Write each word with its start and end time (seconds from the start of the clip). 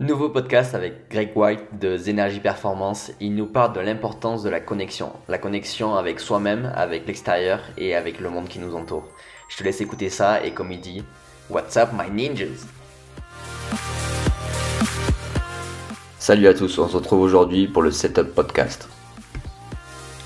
Nouveau 0.00 0.28
podcast 0.28 0.76
avec 0.76 1.10
Greg 1.10 1.32
White 1.34 1.80
de 1.80 1.96
Zénergie 1.96 2.38
Performance. 2.38 3.10
Il 3.18 3.34
nous 3.34 3.46
parle 3.46 3.72
de 3.72 3.80
l'importance 3.80 4.44
de 4.44 4.48
la 4.48 4.60
connexion. 4.60 5.10
La 5.26 5.38
connexion 5.38 5.96
avec 5.96 6.20
soi-même, 6.20 6.72
avec 6.76 7.04
l'extérieur 7.08 7.58
et 7.76 7.96
avec 7.96 8.20
le 8.20 8.30
monde 8.30 8.46
qui 8.46 8.60
nous 8.60 8.76
entoure. 8.76 9.08
Je 9.48 9.56
te 9.56 9.64
laisse 9.64 9.80
écouter 9.80 10.08
ça 10.08 10.44
et 10.44 10.52
comme 10.52 10.70
il 10.70 10.80
dit, 10.80 11.02
What's 11.50 11.76
up 11.76 11.88
my 11.98 12.08
ninjas? 12.12 12.64
Salut 16.20 16.46
à 16.46 16.54
tous, 16.54 16.78
on 16.78 16.86
se 16.86 16.96
retrouve 16.96 17.22
aujourd'hui 17.22 17.66
pour 17.66 17.82
le 17.82 17.90
Setup 17.90 18.36
Podcast. 18.36 18.88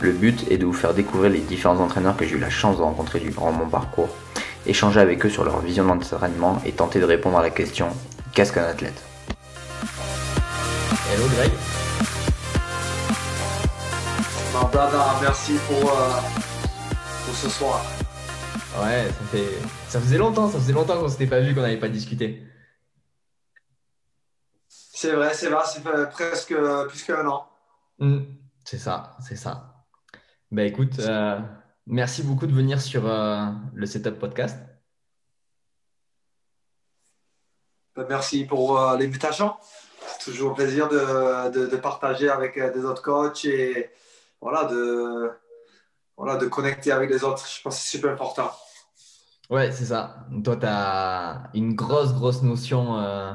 Le 0.00 0.12
but 0.12 0.52
est 0.52 0.58
de 0.58 0.66
vous 0.66 0.74
faire 0.74 0.92
découvrir 0.92 1.30
les 1.30 1.40
différents 1.40 1.80
entraîneurs 1.80 2.18
que 2.18 2.26
j'ai 2.26 2.36
eu 2.36 2.40
la 2.40 2.50
chance 2.50 2.76
de 2.76 2.82
rencontrer 2.82 3.20
durant 3.20 3.52
mon 3.52 3.70
parcours, 3.70 4.10
échanger 4.66 5.00
avec 5.00 5.24
eux 5.24 5.30
sur 5.30 5.44
leur 5.44 5.60
vision 5.60 5.86
d'entraînement 5.86 6.60
et 6.66 6.72
tenter 6.72 7.00
de 7.00 7.06
répondre 7.06 7.38
à 7.38 7.42
la 7.42 7.48
question 7.48 7.88
qu'est-ce 8.34 8.52
qu'un 8.52 8.64
athlète? 8.64 9.02
Hello 11.12 11.28
Greg. 11.28 11.52
My 14.54 14.64
brother, 14.72 15.20
merci 15.20 15.58
pour, 15.68 15.90
euh, 15.90 16.20
pour 17.26 17.34
ce 17.34 17.50
soir. 17.50 17.84
Ouais, 18.80 19.10
ça, 19.10 19.24
fait... 19.30 19.58
ça 19.90 20.00
faisait 20.00 20.16
longtemps, 20.16 20.48
ça 20.48 20.58
faisait 20.58 20.72
longtemps 20.72 20.98
qu'on 20.98 21.08
s'était 21.08 21.26
pas 21.26 21.40
vu, 21.40 21.54
qu'on 21.54 21.60
n'avait 21.60 21.78
pas 21.78 21.90
discuté. 21.90 22.42
C'est 24.68 25.12
vrai, 25.12 25.34
c'est 25.34 25.50
vrai, 25.50 25.62
c'est 25.66 25.82
presque 25.82 26.54
plus 26.88 27.02
qu'un 27.02 27.26
an. 27.26 27.46
Hmm, 27.98 28.20
c'est 28.64 28.78
ça, 28.78 29.14
c'est 29.20 29.36
ça. 29.36 29.84
Ben 30.50 30.66
écoute, 30.66 30.98
euh, 31.00 31.38
merci 31.86 32.22
beaucoup 32.22 32.46
de 32.46 32.54
venir 32.54 32.80
sur 32.80 33.06
euh, 33.06 33.50
le 33.74 33.84
Setup 33.84 34.18
Podcast. 34.18 34.58
Ben, 37.96 38.06
merci 38.08 38.46
pour 38.46 38.80
l'invitation 38.98 39.54
toujours 40.18 40.54
plaisir 40.54 40.88
de, 40.88 41.68
de, 41.68 41.76
partager 41.76 42.28
avec 42.28 42.56
euh, 42.58 42.72
des 42.72 42.84
autres 42.84 43.02
coachs 43.02 43.44
et 43.44 43.90
voilà, 44.40 44.64
de, 44.64 45.30
voilà, 46.16 46.36
de 46.36 46.46
connecter 46.46 46.92
avec 46.92 47.10
les 47.10 47.24
autres. 47.24 47.46
Je 47.46 47.62
pense 47.62 47.76
que 47.76 47.82
c'est 47.82 47.96
super 47.96 48.12
important. 48.12 48.50
Ouais, 49.50 49.70
c'est 49.72 49.86
ça. 49.86 50.26
Toi, 50.44 50.56
tu 50.56 50.66
as 50.66 51.50
une 51.54 51.74
grosse, 51.74 52.14
grosse 52.14 52.42
notion. 52.42 52.98
Euh, 52.98 53.32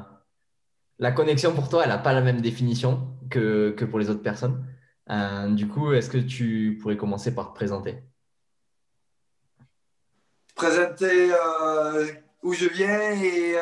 la 0.99 1.11
connexion 1.11 1.53
pour 1.53 1.69
toi, 1.69 1.83
elle 1.83 1.89
n'a 1.89 1.97
pas 1.97 2.13
la 2.13 2.21
même 2.21 2.41
définition 2.41 3.15
que, 3.30 3.71
que 3.71 3.85
pour 3.85 3.99
les 3.99 4.09
autres 4.09 4.23
personnes. 4.23 4.65
Euh, 5.09 5.47
du 5.49 5.67
coup, 5.67 5.93
est-ce 5.93 6.09
que 6.09 6.17
tu 6.17 6.80
pourrais 6.81 6.97
commencer 6.97 7.33
par 7.33 7.49
te 7.49 7.55
présenter? 7.55 8.03
Présenter 10.55 11.31
où 12.41 12.53
je 12.53 12.67
viens 12.67 13.11
et 13.11 13.55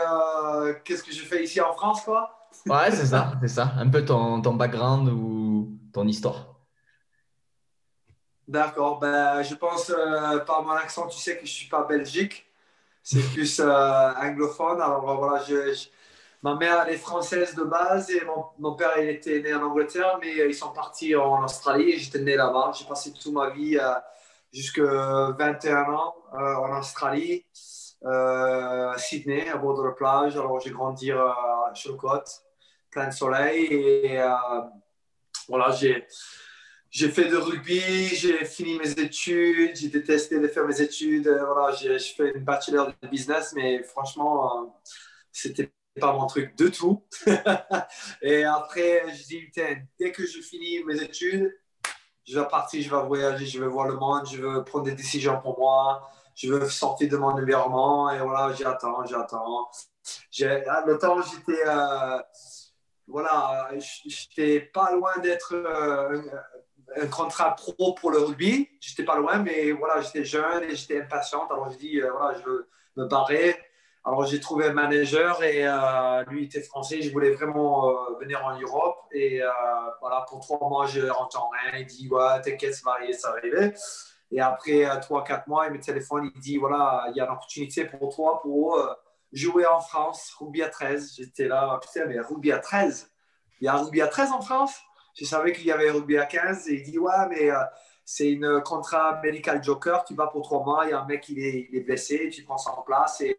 qu'est-ce 0.85 1.03
que 1.03 1.11
je 1.11 1.25
fais 1.25 1.43
ici 1.43 1.59
en 1.59 1.73
France, 1.73 2.01
quoi? 2.03 2.44
Ouais, 2.65 2.91
c'est 2.91 3.05
ça, 3.05 3.33
c'est 3.41 3.47
ça. 3.47 3.73
Un 3.77 3.89
peu 3.89 4.03
ton, 4.03 4.41
ton 4.41 4.55
background 4.55 5.09
ou 5.09 5.77
ton 5.93 6.07
histoire. 6.07 6.55
D'accord. 8.47 8.99
Ben, 8.99 9.41
je 9.41 9.55
pense, 9.55 9.89
euh, 9.89 10.39
par 10.39 10.63
mon 10.63 10.71
accent, 10.71 11.07
tu 11.07 11.17
sais 11.17 11.33
que 11.33 11.39
je 11.39 11.51
ne 11.51 11.55
suis 11.55 11.67
pas 11.67 11.83
belgique. 11.83 12.45
C'est 13.03 13.21
plus 13.33 13.59
euh, 13.59 14.13
anglophone. 14.13 14.81
Alors 14.81 15.09
euh, 15.09 15.15
voilà, 15.15 15.43
je, 15.43 15.87
ma 16.43 16.55
mère, 16.55 16.83
elle 16.87 16.93
est 16.95 16.97
française 16.97 17.55
de 17.55 17.63
base 17.63 18.09
et 18.11 18.21
mon, 18.59 18.73
père, 18.75 18.93
il 18.97 19.09
était 19.09 19.39
né 19.41 19.53
en 19.53 19.63
Angleterre, 19.63 20.17
mais 20.21 20.35
ils 20.47 20.55
sont 20.55 20.71
partis 20.73 21.15
en 21.15 21.43
Australie 21.43 21.91
et 21.91 21.97
j'étais 21.99 22.19
né 22.19 22.35
là-bas. 22.35 22.71
J'ai 22.77 22.85
passé 22.85 23.11
toute 23.11 23.31
ma 23.33 23.49
vie 23.49 23.77
jusqu'à 24.53 25.31
21 25.37 25.83
ans 25.93 26.15
en 26.33 26.77
Australie. 26.77 27.45
Sydney, 28.97 29.49
à 29.49 29.57
bord 29.57 29.77
de 29.77 29.83
la 29.83 29.91
plage. 29.91 30.35
Alors, 30.37 30.59
j'ai 30.59 30.71
grandi 30.71 31.11
sur 31.73 31.91
le 31.91 31.97
côte 31.97 32.45
plein 32.95 33.09
de 33.09 33.13
soleil. 33.13 33.65
Et 33.65 34.19
euh, 34.19 34.33
voilà, 35.49 35.71
j'ai, 35.71 36.07
fait 37.09 37.25
de 37.25 37.35
rugby, 37.35 38.07
j'ai 38.15 38.45
fini 38.45 38.79
mes 38.79 38.91
études, 38.91 39.75
j'ai 39.75 39.89
détesté 39.89 40.39
de 40.39 40.47
faire 40.47 40.65
mes 40.65 40.81
études. 40.81 41.27
Euh, 41.27 41.45
voilà, 41.45 41.75
j'ai, 41.75 41.99
fait 41.99 42.31
une 42.33 42.43
bachelor 42.43 42.93
de 43.01 43.07
business, 43.09 43.53
mais 43.53 43.83
franchement, 43.83 44.63
euh, 44.63 44.67
c'était 45.31 45.71
pas 45.99 46.13
mon 46.13 46.25
truc 46.25 46.55
de 46.57 46.69
tout. 46.69 47.05
et 48.21 48.45
après, 48.45 49.03
je 49.13 49.23
dis, 49.23 49.51
dès 49.99 50.11
que 50.11 50.25
je 50.25 50.39
finis 50.39 50.83
mes 50.85 51.01
études, 51.01 51.53
je 52.25 52.39
vais 52.39 52.47
partir, 52.47 52.81
je 52.81 52.89
vais 52.89 53.05
voyager, 53.05 53.45
je 53.45 53.59
vais 53.59 53.67
voir 53.67 53.87
le 53.87 53.97
monde, 53.97 54.23
je 54.31 54.41
veux 54.41 54.63
prendre 54.63 54.85
des 54.85 54.95
décisions 54.95 55.39
pour 55.41 55.59
moi, 55.59 56.09
je 56.35 56.53
veux 56.53 56.69
sortir 56.69 57.09
de 57.09 57.17
mon 57.17 57.29
environnement. 57.31 58.11
Et 58.11 58.19
voilà, 58.19 58.53
j'attends, 58.53 59.05
j'attends. 59.05 59.69
J'ai, 60.29 60.63
le 60.85 60.97
temps, 60.97 61.21
j'étais 61.21 61.63
voilà, 63.07 63.69
j'étais 64.05 64.59
pas 64.59 64.91
loin 64.93 65.17
d'être 65.21 65.53
euh, 65.53 66.21
un, 66.97 67.07
contrat 67.07 67.55
pro 67.55 67.93
pour 67.93 68.11
le 68.11 68.19
rugby. 68.19 68.67
J'étais 68.79 69.03
pas 69.03 69.17
loin, 69.17 69.37
mais 69.37 69.71
voilà, 69.71 70.01
j'étais 70.01 70.23
jeune 70.23 70.63
et 70.63 70.75
j'étais 70.75 71.01
impatiente. 71.01 71.51
Alors 71.51 71.69
j'ai 71.69 71.77
dit, 71.77 72.01
euh, 72.01 72.11
voilà, 72.11 72.37
je 72.39 72.43
veux 72.49 72.67
me 72.97 73.05
barrer. 73.05 73.55
Alors 74.03 74.25
j'ai 74.25 74.39
trouvé 74.39 74.67
un 74.67 74.73
manager 74.73 75.43
et 75.43 75.67
euh, 75.67 76.23
lui 76.27 76.45
était 76.45 76.61
français. 76.61 77.01
Je 77.01 77.11
voulais 77.11 77.31
vraiment 77.31 77.95
venir 78.19 78.43
en 78.43 78.59
Europe. 78.59 78.97
Et 79.11 79.41
voilà, 80.01 80.25
pour 80.27 80.39
trois 80.39 80.67
mois, 80.67 80.87
je 80.87 81.01
rentre 81.01 81.41
en 81.41 81.49
rien. 81.49 81.79
Il 81.79 81.85
dit, 81.85 82.07
ouais, 82.09 82.41
t'inquiète, 82.41 82.75
ça 82.75 82.81
va 82.85 83.13
ça 83.13 83.31
va 83.31 83.37
arriver. 83.37 83.73
Et 84.31 84.41
après 84.41 84.87
trois, 85.01 85.23
quatre 85.23 85.47
mois, 85.47 85.67
il 85.67 85.73
me 85.73 85.79
téléphone, 85.79 86.31
il 86.33 86.41
dit, 86.41 86.57
voilà, 86.57 87.05
il 87.09 87.17
y 87.17 87.21
a 87.21 87.25
une 87.25 87.31
opportunité 87.31 87.85
pour 87.85 88.13
toi 88.13 88.41
pour 88.41 88.79
jouer 89.35 89.65
en 89.65 89.79
France, 89.79 90.33
rugby 90.39 90.63
à 90.63 90.69
13. 90.69 91.13
J'étais 91.17 91.47
là, 91.47 91.79
putain, 91.81 92.05
mais 92.07 92.19
rugby 92.19 92.51
à 92.51 92.59
13 92.59 93.11
Il 93.61 93.65
y 93.65 93.67
a 93.67 93.75
rugby 93.75 94.01
à 94.01 94.07
13 94.07 94.31
en 94.31 94.41
France? 94.41 94.79
Je 95.13 95.25
savais 95.25 95.53
qu'il 95.53 95.65
y 95.65 95.71
avait 95.71 95.91
rugby 95.91 96.17
à 96.17 96.25
15. 96.25 96.67
Et 96.69 96.75
il 96.75 96.83
dit, 96.83 96.97
ouais, 96.97 97.13
mais 97.29 97.51
euh, 97.51 97.57
c'est 98.03 98.31
une 98.31 98.61
contrat 98.61 99.19
medical 99.21 99.63
joker. 99.63 100.03
Tu 100.05 100.15
vas 100.15 100.27
pour 100.27 100.41
trois 100.43 100.63
mois, 100.63 100.85
il 100.85 100.91
y 100.91 100.93
a 100.93 101.01
un 101.01 101.05
mec 101.05 101.21
qui 101.21 101.39
est, 101.39 101.67
il 101.69 101.77
est 101.77 101.81
blessé, 101.81 102.29
tu 102.29 102.43
prends 102.43 102.57
ça 102.57 102.71
en 102.71 102.81
place. 102.81 103.21
Et 103.21 103.35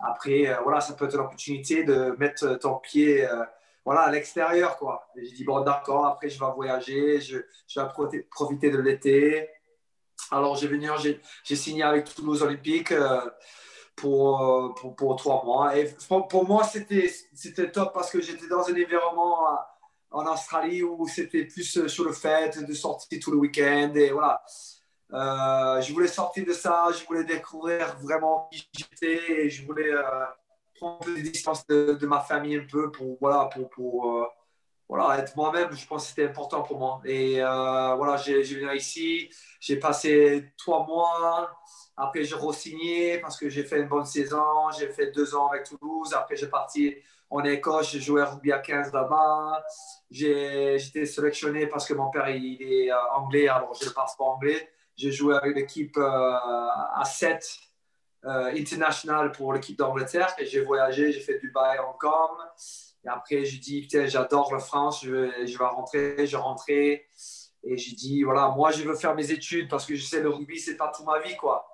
après, 0.00 0.48
euh, 0.48 0.56
voilà, 0.62 0.80
ça 0.80 0.94
peut 0.94 1.06
être 1.06 1.16
l'opportunité 1.16 1.84
de 1.84 2.16
mettre 2.18 2.54
ton 2.56 2.76
pied. 2.76 3.26
Euh, 3.26 3.44
voilà, 3.84 4.02
à 4.02 4.10
l'extérieur, 4.10 4.76
quoi. 4.76 5.08
J'ai 5.16 5.32
dit, 5.32 5.44
bon, 5.44 5.60
d'accord, 5.60 6.06
après, 6.06 6.28
je 6.28 6.38
vais 6.38 6.50
voyager, 6.54 7.20
je 7.20 7.36
vais 7.36 8.22
profiter 8.30 8.70
de 8.70 8.78
l'été. 8.78 9.48
Alors, 10.30 10.56
j'ai 10.56 10.68
venu, 10.68 10.88
j'ai 11.44 11.56
signé 11.56 11.82
avec 11.82 12.14
Toulouse 12.14 12.42
Olympique 12.42 12.92
pour, 13.98 14.40
euh, 14.40 14.68
pour, 14.74 14.96
pour, 14.96 15.16
trois 15.16 15.44
mois. 15.44 15.76
Et 15.76 15.92
pour, 16.08 16.46
moi, 16.46 16.64
c'était 16.64 17.70
top 17.72 17.92
parce 17.92 18.10
que 18.10 18.20
j'étais 18.20 18.48
dans 18.48 18.68
un 18.68 18.72
environnement 18.72 19.52
euh, 19.52 19.56
en 20.10 20.32
Australie 20.32 20.82
où 20.82 21.06
c'était 21.08 21.44
plus 21.44 21.76
euh, 21.76 21.88
sur 21.88 22.04
le 22.04 22.12
fait 22.12 22.64
de 22.64 22.72
sortir 22.72 23.18
tout 23.22 23.30
le 23.30 23.38
week-end. 23.38 23.92
Et 23.94 24.10
voilà. 24.10 24.42
je 25.80 25.92
voulais 25.92 26.08
sortir 26.08 26.46
de 26.46 26.52
ça, 26.52 26.88
je 26.98 27.04
voulais 27.04 27.24
découvrir 27.24 27.96
vraiment 28.00 28.48
qui 28.52 28.68
j'étais 28.72 29.42
et 29.42 29.50
je 29.50 29.66
voulais 29.66 29.92
prendre 30.76 31.00
un 31.06 31.54
peu 31.66 31.96
de 31.96 32.06
ma 32.06 32.20
famille 32.20 32.56
un 32.56 32.66
peu 32.70 32.90
pour, 32.90 33.18
voilà, 33.20 33.48
pour 33.70 34.28
voilà, 34.88 35.18
être 35.18 35.36
moi-même. 35.36 35.72
Je 35.72 35.86
pense 35.86 36.04
que 36.04 36.08
c'était 36.10 36.26
important 36.26 36.62
pour 36.62 36.78
moi. 36.78 37.00
Et 37.04 37.40
voilà, 37.40 38.16
j'ai 38.16 38.42
venu 38.42 38.74
ici, 38.76 39.28
j'ai 39.60 39.76
passé 39.76 40.52
trois 40.56 40.86
mois. 40.86 41.50
Après, 41.96 42.22
j'ai 42.24 42.36
re-signé 42.36 43.18
parce 43.18 43.36
que 43.36 43.48
j'ai 43.48 43.64
fait 43.64 43.80
une 43.80 43.88
bonne 43.88 44.04
saison. 44.04 44.70
J'ai 44.78 44.88
fait 44.88 45.10
deux 45.10 45.34
ans 45.34 45.48
avec 45.48 45.64
Toulouse. 45.64 46.14
Après, 46.14 46.36
j'ai 46.36 46.46
parti 46.46 46.94
en 47.30 47.44
Écosse. 47.44 47.90
J'ai 47.90 48.00
joué 48.00 48.22
à 48.22 48.26
rugby 48.26 48.52
à 48.52 48.58
15 48.58 48.92
là-bas. 48.92 49.64
J'étais 50.10 51.06
sélectionné 51.06 51.66
parce 51.66 51.86
que 51.86 51.94
mon 51.94 52.10
père 52.10 52.28
il 52.28 52.62
est 52.62 52.90
euh, 52.90 52.96
anglais, 53.14 53.48
alors 53.48 53.74
j'ai 53.74 53.86
le 53.86 53.92
passeport 53.92 54.28
anglais. 54.28 54.68
J'ai 54.96 55.12
joué 55.12 55.36
avec 55.36 55.54
l'équipe 55.54 55.96
euh, 55.96 56.38
à 56.94 57.04
7 57.04 57.58
euh, 58.24 58.52
international 58.56 59.32
pour 59.32 59.52
l'équipe 59.52 59.78
d'Angleterre. 59.78 60.34
Et 60.38 60.46
j'ai 60.46 60.60
voyagé, 60.60 61.12
j'ai 61.12 61.20
fait 61.20 61.38
Dubaï, 61.38 61.78
Hong 61.78 61.96
Kong. 61.98 62.38
Et 63.04 63.08
après, 63.08 63.44
j'ai 63.44 63.58
dit, 63.58 63.88
j'adore 64.06 64.52
la 64.52 64.58
France, 64.58 65.04
je 65.04 65.14
vais, 65.14 65.46
je 65.46 65.58
vais 65.58 65.64
rentrer. 65.64 66.26
Je 66.26 66.36
rentrais. 66.36 67.06
Et 67.64 67.76
j'ai 67.76 67.94
dit, 67.96 68.22
voilà, 68.22 68.48
moi, 68.48 68.70
je 68.70 68.82
veux 68.82 68.94
faire 68.94 69.14
mes 69.14 69.30
études 69.30 69.68
parce 69.68 69.84
que 69.84 69.94
je 69.94 70.04
sais, 70.04 70.20
le 70.20 70.30
rugby, 70.30 70.58
c'est 70.58 70.76
pas 70.76 70.92
toute 70.94 71.06
ma 71.06 71.18
vie, 71.20 71.36
quoi 71.36 71.66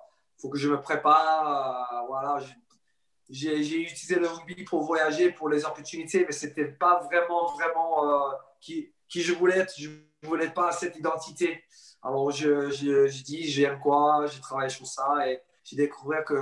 faut 0.45 0.49
que 0.49 0.57
je 0.57 0.69
me 0.69 0.79
prépare. 0.81 1.93
Euh, 1.93 2.07
voilà, 2.07 2.37
j'ai 3.29 3.81
utilisé 3.81 4.15
le 4.15 4.27
rugby 4.27 4.63
pour 4.63 4.83
voyager, 4.83 5.31
pour 5.31 5.49
les 5.49 5.65
opportunités, 5.65 6.25
mais 6.25 6.31
c'était 6.31 6.65
pas 6.65 7.01
vraiment, 7.01 7.47
vraiment 7.53 8.09
euh, 8.09 8.31
qui, 8.61 8.93
qui, 9.07 9.21
je 9.21 9.33
voulais 9.33 9.57
être. 9.57 9.73
Je 9.77 9.89
voulais 10.23 10.49
pas 10.49 10.71
cette 10.71 10.95
identité. 10.97 11.63
Alors, 12.01 12.31
je, 12.31 12.69
je, 12.69 13.07
je 13.07 13.23
dis, 13.23 13.49
j'aime 13.49 13.79
quoi, 13.79 14.25
j'ai 14.27 14.39
travaillé 14.39 14.69
sur 14.69 14.85
ça 14.85 15.27
et 15.27 15.41
j'ai 15.63 15.75
découvert 15.75 16.23
que, 16.23 16.35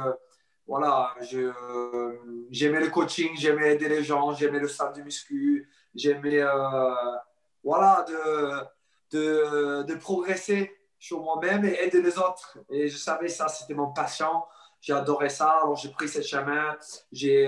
voilà, 0.65 1.13
j'aimais 2.49 2.79
le 2.79 2.89
coaching, 2.89 3.31
j'aimais 3.35 3.73
aider 3.73 3.89
les 3.89 4.03
gens, 4.03 4.33
j'aimais 4.33 4.59
le 4.59 4.67
salle 4.67 4.93
de 4.93 5.01
muscu, 5.01 5.69
j'aimais, 5.93 6.39
euh, 6.39 7.15
voilà, 7.63 8.05
de, 9.11 9.83
de, 9.83 9.95
progresser 9.95 10.71
sur 10.97 11.21
moi-même 11.21 11.65
et 11.65 11.77
aider 11.83 12.01
les 12.01 12.17
autres. 12.17 12.57
Et 12.69 12.87
je 12.87 12.97
savais 12.97 13.27
ça, 13.27 13.49
c'était 13.49 13.73
mon 13.73 13.91
passion. 13.91 14.43
j'ai 14.79 14.93
adoré 14.93 15.27
ça. 15.27 15.49
Alors, 15.49 15.75
j'ai 15.75 15.89
pris 15.89 16.07
ce 16.07 16.21
chemin. 16.21 16.77
J'ai 17.11 17.45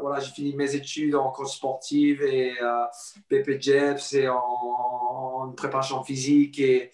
voilà, 0.00 0.20
fini 0.20 0.54
mes 0.56 0.74
études 0.74 1.14
en 1.14 1.30
coach 1.30 1.56
sportive 1.56 2.22
et 2.22 2.54
PP 3.28 3.60
Jeps 3.60 4.14
et 4.14 4.28
en, 4.28 4.38
en, 4.38 5.52
préparation 5.52 6.02
physique. 6.02 6.58
Et 6.58 6.90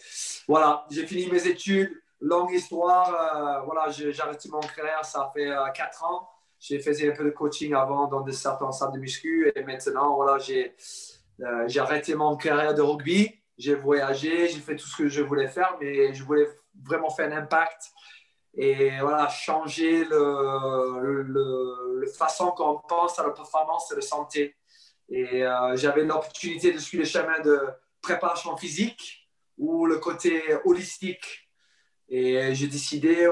voilà, 0.48 0.84
j'ai 0.90 1.06
fini 1.06 1.30
mes 1.30 1.46
études. 1.46 2.02
Longue 2.20 2.52
histoire. 2.52 3.64
voilà, 3.64 3.90
j'ai 3.90 4.18
arrêté 4.20 4.48
mon 4.48 4.60
carrière, 4.60 5.04
ça 5.04 5.30
fait 5.34 5.50
4 5.74 6.04
ans. 6.04 6.28
J'ai 6.58 6.78
fait 6.78 7.10
un 7.10 7.14
peu 7.14 7.24
de 7.24 7.30
coaching 7.30 7.74
avant 7.74 8.06
dans 8.06 8.22
de 8.22 8.32
certains 8.32 8.72
salles 8.72 8.92
de 8.92 8.98
muscu 8.98 9.52
et 9.54 9.62
maintenant, 9.62 10.14
voilà, 10.14 10.38
j'ai 10.38 10.74
j'ai 11.66 11.80
arrêté 11.80 12.14
mon 12.14 12.36
carrière 12.36 12.72
de 12.72 12.80
rugby 12.80 13.30
j'ai 13.58 13.74
voyagé, 13.74 14.48
j'ai 14.48 14.60
fait 14.60 14.76
tout 14.76 14.86
ce 14.86 14.96
que 14.96 15.08
je 15.08 15.22
voulais 15.22 15.48
faire, 15.48 15.76
mais 15.80 16.12
je 16.14 16.22
voulais 16.24 16.46
vraiment 16.84 17.10
faire 17.10 17.32
un 17.32 17.36
impact 17.36 17.90
et 18.54 18.98
voilà, 19.00 19.28
changer 19.28 20.04
le, 20.04 21.22
le, 21.22 22.06
façon 22.16 22.52
qu'on 22.52 22.78
pense 22.88 23.18
à 23.18 23.24
la 23.24 23.30
performance 23.30 23.90
et 23.90 23.96
la 23.96 24.00
santé. 24.00 24.56
Et 25.08 25.44
euh, 25.44 25.76
j'avais 25.76 26.04
l'opportunité 26.04 26.72
de 26.72 26.78
suivre 26.78 27.02
le 27.02 27.08
chemin 27.08 27.40
de 27.40 27.60
préparation 28.00 28.56
physique 28.56 29.28
ou 29.58 29.86
le 29.86 29.98
côté 29.98 30.42
holistique. 30.64 31.45
Et 32.08 32.54
j'ai 32.54 32.68
décidé, 32.68 33.28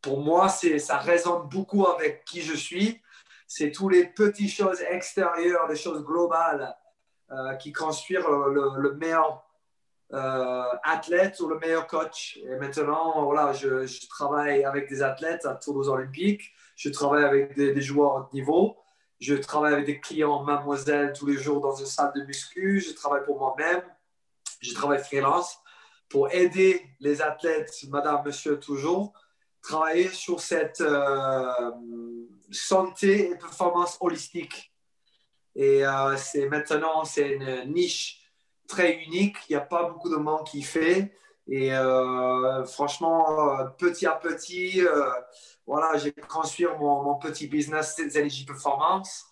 pour 0.00 0.20
moi, 0.20 0.48
ça 0.48 0.98
résonne 0.98 1.48
beaucoup 1.48 1.86
avec 1.86 2.24
qui 2.24 2.42
je 2.42 2.54
suis. 2.54 3.00
C'est 3.46 3.70
toutes 3.70 3.92
les 3.92 4.06
petites 4.06 4.50
choses 4.50 4.80
extérieures, 4.82 5.66
les 5.68 5.76
choses 5.76 6.04
globales 6.04 6.76
euh, 7.30 7.54
qui 7.54 7.72
construisent 7.72 8.24
le, 8.26 8.80
le 8.80 8.94
meilleur 8.94 9.48
euh, 10.14 10.64
athlète 10.84 11.38
ou 11.40 11.48
le 11.48 11.58
meilleur 11.58 11.86
coach. 11.86 12.38
Et 12.42 12.56
maintenant, 12.56 13.22
voilà, 13.26 13.52
je, 13.52 14.06
travaille 14.08 14.64
avec 14.64 14.88
des 14.88 15.02
athlètes 15.02 15.44
à 15.44 15.54
Toulouse 15.54 15.90
Olympique, 15.90 16.50
je 16.76 16.88
travaille 16.88 17.24
avec 17.24 17.54
des, 17.56 17.82
joueurs 17.82 18.26
de 18.26 18.34
niveau, 18.34 18.78
je 19.20 19.34
travaille 19.34 19.74
avec 19.74 19.84
des 19.84 20.00
clients 20.00 20.42
mademoiselle 20.44 21.12
tous 21.12 21.26
les 21.26 21.36
jours 21.36 21.60
dans 21.60 21.74
une 21.74 21.84
salle 21.84 22.12
de 22.16 22.22
muscu, 22.22 22.80
je 22.80 22.94
travaille 22.94 23.22
pour 23.26 23.38
moi-même, 23.38 23.82
je 24.62 24.72
travaille 24.72 25.00
freelance 25.04 25.58
pour 26.08 26.32
aider 26.32 26.86
les 27.00 27.20
athlètes, 27.20 27.72
madame, 27.88 28.22
monsieur, 28.24 28.58
toujours, 28.58 29.12
travailler 29.62 30.08
sur 30.08 30.40
cette 30.40 30.80
euh, 30.80 31.70
santé 32.50 33.30
et 33.30 33.36
performance 33.36 33.98
holistique. 34.00 34.72
Et 35.54 35.84
euh, 35.84 36.16
maintenant, 36.50 37.04
c'est 37.04 37.30
une 37.32 37.72
niche 37.72 38.20
très 38.66 38.94
unique. 38.94 39.36
Il 39.48 39.52
n'y 39.52 39.56
a 39.56 39.64
pas 39.64 39.84
beaucoup 39.84 40.08
de 40.08 40.16
monde 40.16 40.46
qui 40.46 40.62
fait. 40.62 41.12
Et 41.48 41.74
euh, 41.74 42.64
franchement, 42.66 43.24
petit 43.78 44.06
à 44.06 44.12
petit, 44.12 44.82
voilà, 45.66 45.96
j'ai 45.98 46.12
construit 46.12 46.66
mon, 46.78 47.16
petit 47.16 47.46
business 47.48 47.98
Energy 47.98 48.44
Performance. 48.44 49.24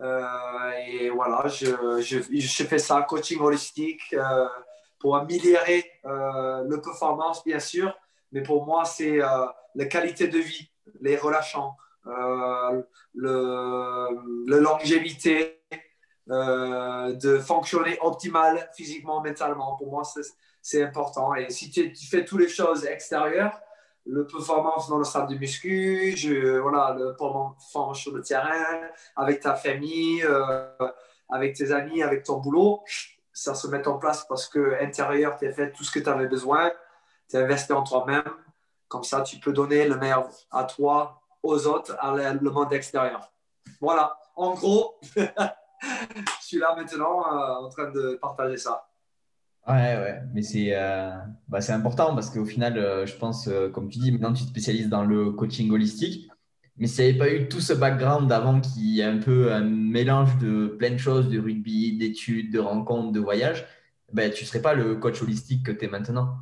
Et 0.00 1.10
voilà, 1.10 1.48
je, 1.48 2.64
fais 2.64 2.78
ça, 2.78 3.02
coaching 3.02 3.40
holistique, 3.40 4.14
pour 4.98 5.16
améliorer 5.16 5.84
le 6.04 6.76
performance, 6.76 7.44
bien 7.44 7.60
sûr. 7.60 7.96
Mais 8.32 8.42
pour 8.42 8.66
moi, 8.66 8.84
c'est 8.84 9.18
la 9.18 9.86
qualité 9.86 10.28
de 10.28 10.38
vie, 10.38 10.70
les 11.00 11.16
relations, 11.16 11.70
le, 12.04 12.84
la 14.50 14.56
longévité, 14.58 15.58
euh, 16.30 17.14
de 17.14 17.38
fonctionner 17.38 17.96
optimal 18.02 18.70
physiquement, 18.74 19.22
mentalement. 19.22 19.76
Pour 19.76 19.90
moi, 19.90 20.02
c'est 20.60 20.82
important. 20.82 21.34
Et 21.34 21.48
si 21.48 21.70
tu, 21.70 21.94
fais 21.94 22.26
toutes 22.26 22.40
les 22.40 22.48
choses 22.48 22.84
extérieures, 22.84 23.58
le 24.04 24.26
performance 24.26 24.90
dans 24.90 24.98
le 24.98 25.04
salle 25.04 25.26
de 25.26 25.36
muscu, 25.36 26.12
je, 26.16 26.58
voilà, 26.58 26.94
le 26.98 27.16
performance 27.16 27.98
sur 27.98 28.12
le 28.12 28.20
terrain, 28.20 28.78
avec 29.16 29.40
ta 29.40 29.54
famille, 29.54 30.22
euh, 30.22 30.66
avec 31.30 31.56
tes 31.56 31.72
amis, 31.72 32.02
avec 32.02 32.24
ton 32.24 32.40
boulot, 32.40 32.82
ça 33.38 33.54
se 33.54 33.68
met 33.68 33.86
en 33.86 33.98
place 33.98 34.26
parce 34.28 34.48
que 34.48 34.82
intérieur, 34.82 35.38
tu 35.38 35.46
as 35.46 35.52
fait 35.52 35.70
tout 35.72 35.84
ce 35.84 35.92
que 35.92 36.00
tu 36.00 36.08
avais 36.08 36.26
besoin, 36.26 36.72
tu 37.30 37.36
as 37.36 37.40
investi 37.40 37.72
en 37.72 37.82
toi-même. 37.82 38.24
Comme 38.88 39.04
ça, 39.04 39.20
tu 39.20 39.38
peux 39.38 39.52
donner 39.52 39.86
le 39.86 39.96
meilleur 39.96 40.28
à 40.50 40.64
toi, 40.64 41.20
aux 41.42 41.66
autres, 41.66 41.96
à 42.00 42.12
le 42.14 42.50
monde 42.50 42.72
extérieur. 42.72 43.32
Voilà, 43.80 44.18
en 44.34 44.54
gros. 44.54 44.98
je 45.16 45.26
suis 46.40 46.58
là 46.58 46.74
maintenant 46.76 47.20
euh, 47.20 47.66
en 47.66 47.68
train 47.68 47.90
de 47.90 48.18
partager 48.20 48.56
ça. 48.56 48.88
Ouais, 49.68 49.74
ouais, 49.74 50.22
mais 50.32 50.42
c'est 50.42 50.74
euh, 50.74 51.10
bah, 51.46 51.58
important 51.68 52.14
parce 52.14 52.30
qu'au 52.30 52.46
final, 52.46 52.78
euh, 52.78 53.06
je 53.06 53.14
pense, 53.16 53.48
comme 53.72 53.88
tu 53.88 53.98
dis, 53.98 54.10
maintenant 54.10 54.32
tu 54.32 54.44
te 54.44 54.48
spécialises 54.48 54.88
dans 54.88 55.04
le 55.04 55.30
coaching 55.30 55.70
holistique. 55.70 56.28
Mais 56.78 56.86
s'il 56.86 57.04
n'y 57.04 57.10
avait 57.10 57.18
pas 57.18 57.30
eu 57.32 57.48
tout 57.48 57.60
ce 57.60 57.72
background 57.72 58.28
d'avant 58.28 58.60
qui 58.60 59.00
est 59.00 59.04
un 59.04 59.18
peu 59.18 59.52
un 59.52 59.62
mélange 59.62 60.38
de 60.38 60.68
plein 60.68 60.90
de 60.90 60.98
choses, 60.98 61.28
de 61.28 61.38
rugby, 61.38 61.96
d'études, 61.96 62.52
de 62.52 62.60
rencontres, 62.60 63.12
de 63.12 63.20
voyages, 63.20 63.66
ben, 64.12 64.30
tu 64.32 64.44
ne 64.44 64.48
serais 64.48 64.62
pas 64.62 64.74
le 64.74 64.96
coach 64.96 65.20
holistique 65.22 65.66
que 65.66 65.72
tu 65.72 65.84
es 65.84 65.88
maintenant. 65.88 66.36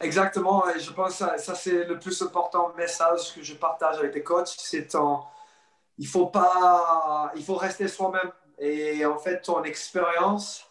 Exactement, 0.00 0.68
et 0.68 0.78
je 0.78 0.92
pense 0.92 1.18
que 1.18 1.40
ça, 1.40 1.54
c'est 1.54 1.84
le 1.84 1.98
plus 1.98 2.20
important 2.22 2.72
message 2.76 3.34
que 3.34 3.42
je 3.42 3.54
partage 3.54 3.98
avec 3.98 4.14
les 4.14 4.22
coachs, 4.22 4.54
c'est 4.56 4.88
il 5.98 6.06
faut 6.06 6.26
pas, 6.26 7.32
il 7.34 7.44
faut 7.44 7.56
rester 7.56 7.88
soi-même. 7.88 8.30
Et 8.58 9.04
en 9.04 9.18
fait, 9.18 9.40
ton 9.42 9.62
expérience, 9.64 10.64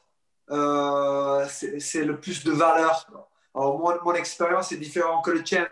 euh, 0.50 1.46
c'est 1.80 2.06
le 2.06 2.20
plus 2.20 2.44
de 2.44 2.52
valeur. 2.52 3.06
Alors, 3.54 4.02
mon 4.04 4.14
expérience 4.14 4.72
est 4.72 4.78
différente 4.78 5.24
que 5.26 5.32
le 5.32 5.44
tien. 5.44 5.68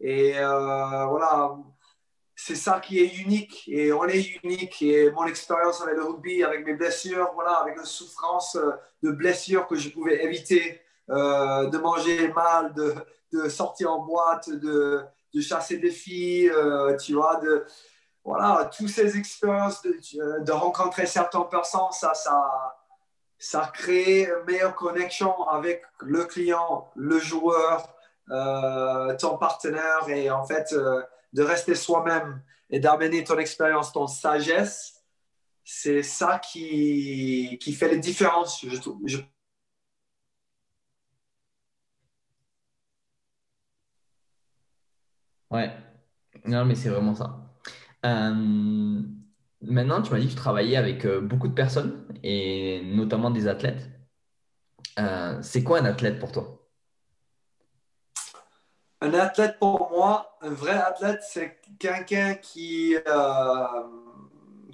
Et 0.00 0.38
euh, 0.38 1.06
voilà, 1.06 1.56
c'est 2.34 2.54
ça 2.54 2.80
qui 2.80 3.00
est 3.00 3.16
unique. 3.18 3.64
Et 3.68 3.92
on 3.92 4.04
est 4.06 4.22
unique. 4.42 4.80
Et 4.82 5.10
mon 5.10 5.26
expérience 5.26 5.80
avec 5.82 5.96
le 5.96 6.04
rugby, 6.04 6.42
avec 6.44 6.64
mes 6.66 6.74
blessures, 6.74 7.30
voilà, 7.34 7.52
avec 7.52 7.76
la 7.76 7.84
souffrance 7.84 8.58
de 9.02 9.10
blessures 9.10 9.66
que 9.66 9.76
je 9.76 9.90
pouvais 9.90 10.24
éviter, 10.24 10.80
euh, 11.10 11.66
de 11.68 11.78
manger 11.78 12.28
mal, 12.28 12.74
de, 12.74 12.94
de, 13.32 13.48
sortir 13.48 13.92
en 13.92 14.00
boîte, 14.00 14.50
de, 14.50 15.02
de 15.34 15.40
chasser 15.40 15.78
des 15.78 15.90
filles, 15.90 16.52
tu 17.00 17.14
vois, 17.14 17.36
de, 17.36 17.64
voilà, 18.26 18.68
toutes 18.76 18.88
ces 18.88 19.16
expériences 19.16 19.82
de, 19.82 20.52
rencontrer 20.52 21.06
certaines 21.06 21.48
personnes, 21.48 21.92
ça, 21.92 22.12
ça, 22.12 22.76
ça 23.38 23.70
crée 23.72 24.24
une 24.24 24.44
meilleure 24.46 24.74
connexion 24.74 25.46
avec 25.48 25.82
le 26.00 26.24
client, 26.24 26.90
le 26.96 27.20
joueur, 27.20 27.84
euh, 27.84 27.95
ton 28.28 29.38
partenaire 29.38 30.08
et 30.08 30.30
en 30.30 30.44
fait 30.44 30.72
euh, 30.72 31.02
de 31.32 31.42
rester 31.42 31.74
soi-même 31.74 32.42
et 32.70 32.80
d'amener 32.80 33.24
ton 33.24 33.38
expérience, 33.38 33.92
ton 33.92 34.06
sagesse, 34.06 35.04
c'est 35.64 36.02
ça 36.02 36.38
qui, 36.38 37.58
qui 37.60 37.72
fait 37.72 37.88
les 37.88 37.98
différences, 37.98 38.64
je, 38.64 38.76
je... 39.04 39.18
Ouais, 45.50 45.72
non, 46.44 46.64
mais 46.64 46.74
c'est 46.74 46.88
vraiment 46.88 47.14
ça. 47.14 47.52
Euh, 48.04 49.02
maintenant, 49.62 50.02
tu 50.02 50.12
m'as 50.12 50.18
dit 50.18 50.26
que 50.26 50.30
tu 50.30 50.36
travaillais 50.36 50.76
avec 50.76 51.04
euh, 51.04 51.20
beaucoup 51.20 51.48
de 51.48 51.54
personnes 51.54 52.06
et 52.22 52.82
notamment 52.84 53.30
des 53.30 53.48
athlètes. 53.48 53.90
Euh, 54.98 55.40
c'est 55.42 55.62
quoi 55.62 55.80
un 55.80 55.84
athlète 55.84 56.18
pour 56.18 56.32
toi? 56.32 56.65
Un 59.00 59.12
athlète 59.14 59.58
pour 59.58 59.90
moi, 59.90 60.38
un 60.40 60.50
vrai 60.50 60.72
athlète, 60.72 61.20
c'est 61.28 61.58
quelqu'un 61.78 62.34
qui, 62.34 62.96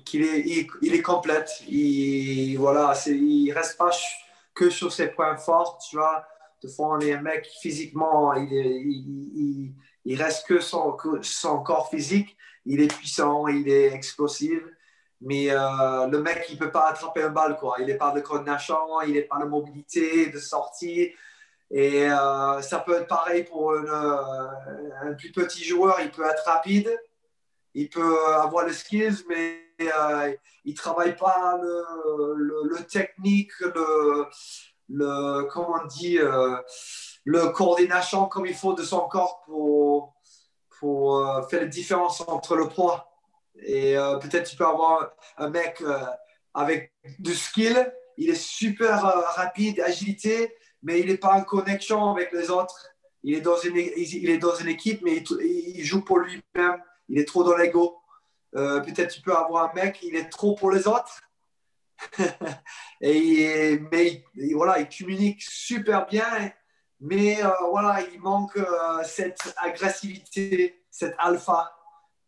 qui 0.05 0.23
est, 0.23 0.69
il, 0.83 0.95
est 0.95 1.03
complète. 1.03 1.51
Il 1.69 2.57
voilà, 2.57 2.95
il 3.07 3.51
reste 3.53 3.77
pas 3.77 3.91
que 4.55 4.71
sur 4.71 4.93
ses 4.93 5.09
points 5.09 5.37
forts, 5.37 5.79
tu 5.79 5.97
vois. 5.97 6.25
De 6.63 6.69
fois, 6.69 6.97
on 6.97 7.01
est 7.01 7.13
un 7.13 7.23
mec 7.23 7.49
physiquement, 7.61 8.35
il, 8.35 8.53
il, 8.53 9.75
il, 10.05 10.23
reste 10.23 10.47
que 10.47 10.61
son, 10.61 10.97
son 11.23 11.61
corps 11.65 11.91
physique 11.91 12.37
il 12.67 12.81
est 12.81 12.93
puissant, 12.95 13.49
il 13.49 13.69
est 13.69 13.93
explosif, 13.93 14.63
mais 15.21 15.51
euh, 15.51 16.07
le 16.09 16.21
mec, 16.21 16.47
il 16.49 16.55
ne 16.55 16.61
peut 16.61 16.71
pas 16.71 16.89
attraper 16.89 17.23
un 17.23 17.31
balle. 17.31 17.57
Il 17.79 17.87
n'est 17.87 17.97
pas 17.97 18.13
de 18.13 18.21
coordination, 18.21 19.01
il 19.07 19.15
n'est 19.15 19.23
pas 19.23 19.39
de 19.39 19.45
mobilité, 19.45 20.31
de 20.31 20.39
sortie. 20.39 21.13
Et 21.73 22.07
euh, 22.07 22.61
ça 22.61 22.81
peut 22.81 22.95
être 22.97 23.09
pareil 23.09 23.45
pour 23.45 23.73
euh, 23.73 24.47
un 25.03 25.15
plus 25.15 25.33
petit 25.33 25.65
joueur, 25.65 25.99
il 26.01 26.11
peut 26.11 26.27
être 26.27 26.45
rapide, 26.45 26.95
il 27.75 27.89
peut 27.89 28.27
avoir 28.27 28.67
les 28.67 28.75
skills, 28.75 29.25
mais 29.29 29.59
il 29.79 30.73
ne 30.73 30.77
travaille 30.77 31.17
pas 31.17 31.59
le, 31.61 32.63
le, 32.65 32.85
technique, 32.85 33.59
le, 33.61 34.27
le, 34.91 35.45
comment 35.45 35.79
on 35.83 36.59
le 37.25 37.49
coordination 37.49 38.27
comme 38.27 38.47
il 38.47 38.55
faut 38.55 38.75
de 38.75 38.83
son 38.83 39.09
corps 39.09 39.43
pour, 39.47 40.15
pour 40.79 41.19
euh, 41.19 41.43
faire 41.43 41.61
la 41.61 41.67
différence 41.67 42.21
entre 42.27 42.57
le 42.57 42.69
poids. 42.69 43.09
Et 43.63 43.97
euh, 43.97 44.19
peut-être 44.19 44.51
tu 44.51 44.57
peux 44.57 44.67
avoir 44.67 45.13
un 45.37 45.49
mec 45.49 45.81
euh, 45.81 45.99
avec 46.55 46.93
du 47.19 47.35
skill, 47.35 47.93
il 48.17 48.31
est 48.31 48.35
super 48.35 49.01
rapide, 49.01 49.81
agilité, 49.81 50.55
mais 50.83 51.01
il 51.01 51.07
n'est 51.07 51.17
pas 51.17 51.35
en 51.35 51.45
connexion 51.45 52.11
avec 52.11 52.33
les 52.33 52.51
autres. 52.51 52.89
il 53.23 53.35
est 53.35 53.41
dans 53.41 53.59
une, 53.59 53.77
il 53.77 54.31
est 54.31 54.39
dans 54.39 54.55
une 54.57 54.69
équipe, 54.69 55.01
mais 55.03 55.23
il, 55.41 55.85
joue 55.85 56.03
pour 56.03 56.19
lui-même. 56.19 56.83
Il 57.09 57.19
est 57.19 57.25
trop 57.25 57.45
dans 57.45 57.57
l'ego. 57.57 57.99
Euh, 58.55 58.81
peut-être 58.81 59.15
tu 59.15 59.23
peux 59.23 59.35
avoir 59.35 59.71
un 59.71 59.75
mec, 59.75 60.01
il 60.03 60.17
est 60.17 60.29
trop 60.29 60.55
pour 60.55 60.71
les 60.71 60.87
autres. 60.87 61.21
et, 63.01 63.81
mais 63.91 64.25
voilà, 64.55 64.81
il 64.81 64.89
communique 64.89 65.43
super 65.43 66.07
bien, 66.07 66.53
mais 67.01 67.43
euh, 67.43 67.51
voilà, 67.71 68.01
il 68.13 68.21
manque 68.21 68.57
euh, 68.57 69.03
cette 69.05 69.55
agressivité, 69.57 70.85
cette 70.91 71.15
alpha. 71.19 71.73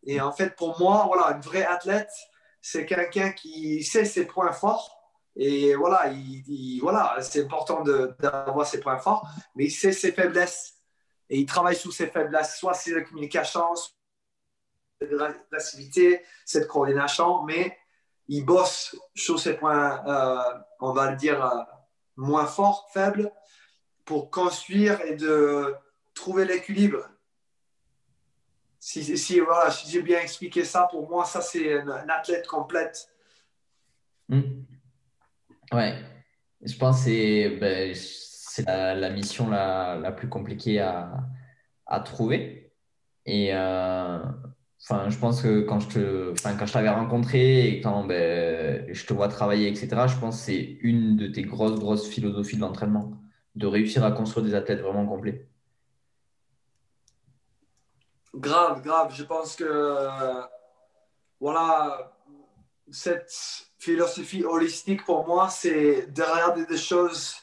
Et 0.05 0.21
en 0.21 0.31
fait, 0.31 0.55
pour 0.55 0.79
moi, 0.79 1.03
voilà, 1.07 1.35
un 1.35 1.39
vrai 1.39 1.65
athlète, 1.65 2.11
c'est 2.61 2.85
quelqu'un 2.85 3.31
qui 3.31 3.83
sait 3.83 4.05
ses 4.05 4.25
points 4.25 4.51
forts. 4.51 4.94
Et 5.35 5.75
voilà, 5.75 6.11
il, 6.11 6.79
voilà 6.81 7.17
c'est 7.21 7.43
important 7.43 7.83
d'avoir 7.83 8.65
ses 8.65 8.79
points 8.79 8.99
forts, 8.99 9.27
mais 9.55 9.65
il 9.65 9.71
sait 9.71 9.91
ses 9.91 10.11
faiblesses. 10.11 10.75
Et 11.29 11.39
il 11.39 11.45
travaille 11.45 11.75
sur 11.75 11.91
ses 11.91 12.07
faiblesses, 12.07 12.57
soit 12.57 12.73
c'est 12.73 12.93
la 12.93 13.01
communication, 13.01 13.73
l'agressivité, 15.01 16.21
cette 16.45 16.67
coordination, 16.67 17.43
mais 17.43 17.77
il 18.27 18.45
bosse 18.45 18.95
sur 19.13 19.39
ses 19.39 19.55
points, 19.55 20.03
euh, 20.07 20.59
on 20.79 20.93
va 20.93 21.11
le 21.11 21.17
dire, 21.17 21.43
euh, 21.43 21.61
moins 22.15 22.45
forts, 22.45 22.89
faibles, 22.93 23.31
pour 24.03 24.29
construire 24.31 25.01
et 25.01 25.15
de 25.15 25.75
trouver 26.13 26.45
l'équilibre. 26.45 27.09
Si, 28.79 29.39
voilà, 29.39 29.71
si 29.71 29.89
j'ai 29.89 30.03
bien 30.03 30.19
expliqué 30.19 30.63
ça, 30.63 30.87
pour 30.89 31.09
moi, 31.09 31.25
ça, 31.25 31.41
c'est 31.41 31.79
un, 31.79 32.07
athlète 32.07 32.45
complète. 32.45 33.09
Hmm. 34.29 34.61
Ouais, 35.75 35.93
je 36.61 36.77
pense 36.77 37.03
que 37.03 37.03
c'est 37.03 37.49
ben, 37.59 38.97
la, 38.97 39.09
mission 39.09 39.49
la, 39.49 39.97
la, 39.97 40.13
plus 40.13 40.29
compliquée 40.29 40.79
à, 40.79 41.11
à 41.85 41.99
trouver. 41.99 42.71
Et 43.25 43.53
euh, 43.53 44.19
je 44.79 45.17
pense 45.17 45.41
que 45.41 45.63
quand 45.63 45.81
je 45.81 45.89
te, 45.89 46.33
quand 46.57 46.65
je 46.65 46.71
t'avais 46.71 46.89
rencontré 46.89 47.67
et 47.67 47.81
quand 47.81 48.05
ben, 48.05 48.87
je 48.89 49.05
te 49.05 49.13
vois 49.13 49.27
travailler, 49.27 49.67
etc., 49.67 49.89
je 50.07 50.17
pense 50.17 50.37
que 50.37 50.45
c'est 50.45 50.77
une 50.79 51.17
de 51.17 51.27
tes 51.27 51.41
grosses, 51.41 51.77
grosses 51.77 52.07
philosophies 52.07 52.55
de 52.55 52.61
l'entraînement, 52.61 53.11
de 53.55 53.67
réussir 53.67 54.05
à 54.05 54.13
construire 54.13 54.45
des 54.45 54.55
athlètes 54.55 54.79
vraiment 54.79 55.05
complets. 55.05 55.49
Grave, 58.33 58.81
grave. 58.81 59.13
Je 59.13 59.23
pense 59.23 59.57
que, 59.57 60.41
voilà, 61.41 62.15
cette 62.91 63.29
philosophie 63.85 64.43
holistique, 64.43 65.05
pour 65.05 65.27
moi, 65.27 65.47
c'est 65.49 66.07
de 66.11 66.23
regarder 66.23 66.65
des 66.65 66.77
choses 66.77 67.35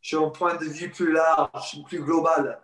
sur 0.00 0.24
un 0.24 0.30
point 0.30 0.56
de 0.56 0.64
vue 0.64 0.90
plus 0.90 1.12
large, 1.12 1.82
plus 1.86 2.02
global. 2.02 2.58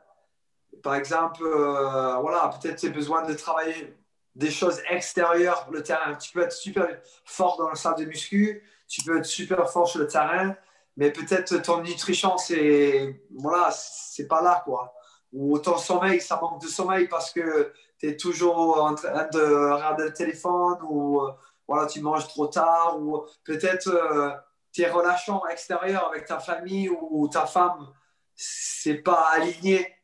Par 0.82 0.94
exemple, 0.94 1.42
euh, 1.44 2.16
voilà, 2.16 2.50
peut-être 2.54 2.84
as 2.84 2.88
besoin 2.88 3.26
de 3.26 3.34
travailler 3.34 3.94
des 4.34 4.50
choses 4.50 4.80
extérieures 4.88 5.68
le 5.70 5.82
terrain. 5.82 6.14
Tu 6.14 6.32
peux 6.32 6.42
être 6.42 6.52
super 6.52 6.88
fort 7.24 7.58
dans 7.58 7.68
la 7.68 7.74
salle 7.74 7.96
de 7.96 8.06
muscu, 8.06 8.62
tu 8.88 9.02
peux 9.02 9.18
être 9.18 9.26
super 9.26 9.68
fort 9.70 9.88
sur 9.88 10.00
le 10.00 10.06
terrain, 10.06 10.54
mais 10.96 11.10
peut-être 11.10 11.56
ton 11.58 11.82
nutrition, 11.82 12.38
c'est 12.38 13.22
voilà, 13.38 13.70
c'est 13.70 14.28
pas 14.28 14.42
là 14.42 14.62
quoi. 14.64 14.94
Ou 15.32 15.58
ton 15.58 15.76
sommeil, 15.76 16.20
ça 16.22 16.38
manque 16.40 16.62
de 16.62 16.68
sommeil 16.68 17.06
parce 17.08 17.32
que 17.32 17.72
tu 17.98 18.08
es 18.08 18.16
toujours 18.16 18.82
en 18.82 18.94
train 18.94 19.28
de 19.30 19.72
regarder 19.74 20.04
le 20.04 20.12
téléphone 20.12 20.78
ou 20.88 21.20
voilà, 21.68 21.86
tu 21.86 22.00
manges 22.00 22.28
trop 22.28 22.46
tard 22.46 22.98
ou 23.00 23.26
peut-être 23.44 23.88
euh, 23.88 24.30
tes 24.72 24.88
relations 24.88 25.46
extérieures 25.48 26.06
avec 26.08 26.26
ta 26.26 26.38
famille 26.38 26.88
ou 26.88 27.28
ta 27.28 27.46
femme, 27.46 27.92
c'est 28.34 29.02
pas 29.02 29.30
aligné. 29.32 29.94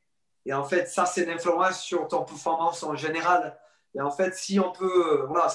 Et 0.45 0.53
en 0.53 0.65
fait, 0.65 0.87
ça, 0.87 1.07
c'est 1.07 1.25
une 1.25 1.31
influence 1.31 1.83
sur 1.83 2.09
ton 2.09 2.25
performance 2.25 2.83
en 2.83 2.97
général. 2.97 3.59
Et 3.95 4.01
en 4.01 4.11
fait, 4.11 4.35
si 4.35 4.59
on 4.59 4.73
peut, 4.73 5.25
voilà, 5.29 5.49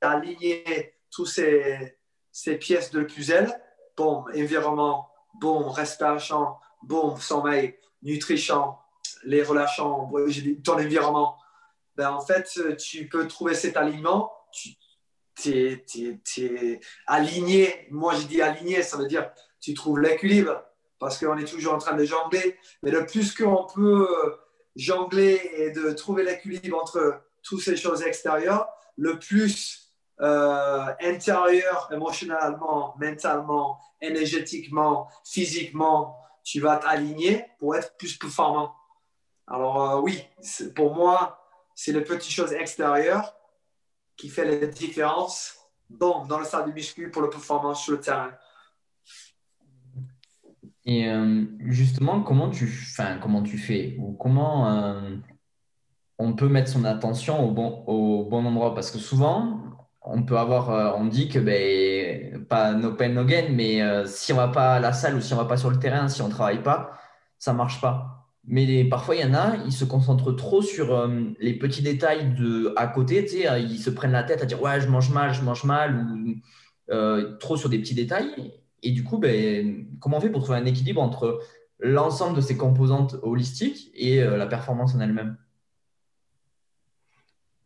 aligner 0.00 0.94
tous 1.10 1.26
ces, 1.26 1.98
ces 2.32 2.56
pièces 2.56 2.90
de 2.90 3.02
puzzle, 3.02 3.52
bon, 3.96 4.24
environnement, 4.34 5.10
bon, 5.34 5.68
respiration, 5.68 6.56
bon, 6.82 7.16
sommeil, 7.16 7.78
nutrition, 8.02 8.74
les 9.24 9.42
relations, 9.42 10.10
ton 10.64 10.74
environnement, 10.74 11.36
ben, 11.96 12.10
en 12.10 12.20
fait, 12.20 12.48
tu 12.78 13.08
peux 13.08 13.26
trouver 13.28 13.54
cet 13.54 13.76
alignement, 13.76 14.32
tu 14.50 14.76
es, 15.46 16.80
aligné. 17.06 17.88
Moi, 17.90 18.14
je 18.14 18.26
dis 18.26 18.42
aligné, 18.42 18.82
ça 18.82 18.96
veut 18.96 19.06
dire 19.06 19.30
tu 19.60 19.74
trouves 19.74 20.00
l'équilibre 20.00 20.62
parce 20.98 21.18
qu'on 21.18 21.36
est 21.38 21.44
toujours 21.44 21.74
en 21.74 21.78
train 21.78 21.96
de 21.96 22.04
jongler. 22.04 22.58
Mais 22.82 22.90
le 22.90 23.06
plus 23.06 23.34
qu'on 23.34 23.66
peut 23.66 24.08
jongler 24.76 25.40
et 25.56 25.70
de 25.70 25.90
trouver 25.92 26.24
l'équilibre 26.24 26.80
entre 26.80 27.22
toutes 27.42 27.60
ces 27.60 27.76
choses 27.76 28.02
extérieures, 28.02 28.68
le 28.96 29.18
plus 29.18 29.92
euh, 30.20 30.86
intérieur, 31.00 31.88
émotionnellement, 31.92 32.94
mentalement, 33.00 33.80
énergétiquement, 34.00 35.08
physiquement, 35.24 36.16
tu 36.44 36.60
vas 36.60 36.76
t'aligner 36.76 37.46
pour 37.58 37.74
être 37.76 37.96
plus 37.96 38.16
performant. 38.16 38.74
Alors 39.46 39.82
euh, 39.82 40.00
oui, 40.00 40.22
pour 40.76 40.94
moi, 40.94 41.41
c'est 41.74 41.92
les 41.92 42.02
petites 42.02 42.32
choses 42.32 42.52
extérieures 42.52 43.34
qui 44.16 44.28
fait 44.28 44.44
la 44.44 44.66
différence 44.66 45.56
bon, 45.90 46.24
dans 46.26 46.38
le 46.38 46.44
stade 46.44 46.66
de 46.66 46.72
muscu 46.72 47.10
pour 47.10 47.22
la 47.22 47.28
performance 47.28 47.82
sur 47.82 47.92
le 47.92 48.00
terrain. 48.00 48.32
Et 50.84 51.08
euh, 51.08 51.44
justement, 51.60 52.22
comment 52.22 52.50
tu, 52.50 52.64
enfin, 52.64 53.18
comment 53.18 53.42
tu 53.42 53.56
fais 53.56 53.96
ou 53.98 54.12
comment 54.12 54.68
euh, 54.68 55.16
on 56.18 56.34
peut 56.34 56.48
mettre 56.48 56.70
son 56.70 56.84
attention 56.84 57.44
au 57.44 57.52
bon, 57.52 57.84
au 57.86 58.24
bon 58.24 58.44
endroit? 58.44 58.74
Parce 58.74 58.90
que 58.90 58.98
souvent, 58.98 59.60
on 60.02 60.24
peut 60.24 60.38
avoir, 60.38 60.70
euh, 60.70 60.92
on 60.96 61.06
dit 61.06 61.28
que 61.28 61.38
ben, 61.38 62.44
pas 62.46 62.72
no 62.72 62.94
pain 62.94 63.10
no 63.10 63.24
gain, 63.24 63.50
mais 63.50 63.80
si 64.06 64.32
on 64.32 64.36
va 64.36 64.48
pas 64.48 64.74
à 64.74 64.80
la 64.80 64.92
salle 64.92 65.14
ou 65.14 65.20
si 65.20 65.32
on 65.34 65.36
va 65.36 65.44
pas 65.44 65.56
sur 65.56 65.70
le 65.70 65.78
terrain, 65.78 66.08
si 66.08 66.20
on 66.22 66.28
travaille 66.28 66.62
pas, 66.62 66.92
ça 67.38 67.52
marche 67.52 67.80
pas. 67.80 68.21
Mais 68.44 68.84
parfois, 68.84 69.14
il 69.14 69.22
y 69.22 69.24
en 69.24 69.34
a, 69.34 69.56
ils 69.66 69.72
se 69.72 69.84
concentrent 69.84 70.32
trop 70.32 70.62
sur 70.62 71.08
les 71.38 71.54
petits 71.54 71.82
détails 71.82 72.34
de 72.34 72.74
à 72.76 72.88
côté, 72.88 73.24
ils 73.60 73.78
se 73.78 73.90
prennent 73.90 74.12
la 74.12 74.24
tête 74.24 74.42
à 74.42 74.46
dire 74.46 74.60
ouais, 74.60 74.80
je 74.80 74.88
mange 74.88 75.10
mal, 75.10 75.32
je 75.32 75.42
mange 75.42 75.64
mal, 75.64 76.06
ou 76.90 77.38
trop 77.38 77.56
sur 77.56 77.68
des 77.68 77.78
petits 77.78 77.94
détails. 77.94 78.52
Et 78.82 78.90
du 78.90 79.04
coup, 79.04 79.18
ben, 79.18 79.86
comment 80.00 80.18
on 80.18 80.20
fait 80.20 80.30
pour 80.30 80.42
trouver 80.42 80.58
un 80.58 80.66
équilibre 80.66 81.00
entre 81.00 81.40
l'ensemble 81.78 82.36
de 82.36 82.40
ces 82.40 82.56
composantes 82.56 83.16
holistiques 83.22 83.90
et 83.94 84.22
euh, 84.22 84.36
la 84.36 84.46
performance 84.46 84.94
en 84.94 85.00
elle-même? 85.00 85.36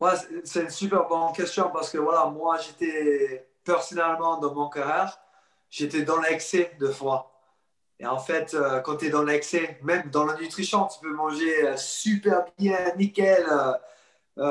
Ouais, 0.00 0.12
C'est 0.44 0.62
une 0.62 0.70
super 0.70 1.08
bonne 1.08 1.32
question 1.32 1.70
parce 1.72 1.90
que 1.90 1.98
voilà, 1.98 2.26
moi, 2.26 2.58
j'étais 2.58 3.48
personnellement 3.64 4.38
dans 4.38 4.54
mon 4.54 4.68
carrière, 4.68 5.18
j'étais 5.70 6.02
dans 6.02 6.20
l'excès 6.20 6.76
de 6.78 6.88
fois. 6.88 7.35
Et 7.98 8.06
en 8.06 8.18
fait, 8.18 8.54
euh, 8.54 8.80
quand 8.80 8.96
tu 8.96 9.06
es 9.06 9.10
dans 9.10 9.22
l'excès, 9.22 9.78
même 9.82 10.10
dans 10.10 10.24
la 10.26 10.36
nutrition, 10.36 10.86
tu 10.86 11.00
peux 11.00 11.14
manger 11.14 11.66
euh, 11.66 11.76
super 11.76 12.44
bien, 12.58 12.94
nickel. 12.96 13.46
tu 14.36 14.42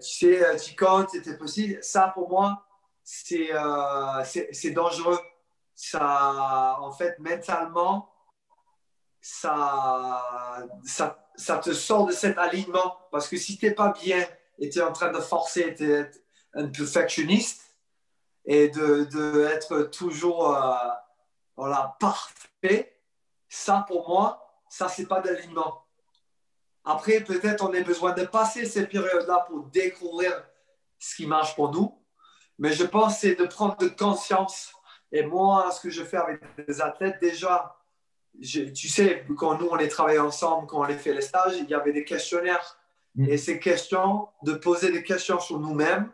sais, 0.00 0.56
tu 0.56 0.74
comptes, 0.74 1.10
c'était 1.10 1.36
possible. 1.36 1.78
Ça, 1.82 2.10
pour 2.14 2.28
moi, 2.28 2.64
c'est 3.04 3.50
dangereux 4.70 5.18
ça, 5.76 6.78
en 6.80 6.90
fait, 6.90 7.18
mentalement, 7.18 8.10
ça, 9.20 10.24
ça, 11.36 11.58
te 11.58 11.72
sort 11.72 12.06
de 12.06 12.12
cet 12.12 12.38
alignement. 12.38 12.96
Parce 13.12 13.28
que 13.28 13.36
si 13.36 13.58
tu 13.58 13.66
n'es 13.66 13.74
pas 13.74 13.92
bien 13.92 14.24
et 14.58 14.70
tu 14.70 14.78
es 14.78 14.82
en 14.82 14.92
train 14.92 15.12
de 15.12 15.20
forcer, 15.20 15.74
tu 15.74 15.92
es 15.92 16.10
un 16.54 16.66
perfectionniste 16.68 17.62
et 18.46 18.70
de, 18.70 19.04
de 19.04 19.44
être 19.44 19.82
toujours 19.90 20.56
euh, 20.56 20.72
voilà, 21.56 21.96
parfait, 21.98 23.00
ça 23.48 23.84
pour 23.88 24.08
moi, 24.08 24.62
ça 24.68 24.88
c'est 24.88 25.06
pas 25.06 25.20
d'alignement. 25.20 25.84
Après, 26.84 27.20
peut-être 27.20 27.64
on 27.64 27.74
a 27.74 27.80
besoin 27.80 28.12
de 28.12 28.24
passer 28.24 28.64
ces 28.66 28.86
périodes-là 28.86 29.46
pour 29.48 29.64
découvrir 29.66 30.44
ce 30.98 31.16
qui 31.16 31.26
marche 31.26 31.54
pour 31.56 31.72
nous. 31.72 32.00
Mais 32.58 32.72
je 32.72 32.84
pense 32.84 33.20
c'est 33.20 33.34
de 33.34 33.44
prendre 33.44 33.76
de 33.76 33.88
conscience 33.88 34.72
et 35.12 35.24
moi, 35.24 35.70
ce 35.70 35.80
que 35.80 35.90
je 35.90 36.04
fais 36.04 36.16
avec 36.16 36.40
des 36.66 36.80
athlètes, 36.80 37.18
déjà, 37.20 37.76
tu 38.40 38.88
sais, 38.88 39.24
quand 39.38 39.58
nous, 39.58 39.68
on 39.70 39.78
est 39.78 39.88
travaillé 39.88 40.18
ensemble, 40.18 40.66
quand 40.66 40.80
on 40.80 40.84
a 40.84 40.94
fait 40.94 41.14
les 41.14 41.20
stages, 41.20 41.54
il 41.58 41.68
y 41.68 41.74
avait 41.74 41.92
des 41.92 42.04
questionnaires. 42.04 42.78
Mm. 43.14 43.28
Et 43.30 43.38
ces 43.38 43.60
questions, 43.60 44.28
de 44.42 44.54
poser 44.54 44.90
des 44.90 45.02
questions 45.02 45.40
sur 45.40 45.58
nous-mêmes, 45.58 46.10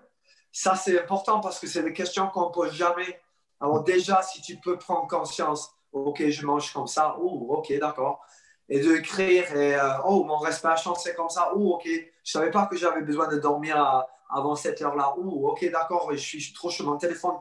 ça, 0.52 0.76
c'est 0.76 1.00
important 1.00 1.40
parce 1.40 1.58
que 1.58 1.66
c'est 1.66 1.82
des 1.82 1.94
questions 1.94 2.28
qu'on 2.28 2.48
ne 2.48 2.52
pose 2.52 2.74
jamais. 2.74 3.20
Alors 3.62 3.84
déjà, 3.84 4.22
si 4.22 4.42
tu 4.42 4.56
peux 4.56 4.76
prendre 4.76 5.06
conscience, 5.06 5.70
OK, 5.92 6.28
je 6.28 6.44
mange 6.44 6.72
comme 6.72 6.88
ça, 6.88 7.16
oh, 7.20 7.46
OK, 7.56 7.72
d'accord. 7.78 8.20
Et 8.68 8.80
de 8.80 8.96
écrire, 8.96 9.56
et, 9.56 9.76
euh, 9.76 10.02
oh, 10.04 10.24
mon 10.24 10.38
respiration, 10.38 10.96
c'est 10.96 11.14
comme 11.14 11.28
ça, 11.28 11.52
oh, 11.54 11.76
OK, 11.76 11.84
je 11.86 11.92
ne 11.92 12.02
savais 12.24 12.50
pas 12.50 12.66
que 12.66 12.76
j'avais 12.76 13.02
besoin 13.02 13.28
de 13.28 13.38
dormir 13.38 13.76
à, 13.76 14.08
avant 14.28 14.56
cette 14.56 14.82
heure-là. 14.82 15.14
Ou, 15.16 15.46
ok, 15.48 15.70
d'accord, 15.70 16.10
je 16.10 16.16
suis 16.16 16.52
trop 16.52 16.70
sur 16.70 16.86
mon 16.86 16.96
téléphone, 16.96 17.36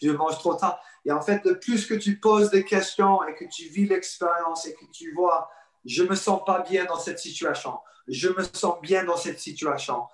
je 0.00 0.10
mange 0.12 0.38
trop 0.38 0.54
tard. 0.54 0.80
Et 1.04 1.12
en 1.12 1.20
fait, 1.20 1.44
le 1.44 1.58
plus 1.58 1.86
que 1.86 1.94
tu 1.94 2.18
poses 2.18 2.50
des 2.50 2.64
questions 2.64 3.22
et 3.24 3.34
que 3.34 3.44
tu 3.44 3.64
vis 3.68 3.86
l'expérience 3.86 4.66
et 4.66 4.74
que 4.74 4.84
tu 4.92 5.12
vois, 5.12 5.50
je 5.84 6.04
me 6.04 6.14
sens 6.14 6.40
pas 6.46 6.60
bien 6.60 6.86
dans 6.86 6.98
cette 6.98 7.18
situation, 7.18 7.78
je 8.08 8.30
me 8.30 8.42
sens 8.42 8.80
bien 8.80 9.04
dans 9.04 9.16
cette 9.16 9.40
situation. 9.40 10.04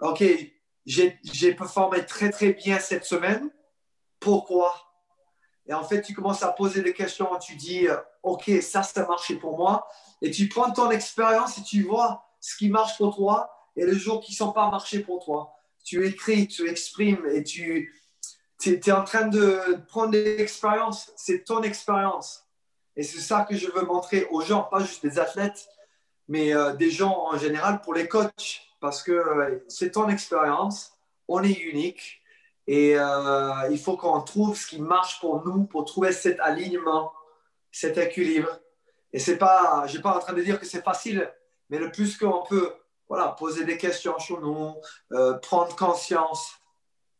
Ok, 0.00 0.24
j'ai 0.86 1.54
performé 1.54 2.06
très, 2.06 2.30
très 2.30 2.54
bien 2.54 2.78
cette 2.78 3.04
semaine. 3.04 3.50
Pourquoi? 4.18 4.91
Et 5.72 5.74
en 5.74 5.84
fait, 5.84 6.02
tu 6.02 6.12
commences 6.12 6.42
à 6.42 6.48
poser 6.48 6.82
des 6.82 6.92
questions, 6.92 7.26
tu 7.40 7.56
dis, 7.56 7.86
ok, 8.22 8.50
ça, 8.60 8.82
ça 8.82 9.04
a 9.04 9.06
marché 9.06 9.36
pour 9.36 9.56
moi. 9.56 9.88
Et 10.20 10.30
tu 10.30 10.46
prends 10.46 10.70
ton 10.70 10.90
expérience 10.90 11.56
et 11.56 11.62
tu 11.62 11.84
vois 11.84 12.26
ce 12.40 12.54
qui 12.58 12.68
marche 12.68 12.98
pour 12.98 13.16
toi 13.16 13.50
et 13.74 13.86
les 13.86 13.94
jours 13.94 14.20
qui 14.20 14.32
ne 14.32 14.36
sont 14.36 14.52
pas 14.52 14.70
marchés 14.70 14.98
pour 14.98 15.24
toi. 15.24 15.54
Tu 15.82 16.06
écris, 16.06 16.46
tu 16.46 16.68
exprimes 16.68 17.24
et 17.32 17.42
tu 17.42 17.90
es 18.66 18.92
en 18.92 19.02
train 19.02 19.28
de 19.28 19.80
prendre 19.88 20.12
l'expérience. 20.12 21.10
C'est 21.16 21.44
ton 21.44 21.62
expérience. 21.62 22.44
Et 22.94 23.02
c'est 23.02 23.20
ça 23.20 23.46
que 23.48 23.56
je 23.56 23.70
veux 23.70 23.86
montrer 23.86 24.26
aux 24.30 24.42
gens, 24.42 24.64
pas 24.64 24.80
juste 24.80 25.02
des 25.02 25.18
athlètes, 25.18 25.70
mais 26.28 26.54
euh, 26.54 26.74
des 26.74 26.90
gens 26.90 27.28
en 27.32 27.38
général 27.38 27.80
pour 27.80 27.94
les 27.94 28.08
coachs. 28.08 28.60
Parce 28.78 29.02
que 29.02 29.12
euh, 29.12 29.64
c'est 29.68 29.92
ton 29.92 30.10
expérience, 30.10 30.92
on 31.28 31.42
est 31.42 31.58
unique 31.60 32.21
et 32.66 32.94
euh, 32.96 33.68
il 33.70 33.78
faut 33.78 33.96
qu'on 33.96 34.20
trouve 34.20 34.56
ce 34.56 34.66
qui 34.66 34.80
marche 34.80 35.20
pour 35.20 35.44
nous, 35.44 35.64
pour 35.64 35.84
trouver 35.84 36.12
cet 36.12 36.38
alignement, 36.40 37.12
cet 37.70 37.98
équilibre. 37.98 38.48
Et 39.12 39.18
c'est 39.18 39.38
pas, 39.38 39.84
je 39.86 39.96
n'ai 39.96 40.02
pas 40.02 40.16
en 40.16 40.20
train 40.20 40.32
de 40.32 40.42
dire 40.42 40.60
que 40.60 40.66
c'est 40.66 40.82
facile, 40.82 41.30
mais 41.70 41.78
le 41.78 41.90
plus 41.90 42.16
qu'on 42.16 42.44
peut 42.48 42.72
voilà, 43.08 43.28
poser 43.28 43.64
des 43.64 43.76
questions 43.76 44.18
sur 44.18 44.40
nous, 44.40 44.74
euh, 45.12 45.34
prendre 45.38 45.74
conscience 45.76 46.52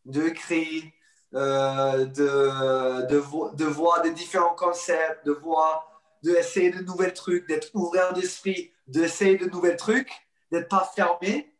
de 0.04 0.28
créer, 0.30 0.94
euh, 1.34 2.06
de, 2.06 3.06
de, 3.08 3.56
de, 3.56 3.64
voir 3.64 4.02
des 4.02 4.10
différents 4.10 4.54
concepts, 4.54 5.26
de 5.26 5.32
voir, 5.32 6.02
d'essayer 6.22 6.70
de 6.70 6.82
nouveaux 6.82 7.10
trucs, 7.10 7.46
d'être 7.48 7.70
ouvert 7.74 8.12
d'esprit, 8.12 8.72
d'essayer 8.86 9.36
de 9.36 9.46
nouveaux 9.46 9.76
trucs, 9.76 10.12
d'être 10.50 10.68
pas 10.68 10.90
fermé 10.94 11.51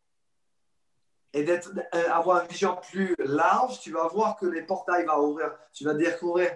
et 1.33 1.43
d'avoir 1.43 2.37
euh, 2.37 2.41
une 2.43 2.47
vision 2.47 2.77
plus 2.89 3.15
large, 3.19 3.79
tu 3.79 3.91
vas 3.91 4.07
voir 4.07 4.37
que 4.37 4.45
les 4.45 4.61
portails 4.61 5.05
vont 5.05 5.29
ouvrir, 5.29 5.51
tu 5.73 5.83
vas 5.83 5.93
découvrir, 5.93 6.51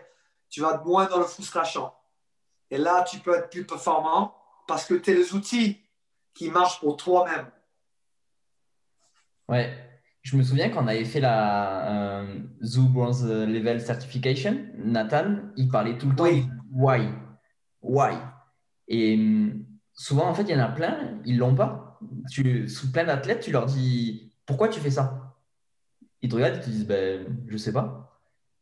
tu 0.49 0.61
vas 0.61 0.75
être 0.75 0.85
moins 0.85 1.05
dans 1.07 1.17
le 1.17 1.25
frustration. 1.25 1.91
Et 2.69 2.77
là, 2.77 3.03
tu 3.03 3.19
peux 3.19 3.35
être 3.35 3.49
plus 3.49 3.65
performant 3.65 4.35
parce 4.67 4.85
que 4.85 4.93
tu 4.93 5.11
as 5.11 5.13
les 5.13 5.33
outils 5.33 5.81
qui 6.33 6.51
marchent 6.51 6.79
pour 6.79 6.97
toi-même. 6.97 7.47
Ouais. 9.47 9.83
Je 10.21 10.35
me 10.35 10.43
souviens 10.43 10.69
qu'on 10.69 10.87
avait 10.87 11.05
fait 11.05 11.21
la 11.21 12.19
euh, 12.19 12.39
Zoo 12.61 12.83
Bronze 12.89 13.25
Level 13.25 13.79
Certification. 13.79 14.67
Nathan, 14.75 15.37
il 15.55 15.69
parlait 15.69 15.97
tout 15.97 16.09
le 16.09 16.15
temps 16.15 16.25
de 16.25 16.43
why. 16.71 17.07
Why. 17.81 18.17
Et 18.89 19.15
hum, 19.15 19.65
souvent, 19.93 20.27
en 20.27 20.33
fait, 20.33 20.43
il 20.43 20.49
y 20.49 20.55
en 20.55 20.59
a 20.59 20.67
plein, 20.67 21.19
ils 21.25 21.37
l'ont 21.37 21.55
pas. 21.55 21.97
Tu, 22.29 22.67
sous 22.67 22.91
plein 22.91 23.05
d'athlètes, 23.05 23.39
tu 23.39 23.51
leur 23.51 23.65
dis 23.65 24.27
pourquoi 24.47 24.69
tu 24.69 24.79
fais 24.79 24.89
ça? 24.89 25.35
Ils 26.23 26.29
te 26.29 26.35
regardent 26.35 26.55
et 26.55 26.61
te 26.61 26.65
disent 26.65 26.87
ben, 26.87 27.27
je 27.47 27.57
sais 27.57 27.73
pas. 27.73 28.19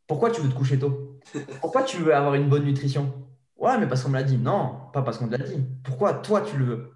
Pourquoi 0.08 0.32
tu 0.32 0.42
veux 0.42 0.50
te 0.50 0.56
coucher 0.56 0.77
tôt? 0.77 1.20
Pourquoi 1.62 1.84
tu 1.84 1.98
veux 1.98 2.13
avoir 2.13 2.34
une 2.34 2.50
bonne 2.50 2.65
nutrition? 2.65 3.13
Ouais, 3.56 3.77
mais 3.77 3.88
parce 3.88 4.04
qu'on 4.04 4.10
me 4.10 4.18
l'a 4.18 4.24
dit. 4.24 4.38
Non, 4.38 4.89
pas 4.92 5.01
parce 5.04 5.18
qu'on 5.18 5.27
te 5.27 5.36
l'a 5.36 5.46
dit. 5.46 5.63
Pourquoi 5.84 6.15
toi 6.15 6.42
tu 6.42 6.58
le 6.58 6.65
veux? 6.65 6.92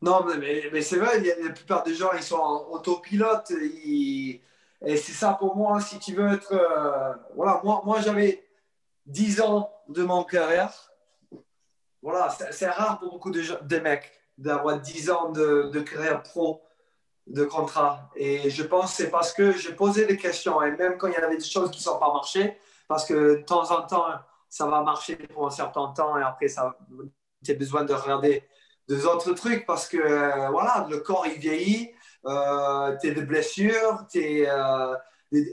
Non, 0.00 0.24
mais, 0.36 0.82
c'est 0.82 0.96
vrai, 0.96 1.20
la 1.20 1.50
plupart 1.50 1.84
des 1.84 1.94
gens, 1.94 2.10
ils 2.12 2.24
sont 2.24 2.36
en 2.36 2.72
autopilote. 2.72 3.52
Et 3.52 4.40
c'est 4.80 5.12
ça 5.12 5.34
pour 5.34 5.54
moi, 5.54 5.80
si 5.80 6.00
tu 6.00 6.14
veux 6.14 6.32
être... 6.32 6.52
Euh, 6.52 7.14
voilà, 7.36 7.60
moi, 7.62 7.82
moi 7.84 8.00
j'avais 8.00 8.44
10 9.06 9.40
ans 9.42 9.70
de 9.88 10.02
mon 10.02 10.24
carrière. 10.24 10.92
Voilà, 12.02 12.34
c'est 12.50 12.68
rare 12.68 12.98
pour 12.98 13.12
beaucoup 13.12 13.30
de, 13.30 13.42
de 13.62 13.78
mecs 13.78 14.21
d'avoir 14.38 14.80
10 14.80 15.10
ans 15.10 15.30
de, 15.30 15.70
de, 15.72 15.80
carrière 15.80 16.22
pro, 16.22 16.62
de 17.26 17.44
contrat. 17.44 18.10
Et 18.16 18.50
je 18.50 18.62
pense 18.62 18.90
que 18.90 19.02
c'est 19.04 19.10
parce 19.10 19.32
que 19.32 19.52
j'ai 19.52 19.74
posé 19.74 20.06
des 20.06 20.16
questions. 20.16 20.62
Et 20.62 20.72
même 20.72 20.98
quand 20.98 21.08
il 21.08 21.14
y 21.14 21.16
avait 21.16 21.36
des 21.36 21.44
choses 21.44 21.70
qui 21.70 21.78
ne 21.78 21.82
sont 21.82 21.98
pas 21.98 22.12
marchées, 22.12 22.58
parce 22.88 23.04
que 23.04 23.36
de 23.36 23.42
temps 23.42 23.70
en 23.70 23.82
temps, 23.82 24.06
ça 24.48 24.66
va 24.66 24.82
marcher 24.82 25.16
pour 25.16 25.46
un 25.46 25.50
certain 25.50 25.88
temps 25.88 26.18
et 26.18 26.22
après, 26.22 26.48
tu 26.48 27.50
as 27.50 27.54
besoin 27.54 27.84
de 27.84 27.94
regarder 27.94 28.46
des 28.86 29.06
autres 29.06 29.32
trucs 29.32 29.64
parce 29.64 29.88
que 29.88 29.96
euh, 29.96 30.50
voilà, 30.50 30.86
le 30.90 30.98
corps 30.98 31.26
il 31.26 31.38
vieillit, 31.38 31.90
euh, 32.26 32.96
tu 33.00 33.10
as 33.10 33.14
des 33.14 33.22
blessures, 33.22 34.06
tu 34.10 34.18
es 34.18 34.48
euh, 34.48 34.94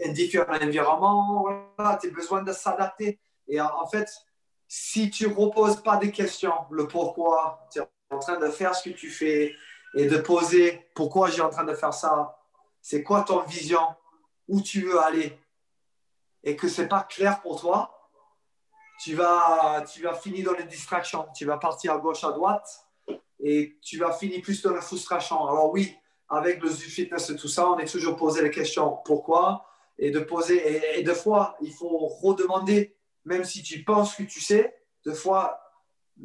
un 0.06 0.12
différent 0.12 0.54
environnement, 0.54 1.46
voilà, 1.78 1.98
tu 2.02 2.10
as 2.10 2.12
besoin 2.12 2.44
de 2.44 2.52
s'adapter. 2.52 3.20
Et 3.48 3.62
en, 3.62 3.88
fait, 3.88 4.10
si 4.68 5.10
tu 5.10 5.30
ne 5.30 5.34
reposes 5.34 5.82
pas 5.82 5.98
des 5.98 6.12
questions, 6.12 6.54
le 6.70 6.88
pourquoi, 6.88 7.68
tu 7.72 7.80
en 8.10 8.20
train 8.20 8.40
de 8.40 8.48
faire 8.50 8.76
ce 8.76 8.90
que 8.90 8.96
tu 8.96 9.10
fais 9.10 9.56
et 9.96 10.08
de 10.08 10.18
poser 10.18 10.90
pourquoi 10.96 11.30
j'ai 11.30 11.42
en 11.42 11.50
train 11.50 11.64
de 11.64 11.74
faire 11.74 11.94
ça, 11.94 12.40
c'est 12.82 13.04
quoi 13.04 13.24
ton 13.24 13.42
vision, 13.44 13.82
où 14.48 14.62
tu 14.62 14.82
veux 14.82 15.00
aller, 15.00 15.38
et 16.44 16.56
que 16.56 16.68
ce 16.68 16.82
n'est 16.82 16.88
pas 16.88 17.04
clair 17.04 17.42
pour 17.42 17.60
toi, 17.60 18.10
tu 19.02 19.16
vas, 19.16 19.84
tu 19.92 20.02
vas 20.02 20.14
finir 20.14 20.52
dans 20.52 20.58
les 20.58 20.66
distractions, 20.66 21.28
tu 21.36 21.46
vas 21.46 21.58
partir 21.58 21.94
à 21.94 21.98
gauche, 21.98 22.24
à 22.24 22.32
droite, 22.32 22.68
et 23.40 23.78
tu 23.82 23.98
vas 23.98 24.12
finir 24.12 24.42
plus 24.42 24.62
dans 24.62 24.74
la 24.74 24.82
frustration. 24.82 25.48
Alors 25.48 25.72
oui, 25.72 25.96
avec 26.28 26.62
le 26.62 26.70
fitness 26.70 27.30
et 27.30 27.36
tout 27.36 27.48
ça, 27.48 27.70
on 27.70 27.78
est 27.78 27.90
toujours 27.90 28.16
posé 28.16 28.42
les 28.42 28.52
questions 28.52 28.98
pourquoi? 29.06 29.66
Et 29.98 30.12
de 30.12 30.20
poser 30.20 31.00
et, 31.00 31.04
de 31.04 31.14
fois 31.14 31.58
il 31.62 31.74
faut 31.74 32.08
redemander 32.08 32.96
même 33.26 33.44
si 33.44 33.62
tu 33.64 33.84
penses 33.84 34.16
que 34.16 34.24
tu 34.24 34.40
sais, 34.40 34.76
de 35.06 35.12
fois 35.12 35.60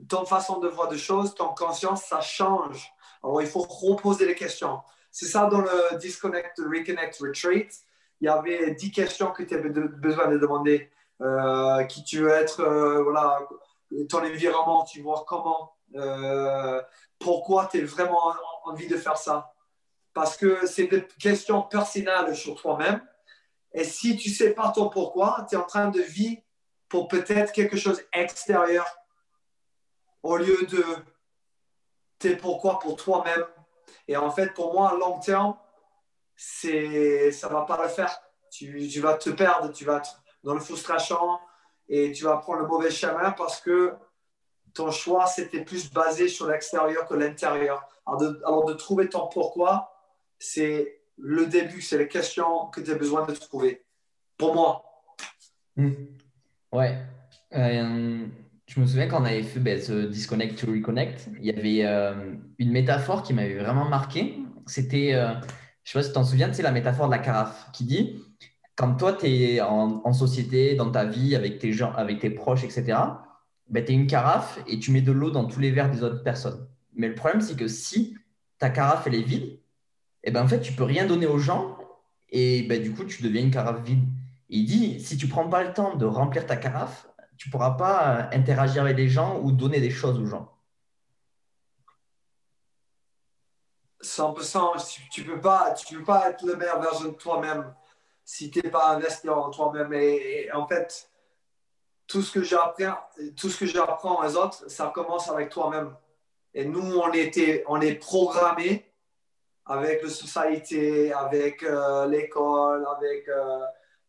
ton 0.08 0.24
façon 0.24 0.58
de 0.58 0.68
voir 0.68 0.88
des 0.88 0.98
choses, 0.98 1.34
ton 1.34 1.48
conscience, 1.48 2.04
ça 2.04 2.20
change. 2.20 2.92
Alors 3.22 3.40
il 3.40 3.48
faut 3.48 3.60
reposer 3.60 4.26
les 4.26 4.34
questions. 4.34 4.80
C'est 5.10 5.26
ça 5.26 5.46
dans 5.46 5.60
le 5.60 5.96
Disconnect, 5.98 6.58
Reconnect, 6.58 7.16
Retreat. 7.20 7.72
Il 8.20 8.26
y 8.26 8.28
avait 8.28 8.74
10 8.74 8.90
questions 8.90 9.30
que 9.30 9.42
tu 9.42 9.54
avais 9.54 9.70
besoin 9.70 10.28
de 10.28 10.38
demander. 10.38 10.90
Euh, 11.20 11.84
qui 11.84 12.02
tu 12.02 12.18
veux 12.18 12.30
être, 12.30 12.60
euh, 12.60 13.02
voilà, 13.02 13.38
ton 14.08 14.18
environnement, 14.18 14.84
tu 14.84 15.00
vois 15.00 15.24
comment, 15.26 15.76
euh, 15.94 16.82
pourquoi 17.20 17.68
tu 17.70 17.80
as 17.80 17.84
vraiment 17.84 18.34
envie 18.64 18.88
de 18.88 18.96
faire 18.96 19.16
ça. 19.16 19.52
Parce 20.12 20.36
que 20.36 20.66
c'est 20.66 20.86
des 20.86 21.06
questions 21.20 21.62
personnelles 21.62 22.34
sur 22.34 22.60
toi-même. 22.60 23.00
Et 23.72 23.84
si 23.84 24.16
tu 24.16 24.28
ne 24.28 24.34
sais 24.34 24.50
pas 24.50 24.72
ton 24.74 24.88
pourquoi, 24.88 25.46
tu 25.48 25.54
es 25.54 25.58
en 25.58 25.64
train 25.64 25.88
de 25.88 26.00
vivre 26.00 26.42
pour 26.88 27.08
peut-être 27.08 27.52
quelque 27.52 27.76
chose 27.76 28.02
extérieur 28.12 28.84
au 30.24 30.38
lieu 30.38 30.66
de 30.66 30.84
tes 32.18 32.34
pourquoi 32.34 32.80
pour 32.80 32.96
toi-même. 32.96 33.44
Et 34.08 34.16
en 34.16 34.30
fait, 34.30 34.52
pour 34.54 34.72
moi, 34.72 34.90
à 34.90 34.94
long 34.94 35.20
terme, 35.20 35.54
c'est, 36.34 37.30
ça 37.30 37.48
va 37.48 37.62
pas 37.62 37.80
le 37.80 37.88
faire. 37.88 38.18
Tu, 38.50 38.88
tu, 38.88 39.00
vas 39.00 39.14
te 39.14 39.30
perdre, 39.30 39.70
tu 39.70 39.84
vas 39.84 39.98
être 39.98 40.22
dans 40.42 40.54
le 40.54 40.60
frustration 40.60 41.38
et 41.88 42.12
tu 42.12 42.24
vas 42.24 42.38
prendre 42.38 42.62
le 42.62 42.66
mauvais 42.66 42.90
chemin 42.90 43.32
parce 43.32 43.60
que 43.60 43.94
ton 44.72 44.90
choix, 44.90 45.26
c'était 45.26 45.62
plus 45.62 45.92
basé 45.92 46.28
sur 46.28 46.48
l'extérieur 46.48 47.06
que 47.06 47.14
l'intérieur. 47.14 47.86
Alors 48.06 48.64
de, 48.64 48.72
trouver 48.72 49.08
ton 49.08 49.28
pourquoi, 49.28 49.92
c'est 50.38 51.00
le 51.18 51.46
début, 51.46 51.82
c'est 51.82 51.98
les 51.98 52.08
questions 52.08 52.66
que 52.66 52.80
tu 52.80 52.90
as 52.90 52.96
besoin 52.96 53.26
de 53.26 53.34
trouver. 53.34 53.84
Pour 54.38 54.54
moi. 54.54 54.84
Hmm. 55.76 55.92
Ouais. 56.72 56.98
Euh, 57.52 58.26
je 58.66 58.80
me 58.80 58.86
souviens 58.86 59.06
quand 59.06 59.20
on 59.20 59.24
avait 59.24 59.42
fait 59.42 59.60
ben, 59.60 59.80
ce 59.80 60.06
Disconnect 60.06 60.58
to 60.58 60.70
Reconnect, 60.70 61.28
il 61.38 61.46
y 61.46 61.50
avait 61.50 61.84
euh, 61.84 62.34
une 62.58 62.70
métaphore 62.70 63.22
qui 63.22 63.34
m'avait 63.34 63.58
vraiment 63.58 63.88
marqué. 63.88 64.38
C'était, 64.66 65.14
euh, 65.14 65.34
je 65.34 65.38
ne 65.38 65.42
sais 65.84 65.98
pas 65.98 66.02
si 66.02 66.08
tu 66.08 66.14
t'en 66.14 66.24
souviens, 66.24 66.52
c'est 66.52 66.62
la 66.62 66.72
métaphore 66.72 67.06
de 67.06 67.12
la 67.12 67.18
carafe 67.18 67.70
qui 67.72 67.84
dit 67.84 68.20
quand 68.76 68.94
toi, 68.96 69.12
tu 69.12 69.26
es 69.26 69.60
en, 69.60 70.02
en, 70.04 70.12
société, 70.12 70.74
dans 70.74 70.90
ta 70.90 71.04
vie, 71.04 71.36
avec 71.36 71.58
tes 71.58 71.72
gens, 71.72 71.92
avec 71.92 72.18
tes 72.18 72.30
proches, 72.30 72.64
etc., 72.64 72.98
ben, 73.68 73.84
tu 73.84 73.92
es 73.92 73.94
une 73.94 74.06
carafe 74.06 74.58
et 74.66 74.78
tu 74.78 74.90
mets 74.90 75.00
de 75.00 75.12
l'eau 75.12 75.30
dans 75.30 75.44
tous 75.44 75.60
les 75.60 75.70
verres 75.70 75.90
des 75.90 76.02
autres 76.02 76.22
personnes. 76.22 76.66
Mais 76.94 77.08
le 77.08 77.14
problème, 77.14 77.40
c'est 77.40 77.56
que 77.56 77.68
si 77.68 78.16
ta 78.58 78.70
carafe, 78.70 79.06
elle 79.06 79.14
est 79.14 79.22
vide, 79.22 79.44
et 80.26 80.28
eh 80.28 80.30
ben, 80.30 80.42
en 80.42 80.48
fait, 80.48 80.60
tu 80.60 80.72
peux 80.72 80.84
rien 80.84 81.06
donner 81.06 81.26
aux 81.26 81.38
gens 81.38 81.76
et 82.30 82.62
ben, 82.62 82.82
du 82.82 82.92
coup, 82.92 83.04
tu 83.04 83.22
deviens 83.22 83.42
une 83.42 83.50
carafe 83.50 83.82
vide. 83.84 84.04
il 84.48 84.64
dit, 84.64 85.00
si 85.00 85.16
tu 85.16 85.28
prends 85.28 85.48
pas 85.48 85.62
le 85.62 85.72
temps 85.72 85.96
de 85.96 86.06
remplir 86.06 86.46
ta 86.46 86.56
carafe, 86.56 87.06
tu 87.36 87.50
pourras 87.50 87.72
pas 87.72 88.16
euh, 88.16 88.22
interagir 88.32 88.82
avec 88.82 88.96
les 88.96 89.08
gens 89.08 89.40
ou 89.40 89.52
donner 89.52 89.80
des 89.80 89.90
choses 89.90 90.18
aux 90.18 90.26
gens. 90.26 90.50
100%, 94.02 95.08
tu 95.10 95.22
ne 95.22 95.34
peux, 95.34 95.40
pas, 95.40 95.72
tu 95.72 95.96
peux 95.96 96.04
pas 96.04 96.30
être 96.30 96.44
la 96.44 96.56
meilleure 96.56 96.80
version 96.80 97.08
de 97.08 97.14
toi-même 97.14 97.74
si 98.24 98.50
tu 98.50 98.60
n'es 98.60 98.70
pas 98.70 98.90
investi 98.90 99.28
en 99.28 99.50
toi-même. 99.50 99.92
et, 99.94 100.50
en 100.52 100.66
fait, 100.66 101.10
tout 102.06 102.22
ce 102.22 102.32
que 102.32 102.42
j'apprends, 102.42 102.98
tout 103.36 103.48
ce 103.48 103.58
que 103.58 103.66
j'apprends 103.66 104.24
aux 104.24 104.36
autres, 104.36 104.68
ça 104.70 104.92
commence 104.94 105.28
avec 105.28 105.50
toi-même. 105.50 105.94
Et 106.52 106.64
nous, 106.64 106.98
on, 106.98 107.12
était, 107.12 107.64
on 107.66 107.80
est 107.80 107.94
programmé 107.94 108.90
avec 109.66 110.02
la 110.02 110.10
société, 110.10 111.12
avec 111.12 111.62
euh, 111.62 112.06
l'école, 112.06 112.86
avec 112.96 113.28
euh, 113.28 113.60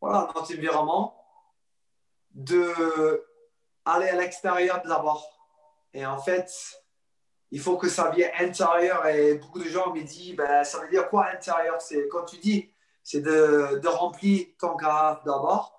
voilà, 0.02 0.28
notre 0.28 0.54
environnement, 0.54 1.25
de 2.36 3.26
aller 3.86 4.10
à 4.10 4.16
l'extérieur 4.16 4.82
d'abord. 4.86 5.28
Et 5.94 6.06
en 6.06 6.18
fait, 6.18 6.52
il 7.52 7.60
faut 7.60 7.78
que 7.78 7.88
ça 7.88 8.10
vienne 8.12 8.32
intérieur. 8.40 9.06
Et 9.08 9.36
beaucoup 9.36 9.60
de 9.60 9.70
gens 9.70 9.94
me 9.94 10.02
disent, 10.02 10.36
ben, 10.36 10.64
ça 10.64 10.80
veut 10.80 10.90
dire 10.90 11.10
quoi 11.10 11.28
intérieur? 11.28 11.82
C'est 11.82 12.08
quand 12.10 12.26
tu 12.26 12.38
dis, 12.38 12.70
c'est 13.04 13.22
de, 13.22 13.80
de 13.82 13.88
remplir 13.88 14.48
ton 14.60 14.76
carafe 14.76 15.24
d'abord. 15.24 15.72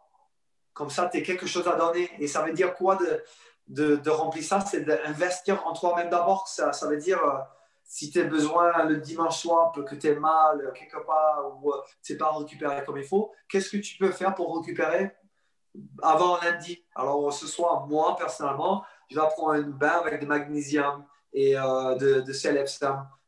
Comme 0.73 0.91
ça, 0.91 1.09
tu 1.09 1.19
as 1.19 1.23
quelque 1.23 1.47
chose 1.47 1.67
à 1.69 1.77
donner. 1.77 2.11
Et 2.19 2.27
ça 2.27 2.43
veut 2.43 2.53
dire 2.53 2.75
quoi 2.75 2.97
de, 2.97 3.97
de, 3.97 4.11
remplir 4.11 4.45
ça? 4.45 4.61
C'est 4.61 4.83
d'investir 4.83 5.67
en 5.67 5.75
toi-même 5.75 6.09
d'abord. 6.09 6.49
Ça, 6.49 6.73
ça 6.73 6.87
veut 6.87 6.99
dire, 6.99 7.23
euh, 7.23 7.39
si 7.83 8.11
tu 8.11 8.21
as 8.21 8.25
besoin 8.25 8.85
le 8.85 8.99
dimanche 8.99 9.39
soir, 9.39 9.73
que 9.73 9.95
tu 9.95 10.07
es 10.07 10.15
mal 10.15 10.73
quelque 10.75 11.05
part 11.05 11.61
ou 11.61 11.73
euh, 11.73 11.83
tu 12.03 12.13
n'es 12.13 12.19
pas 12.19 12.31
récupéré 12.33 12.85
comme 12.85 12.99
il 12.99 13.05
faut, 13.05 13.33
qu'est-ce 13.49 13.71
que 13.71 13.79
tu 13.79 13.97
peux 13.99 14.13
faire 14.13 14.35
pour 14.35 14.59
récupérer? 14.59 15.13
Avant 16.03 16.39
lundi 16.41 16.83
Alors, 16.95 17.33
ce 17.33 17.47
soir, 17.47 17.87
moi, 17.87 18.17
personnellement, 18.17 18.85
je 19.11 19.19
vais 19.19 19.27
prendre 19.29 19.53
un 19.53 19.63
bain 19.63 20.01
avec 20.05 20.21
du 20.21 20.27
magnésium 20.27 21.05
et 21.33 21.57
euh, 21.59 21.95
de, 21.97 22.21
de 22.21 22.33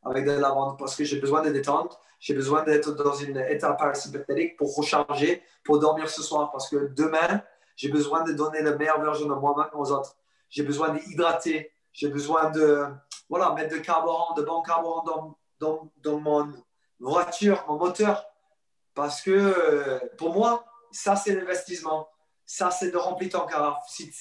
avec 0.03 0.25
de 0.25 0.31
la 0.31 0.39
lavande 0.39 0.77
parce 0.77 0.95
que 0.95 1.03
j'ai 1.03 1.19
besoin 1.19 1.41
de 1.41 1.49
détente. 1.49 1.99
J'ai 2.19 2.33
besoin 2.33 2.63
d'être 2.63 2.91
dans 2.95 3.13
une 3.13 3.37
état 3.37 3.73
parasympathique 3.73 4.57
pour 4.57 4.75
recharger, 4.75 5.41
pour 5.63 5.79
dormir 5.79 6.09
ce 6.09 6.21
soir 6.21 6.51
parce 6.51 6.69
que 6.69 6.91
demain, 6.93 7.41
j'ai 7.75 7.89
besoin 7.89 8.23
de 8.23 8.33
donner 8.33 8.61
la 8.61 8.75
meilleure 8.75 9.01
version 9.01 9.27
de 9.27 9.33
moi-même 9.33 9.69
aux 9.73 9.91
autres. 9.91 10.17
J'ai 10.49 10.63
besoin 10.63 10.89
d'hydrater. 10.89 11.71
J'ai 11.93 12.09
besoin 12.09 12.49
de 12.49 12.85
voilà, 13.29 13.53
mettre 13.53 13.75
de 13.75 13.79
carburant, 13.79 14.33
de 14.33 14.41
bon 14.41 14.61
carburant 14.61 15.03
dans, 15.03 15.37
dans, 15.59 15.91
dans 15.97 16.19
mon 16.19 16.53
voiture, 16.99 17.63
mon 17.67 17.77
moteur. 17.77 18.25
Parce 18.95 19.21
que 19.21 19.31
euh, 19.31 19.99
pour 20.17 20.33
moi, 20.33 20.65
ça, 20.91 21.15
c'est 21.15 21.33
l'investissement. 21.35 22.09
Ça, 22.51 22.71
c'est 22.71 22.89
de 22.89 22.97
remplir 22.97 23.29
ton 23.29 23.45
carafe. 23.45 23.83
Si, 23.87 24.11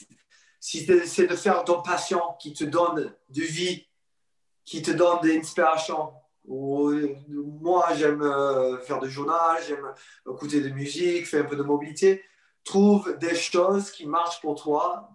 si 0.61 0.87
c'est 1.07 1.27
de 1.27 1.35
faire 1.35 1.64
ton 1.64 1.81
patient 1.81 2.37
qui 2.38 2.53
te 2.53 2.62
donne 2.62 3.17
de 3.31 3.41
vie, 3.41 3.88
qui 4.67 4.83
te 4.83 4.91
donne 4.91 5.23
des 5.23 5.38
inspirations. 5.38 6.12
Moi, 6.45 7.95
j'aime 7.95 8.21
euh, 8.21 8.79
faire 8.81 9.01
du 9.01 9.09
journal, 9.09 9.62
j'aime 9.67 9.95
écouter 10.31 10.61
de 10.61 10.69
musique, 10.69 11.27
faire 11.27 11.47
un 11.47 11.49
peu 11.49 11.57
de 11.57 11.62
mobilité. 11.62 12.23
Trouve 12.64 13.17
des 13.17 13.35
choses 13.35 13.91
qui 13.91 14.05
marchent 14.05 14.43
pour 14.43 14.61
toi, 14.61 15.09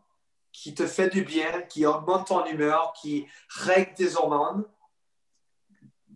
qui 0.51 0.73
te 0.73 0.87
fait 0.87 1.09
du 1.09 1.21
bien, 1.21 1.61
qui 1.69 1.85
augmente 1.85 2.29
ton 2.29 2.43
humeur, 2.47 2.93
qui 2.99 3.27
règle 3.47 3.93
tes 3.93 4.15
hormones 4.15 4.65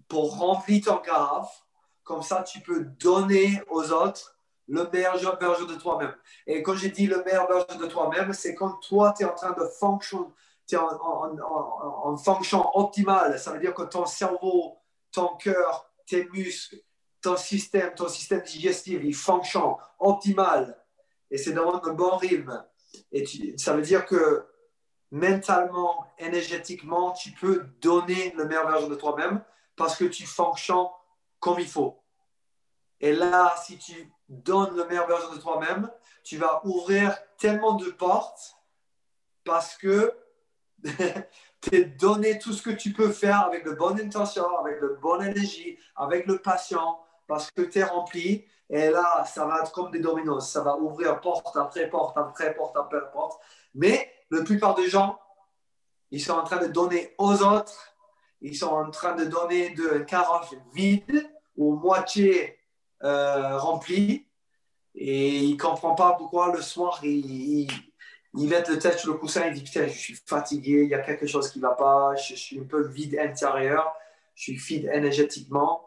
pour 0.08 0.36
remplir 0.36 0.84
ton 0.84 0.98
carafe. 0.98 1.64
Comme 2.02 2.24
ça, 2.24 2.42
tu 2.42 2.60
peux 2.62 2.86
donner 2.86 3.62
aux 3.70 3.92
autres 3.92 4.37
le 4.68 4.90
meilleur 4.92 5.18
version 5.40 5.66
de 5.66 5.76
toi-même. 5.76 6.14
Et 6.46 6.62
quand 6.62 6.76
j'ai 6.76 6.90
dit 6.90 7.08
le 7.08 7.24
meilleur 7.24 7.48
version 7.48 7.80
de 7.80 7.88
toi-même, 7.88 8.34
c'est 8.34 8.54
quand 8.54 8.74
toi, 8.80 9.14
tu 9.18 9.24
es 9.24 9.26
en 9.26 9.34
train 9.34 9.52
de 9.52 9.66
fonctionner, 9.66 10.28
tu 10.68 10.76
es 10.76 10.78
en, 10.78 12.18
fonction 12.18 12.70
optimale. 12.78 13.40
Ça 13.40 13.52
veut 13.52 13.60
dire 13.60 13.74
que 13.74 13.84
ton 13.84 14.06
cerveau, 14.06 14.78
ton 15.12 15.36
cœur, 15.38 15.90
tes 16.06 16.26
muscles, 16.30 16.82
ton 17.22 17.38
système, 17.38 17.94
ton 17.96 18.10
système 18.10 18.42
digestif, 18.42 19.00
il 19.04 19.16
fonctionne 19.16 19.76
optimal. 20.00 20.78
Et 21.32 21.38
c'est 21.38 21.54
dans 21.54 21.82
un 21.84 21.94
bon 21.94 22.18
rythme. 22.18 22.66
Et 23.12 23.26
ça 23.58 23.74
veut 23.74 23.82
dire 23.82 24.06
que 24.06 24.46
mentalement, 25.12 26.06
énergétiquement, 26.18 27.12
tu 27.12 27.32
peux 27.32 27.66
donner 27.82 28.34
le 28.36 28.46
meilleur 28.46 28.70
version 28.70 28.90
de 28.90 28.96
toi-même 28.96 29.42
parce 29.76 29.96
que 29.96 30.06
tu 30.06 30.26
fonctionnes 30.26 30.88
comme 31.40 31.60
il 31.60 31.68
faut. 31.68 32.02
Et 33.00 33.14
là, 33.14 33.56
si 33.64 33.78
tu 33.78 34.12
donnes 34.30 34.76
le 34.76 34.86
meilleur 34.86 35.08
version 35.08 35.34
de 35.34 35.40
toi-même, 35.40 35.90
tu 36.24 36.38
vas 36.38 36.62
ouvrir 36.66 37.16
tellement 37.38 37.74
de 37.74 37.90
portes 37.90 38.58
parce 39.44 39.78
que 39.78 40.14
tu 40.84 41.76
es 41.76 41.86
donné 41.86 42.38
tout 42.38 42.54
ce 42.54 42.62
que 42.62 42.70
tu 42.70 42.94
peux 42.94 43.12
faire 43.12 43.46
avec 43.46 43.66
de 43.66 43.72
bonnes 43.72 44.00
intentions, 44.00 44.58
avec 44.60 44.82
de 44.82 44.98
bonne 45.02 45.24
énergie, 45.24 45.78
avec 45.96 46.28
le 46.28 46.38
patient, 46.38 47.00
parce 47.28 47.50
que 47.52 47.62
tu 47.62 47.80
es 47.80 47.84
rempli. 47.84 48.46
Et 48.70 48.90
là, 48.90 49.24
ça 49.26 49.46
va 49.46 49.62
être 49.62 49.72
comme 49.72 49.92
des 49.92 50.00
dominos. 50.00 50.50
Ça 50.50 50.62
va 50.62 50.78
ouvrir 50.78 51.20
porte 51.22 51.56
après 51.56 51.90
porte 51.90 52.18
après 52.18 52.54
porte 52.54 52.76
après 52.76 53.10
porte. 53.12 53.42
Mais 53.74 54.12
la 54.30 54.44
plupart 54.44 54.76
des 54.76 54.90
gens, 54.90 55.20
ils 56.12 56.22
sont 56.22 56.34
en 56.34 56.44
train 56.44 56.58
de 56.58 56.68
donner 56.68 57.16
aux 57.18 57.42
autres. 57.44 57.96
Ils 58.42 58.56
sont 58.56 58.68
en 58.68 58.92
train 58.92 59.16
de 59.16 59.26
donner 59.26 59.72
de 59.72 60.00
carafe 60.00 60.54
vide 60.74 61.30
ou 61.56 61.76
moitié 61.76 62.57
euh, 63.04 63.58
rempli 63.58 64.28
et 65.00 65.38
il 65.38 65.54
ne 65.54 65.60
comprend 65.60 65.94
pas 65.94 66.14
pourquoi 66.14 66.52
le 66.52 66.62
soir, 66.62 67.00
il, 67.04 67.70
il, 68.34 68.50
met 68.50 68.64
le 68.68 68.80
tête 68.80 68.98
sur 68.98 69.14
le 69.14 69.20
coussin, 69.20 69.46
il 69.46 69.54
dit 69.54 69.64
Putain, 69.64 69.88
je 69.88 69.98
suis 69.98 70.16
fatigué, 70.26 70.84
il 70.84 70.90
y 70.90 70.96
a 70.96 71.00
quelque 71.00 71.28
chose 71.28 71.52
qui 71.52 71.60
ne 71.60 71.64
va 71.64 71.76
pas, 71.76 72.16
je, 72.16 72.34
suis 72.34 72.60
un 72.60 72.64
peu 72.64 72.88
vide 72.88 73.18
intérieur, 73.20 73.96
je 74.34 74.44
suis 74.44 74.56
vide 74.56 74.90
énergétiquement. 74.92 75.86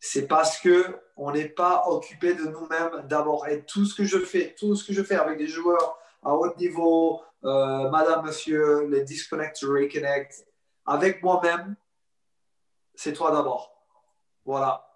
C'est 0.00 0.26
parce 0.26 0.58
que 0.58 0.98
on 1.16 1.30
n'est 1.30 1.48
pas 1.48 1.84
occupé 1.86 2.34
de 2.34 2.44
nous-mêmes 2.44 3.06
d'abord. 3.06 3.46
Et 3.46 3.64
tout 3.64 3.84
ce 3.84 3.94
que 3.94 4.04
je 4.04 4.18
fais, 4.18 4.54
tout 4.58 4.74
ce 4.74 4.84
que 4.84 4.92
je 4.92 5.02
fais 5.02 5.16
avec 5.16 5.38
des 5.38 5.46
joueurs 5.46 5.98
à 6.22 6.34
haut 6.34 6.52
niveau, 6.56 7.22
euh, 7.44 7.88
madame, 7.90 8.26
monsieur, 8.26 8.88
les 8.88 9.04
disconnect 9.04 9.58
reconnect, 9.62 10.44
avec 10.86 11.22
moi-même, 11.22 11.76
c'est 12.94 13.12
toi 13.12 13.30
d'abord. 13.30 13.72
Voilà. 14.44 14.89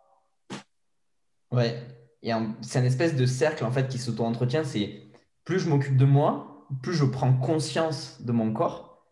Ouais, 1.54 1.86
c'est 2.62 2.78
un 2.80 2.84
espèce 2.84 3.14
de 3.14 3.26
cercle 3.26 3.64
en 3.64 3.70
fait 3.70 3.86
qui 3.88 3.98
s'auto-entretient. 3.98 4.64
C'est 4.64 5.02
plus 5.44 5.60
je 5.60 5.68
m'occupe 5.68 5.96
de 5.96 6.04
moi, 6.04 6.66
plus 6.82 6.94
je 6.94 7.04
prends 7.04 7.32
conscience 7.32 8.20
de 8.22 8.32
mon 8.32 8.52
corps, 8.52 9.04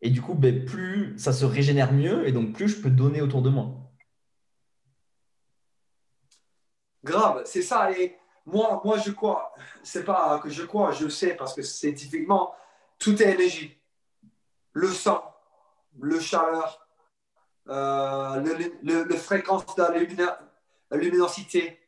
et 0.00 0.10
du 0.10 0.22
coup, 0.22 0.34
ben, 0.34 0.64
plus 0.64 1.18
ça 1.18 1.32
se 1.32 1.44
régénère 1.44 1.92
mieux, 1.92 2.28
et 2.28 2.32
donc 2.32 2.52
plus 2.52 2.68
je 2.68 2.80
peux 2.80 2.90
donner 2.90 3.20
autour 3.20 3.42
de 3.42 3.50
moi. 3.50 3.74
Grave, 7.02 7.42
c'est 7.44 7.62
ça. 7.62 7.90
Moi, 8.46 8.80
moi, 8.84 8.98
je 8.98 9.10
crois, 9.10 9.52
c'est 9.82 10.04
pas 10.04 10.38
que 10.38 10.50
je 10.50 10.62
crois, 10.62 10.92
je 10.92 11.08
sais 11.08 11.34
parce 11.34 11.54
que 11.54 11.62
scientifiquement, 11.62 12.54
tout 12.98 13.20
est 13.20 13.34
énergie. 13.34 13.76
Le 14.72 14.88
sang, 14.88 15.34
le 15.98 16.20
chaleur, 16.20 16.86
euh, 17.68 18.40
le, 18.82 19.04
le, 19.04 19.16
fréquence 19.16 19.74
de 19.74 19.82
la 20.90 20.96
luminosité, 20.96 21.78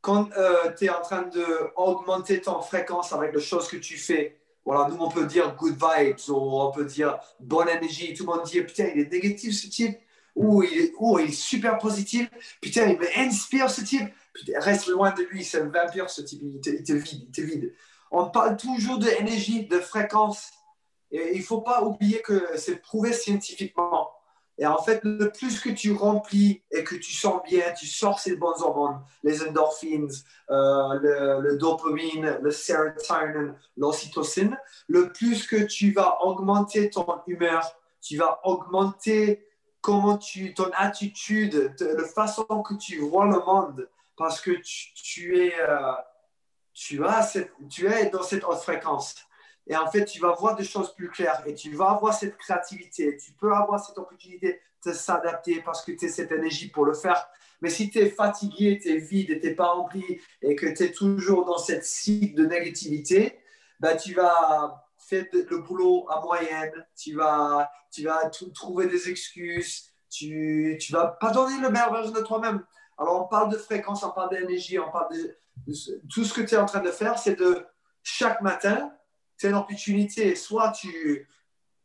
quand 0.00 0.30
euh, 0.36 0.72
tu 0.76 0.86
es 0.86 0.90
en 0.90 1.00
train 1.02 1.22
d'augmenter 1.22 2.40
ton 2.40 2.60
fréquence 2.62 3.12
avec 3.12 3.34
les 3.34 3.40
choses 3.40 3.68
que 3.68 3.76
tu 3.76 3.96
fais, 3.96 4.40
voilà, 4.64 4.88
nous 4.88 5.02
on 5.02 5.10
peut 5.10 5.26
dire 5.26 5.54
good 5.56 5.74
vibes 5.74 6.16
ou 6.28 6.60
on 6.60 6.70
peut 6.70 6.84
dire 6.84 7.18
bonne 7.38 7.68
énergie. 7.68 8.14
Tout 8.14 8.24
le 8.24 8.36
monde 8.36 8.44
dit 8.44 8.60
putain, 8.62 8.88
il 8.94 9.00
est 9.00 9.10
négatif 9.10 9.54
ce 9.54 9.68
type 9.68 9.98
ou 10.34 10.62
il 10.62 10.92
est, 10.92 11.32
super 11.32 11.78
positif. 11.78 12.28
Putain, 12.60 12.86
il 12.88 12.98
m'inspire 12.98 13.70
ce 13.70 13.82
type. 13.82 14.08
Putain, 14.32 14.60
reste 14.60 14.86
loin 14.86 15.12
de 15.12 15.22
lui, 15.24 15.44
c'est 15.44 15.60
un 15.60 15.68
vampire 15.68 16.08
ce 16.08 16.22
type, 16.22 16.40
il 16.42 16.60
te, 16.60 16.70
il 16.70 16.82
te 16.82 16.92
vide, 16.92 17.24
il 17.26 17.30
te 17.30 17.40
vide. 17.40 17.74
On 18.10 18.28
parle 18.30 18.56
toujours 18.56 18.98
d'énergie, 18.98 19.66
de 19.66 19.78
fréquence. 19.78 20.50
Et 21.10 21.32
il 21.34 21.38
ne 21.38 21.44
faut 21.44 21.60
pas 21.60 21.82
oublier 21.82 22.22
que 22.22 22.56
c'est 22.56 22.76
prouvé 22.76 23.12
scientifiquement. 23.12 24.09
Et 24.60 24.66
en 24.66 24.76
fait, 24.76 25.00
le 25.04 25.30
plus 25.30 25.58
que 25.58 25.70
tu 25.70 25.92
remplis 25.92 26.62
et 26.70 26.84
que 26.84 26.94
tu 26.94 27.14
sens 27.14 27.42
bien, 27.48 27.72
tu 27.72 27.86
sors 27.86 28.20
ces 28.20 28.36
bonnes 28.36 28.60
hormones, 28.60 29.00
les 29.22 29.42
endorphines, 29.42 30.10
euh, 30.50 31.40
le, 31.40 31.56
dopamine, 31.56 32.38
le 32.42 32.50
sérotonine, 32.50 33.54
l'ocytocine, 33.78 34.58
le 34.86 35.10
plus 35.12 35.46
que 35.46 35.64
tu 35.64 35.92
vas 35.92 36.22
augmenter 36.22 36.90
ton 36.90 37.06
humeur, 37.26 37.74
tu 38.02 38.18
vas 38.18 38.38
augmenter 38.44 39.46
comment 39.80 40.18
tu, 40.18 40.52
ton 40.52 40.70
attitude, 40.76 41.74
la 41.80 42.04
façon 42.04 42.44
que 42.44 42.74
tu 42.74 42.98
vois 42.98 43.24
le 43.24 43.42
monde, 43.42 43.88
parce 44.14 44.42
que 44.42 44.50
tu, 44.94 45.38
es, 45.38 45.54
euh, 45.58 45.92
tu, 46.74 47.02
as 47.02 47.34
tu 47.70 47.86
es 47.86 48.10
dans 48.10 48.22
cette 48.22 48.44
haute 48.44 48.58
fréquence. 48.58 49.14
Et 49.70 49.76
en 49.76 49.88
fait, 49.88 50.04
tu 50.04 50.18
vas 50.18 50.32
voir 50.32 50.56
des 50.56 50.64
choses 50.64 50.92
plus 50.96 51.08
claires 51.08 51.44
et 51.46 51.54
tu 51.54 51.72
vas 51.76 51.90
avoir 51.90 52.12
cette 52.12 52.36
créativité. 52.36 53.16
Tu 53.16 53.30
peux 53.30 53.52
avoir 53.54 53.78
cette 53.78 53.96
opportunité 53.96 54.60
de 54.84 54.92
s'adapter 54.92 55.62
parce 55.62 55.84
que 55.84 55.92
tu 55.92 56.06
as 56.06 56.08
cette 56.08 56.32
énergie 56.32 56.68
pour 56.70 56.84
le 56.84 56.92
faire. 56.92 57.28
Mais 57.60 57.70
si 57.70 57.88
tu 57.88 58.00
es 58.00 58.10
fatigué, 58.10 58.80
tu 58.82 58.88
es 58.88 58.98
vide, 58.98 59.40
tu 59.40 59.46
n'es 59.46 59.54
pas 59.54 59.68
rempli 59.68 60.20
et 60.42 60.56
que 60.56 60.66
tu 60.66 60.82
es 60.82 60.90
toujours 60.90 61.44
dans 61.44 61.58
cette 61.58 61.84
cycle 61.84 62.34
de 62.34 62.46
négativité, 62.46 63.38
ben, 63.78 63.96
tu 63.96 64.12
vas 64.12 64.84
faire 64.98 65.26
le 65.32 65.58
boulot 65.58 66.04
à 66.10 66.20
moyenne, 66.20 66.84
tu 66.96 67.14
vas, 67.14 67.70
tu 67.92 68.02
vas 68.02 68.28
trouver 68.52 68.88
des 68.88 69.08
excuses, 69.08 69.92
tu 70.10 70.76
ne 70.80 70.92
vas 70.92 71.06
pas 71.20 71.30
donner 71.30 71.60
le 71.60 71.70
meilleur 71.70 71.92
version 71.92 72.12
de 72.12 72.22
toi-même. 72.22 72.64
Alors, 72.98 73.24
on 73.24 73.28
parle 73.28 73.52
de 73.52 73.56
fréquence, 73.56 74.02
on 74.02 74.10
parle 74.10 74.30
d'énergie, 74.30 74.80
on 74.80 74.90
parle 74.90 75.14
de, 75.14 75.38
Tout 76.12 76.24
ce 76.24 76.34
que 76.34 76.40
tu 76.40 76.56
es 76.56 76.58
en 76.58 76.66
train 76.66 76.80
de 76.80 76.90
faire, 76.90 77.20
c'est 77.20 77.36
de 77.36 77.64
chaque 78.02 78.40
matin, 78.40 78.92
c'est 79.40 79.48
une 79.48 79.54
opportunité. 79.54 80.34
Soit 80.36 80.70
tu, 80.72 81.26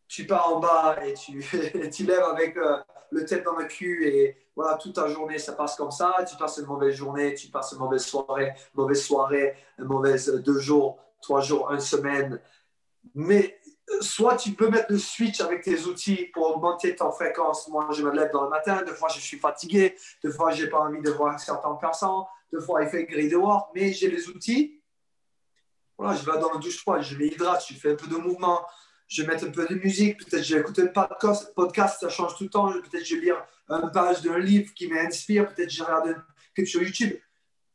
tu 0.10 0.28
pars 0.28 0.54
en 0.54 0.60
bas 0.60 0.98
et 1.06 1.13
tu, 1.13 1.41
tu 1.94 2.04
lèves 2.04 2.24
avec 2.24 2.58
euh, 2.58 2.78
le 3.12 3.24
tête 3.24 3.46
dans 3.46 3.56
le 3.56 3.63
cul 3.65 4.06
et 4.06 4.38
voilà, 4.58 4.78
toute 4.78 4.96
ta 4.96 5.08
journée, 5.08 5.38
ça 5.38 5.54
passe 5.54 5.78
comme 5.78 5.91
ça. 5.91 6.13
Tu 6.30 6.36
passes 6.36 6.58
une 6.58 6.65
mauvaise 6.65 6.96
journée, 6.96 7.34
tu 7.34 7.48
passes 7.48 7.72
une 7.72 7.80
mauvaise 7.80 8.04
soirée, 8.06 8.52
mauvaise 8.74 9.02
soirée, 9.02 9.56
une 9.80 9.86
mauvaise 9.86 10.30
deux 10.44 10.60
jours, 10.60 11.00
trois 11.22 11.39
jours, 11.39 11.72
une 11.72 11.80
semaine. 11.80 12.41
Mais 13.13 13.58
soit 14.02 14.36
tu 14.36 14.52
peux 14.52 14.70
mettre 14.70 14.91
le 14.91 14.98
switch 14.98 15.39
avec 15.39 15.63
tes 15.63 15.80
outils 15.84 16.26
pour 16.34 16.58
augmenter 16.58 16.94
ta 16.94 17.10
fréquence. 17.12 17.70
Moi, 17.70 17.88
je 17.91 18.04
me 18.04 18.12
lève 18.12 18.32
dans 18.34 18.44
le 18.44 18.50
matin, 18.50 18.84
deux 18.86 18.94
fois 18.94 19.08
je 19.08 19.22
suis 19.22 19.39
fatigué, 19.39 19.96
deux 20.22 20.32
fois 20.32 20.52
j'ai 20.52 20.68
pas 20.68 20.80
envie 20.80 21.02
de 21.02 21.12
voir 21.12 21.39
certaines 21.39 21.78
personnes, 21.80 22.24
deux 22.52 22.60
fois 22.60 22.84
il 22.84 22.89
fait 22.89 23.06
gris 23.06 23.30
dehors, 23.30 23.72
mais 23.74 23.94
j'ai 23.94 24.10
les 24.10 24.28
outils. 24.28 24.82
Voilà, 25.98 26.16
je 26.16 26.26
vais 26.26 26.40
dans 26.40 26.52
la 26.54 26.60
douche 26.60 26.80
froide, 26.80 27.02
je 27.04 27.16
m'hydrate, 27.16 27.66
je 27.70 27.74
fais 27.76 27.92
un 27.92 27.96
peu 27.96 28.08
de 28.08 28.18
mouvement, 28.18 28.66
je 29.08 29.22
vais 29.22 29.28
mettre 29.28 29.46
un 29.46 29.52
peu 29.52 29.66
de 29.68 29.76
musique, 29.76 30.18
peut-être 30.18 30.44
je 30.44 30.56
vais 30.56 30.62
écouter 30.62 30.84
un 30.84 30.88
podcast, 30.88 31.54
podcast, 31.56 32.00
ça 32.02 32.10
change 32.10 32.36
tout 32.36 32.44
le 32.44 32.50
temps, 32.50 32.72
peut-être 32.72 33.06
je 33.06 33.16
vais 33.16 33.22
lire 33.22 33.46
une 33.70 33.92
page 33.92 34.22
d'un 34.22 34.38
livre 34.38 34.74
qui 34.74 34.88
m'inspire, 34.88 35.54
peut-être 35.54 35.70
je 35.70 35.84
regarde 35.84 36.24
quelque 36.54 36.66
chose 36.68 36.82
sur 36.82 36.84
YouTube. 36.84 37.18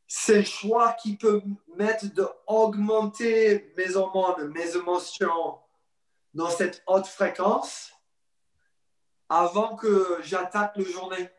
C'est 0.07 0.39
le 0.39 0.43
choix 0.43 0.93
qui 1.01 1.17
peut 1.17 1.41
mettre 1.77 2.05
d'augmenter 2.13 3.73
mes 3.77 3.95
hormones, 3.95 4.51
mes 4.51 4.75
émotions, 4.75 5.57
dans 6.33 6.49
cette 6.49 6.83
haute 6.87 7.07
fréquence 7.07 7.91
avant 9.29 9.75
que 9.75 10.19
j'attaque 10.21 10.75
la 10.75 10.83
journée. 10.83 11.29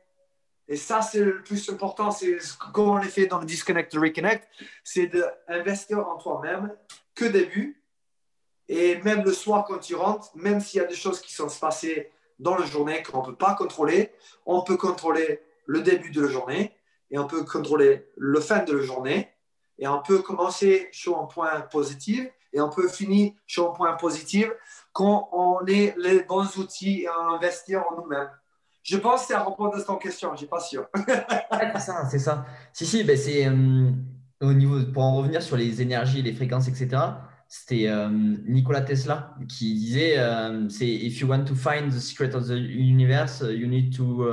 Et 0.68 0.76
ça, 0.76 1.02
c'est 1.02 1.20
le 1.20 1.42
plus 1.42 1.68
important. 1.70 2.10
C'est 2.10 2.38
comme 2.72 2.90
on 2.90 2.96
l'a 2.96 3.04
fait 3.04 3.26
dans 3.26 3.38
le 3.38 3.46
Disconnect 3.46 3.92
Reconnect, 3.94 4.48
c'est 4.84 5.06
d'investir 5.06 6.06
en 6.06 6.16
toi-même 6.16 6.74
que 7.14 7.24
début. 7.24 7.82
Et 8.68 8.96
même 9.02 9.24
le 9.24 9.32
soir, 9.32 9.64
quand 9.66 9.78
tu 9.78 9.94
rentres, 9.94 10.30
même 10.34 10.60
s'il 10.60 10.80
y 10.80 10.84
a 10.84 10.86
des 10.86 10.94
choses 10.94 11.20
qui 11.20 11.34
sont 11.34 11.48
passées 11.60 12.10
dans 12.38 12.56
la 12.56 12.64
journée 12.64 13.02
qu'on 13.02 13.20
ne 13.20 13.26
peut 13.26 13.36
pas 13.36 13.54
contrôler, 13.54 14.12
on 14.46 14.62
peut 14.62 14.76
contrôler 14.76 15.42
le 15.66 15.82
début 15.82 16.10
de 16.10 16.22
la 16.22 16.28
journée 16.28 16.74
et 17.10 17.18
on 17.18 17.26
peut 17.26 17.44
contrôler 17.44 18.08
le 18.16 18.40
fin 18.40 18.62
de 18.64 18.76
la 18.76 18.82
journée. 18.82 19.28
Et 19.78 19.88
on 19.88 20.00
peut 20.00 20.22
commencer 20.22 20.88
sur 20.92 21.18
un 21.20 21.26
point 21.26 21.60
positif 21.62 22.28
et 22.52 22.60
on 22.60 22.70
peut 22.70 22.88
finir 22.88 23.32
sur 23.46 23.70
un 23.70 23.72
point 23.72 23.94
positif 23.94 24.48
quand 24.92 25.28
on 25.32 25.66
ait 25.66 25.94
les 25.98 26.22
bons 26.22 26.56
outils 26.56 27.02
et 27.02 27.08
on 27.08 27.34
investit 27.34 27.76
en 27.76 27.96
nous-mêmes. 27.96 28.30
Je 28.82 28.96
pense 28.96 29.22
que 29.22 29.26
c'est 29.28 29.34
à 29.34 29.44
répondre 29.44 29.76
à 29.76 29.82
ton 29.82 29.96
question, 29.96 30.28
je 30.30 30.32
ne 30.32 30.38
suis 30.38 30.46
pas 30.46 30.60
sûr. 30.60 30.86
c'est 30.96 31.80
ça, 31.80 32.08
c'est 32.10 32.18
ça. 32.18 32.46
Si, 32.72 32.84
si, 32.84 33.04
ben 33.04 33.16
c'est 33.16 33.46
euh, 33.46 33.90
au 34.40 34.52
niveau, 34.52 34.84
pour 34.92 35.04
en 35.04 35.16
revenir 35.16 35.40
sur 35.40 35.56
les 35.56 35.80
énergies, 35.80 36.20
les 36.20 36.32
fréquences, 36.32 36.68
etc. 36.68 36.88
C'était 37.48 37.86
euh, 37.88 38.08
Nikola 38.10 38.80
Tesla 38.80 39.36
qui 39.48 39.74
disait 39.74 40.18
euh, 40.18 40.68
c'est 40.68 40.88
If 40.88 41.20
you 41.20 41.28
want 41.28 41.44
to 41.44 41.54
find 41.54 41.92
the 41.92 41.98
secret 41.98 42.34
of 42.34 42.48
the 42.48 42.56
universe, 42.56 43.44
you 43.46 43.68
need 43.68 43.96
to. 43.96 44.26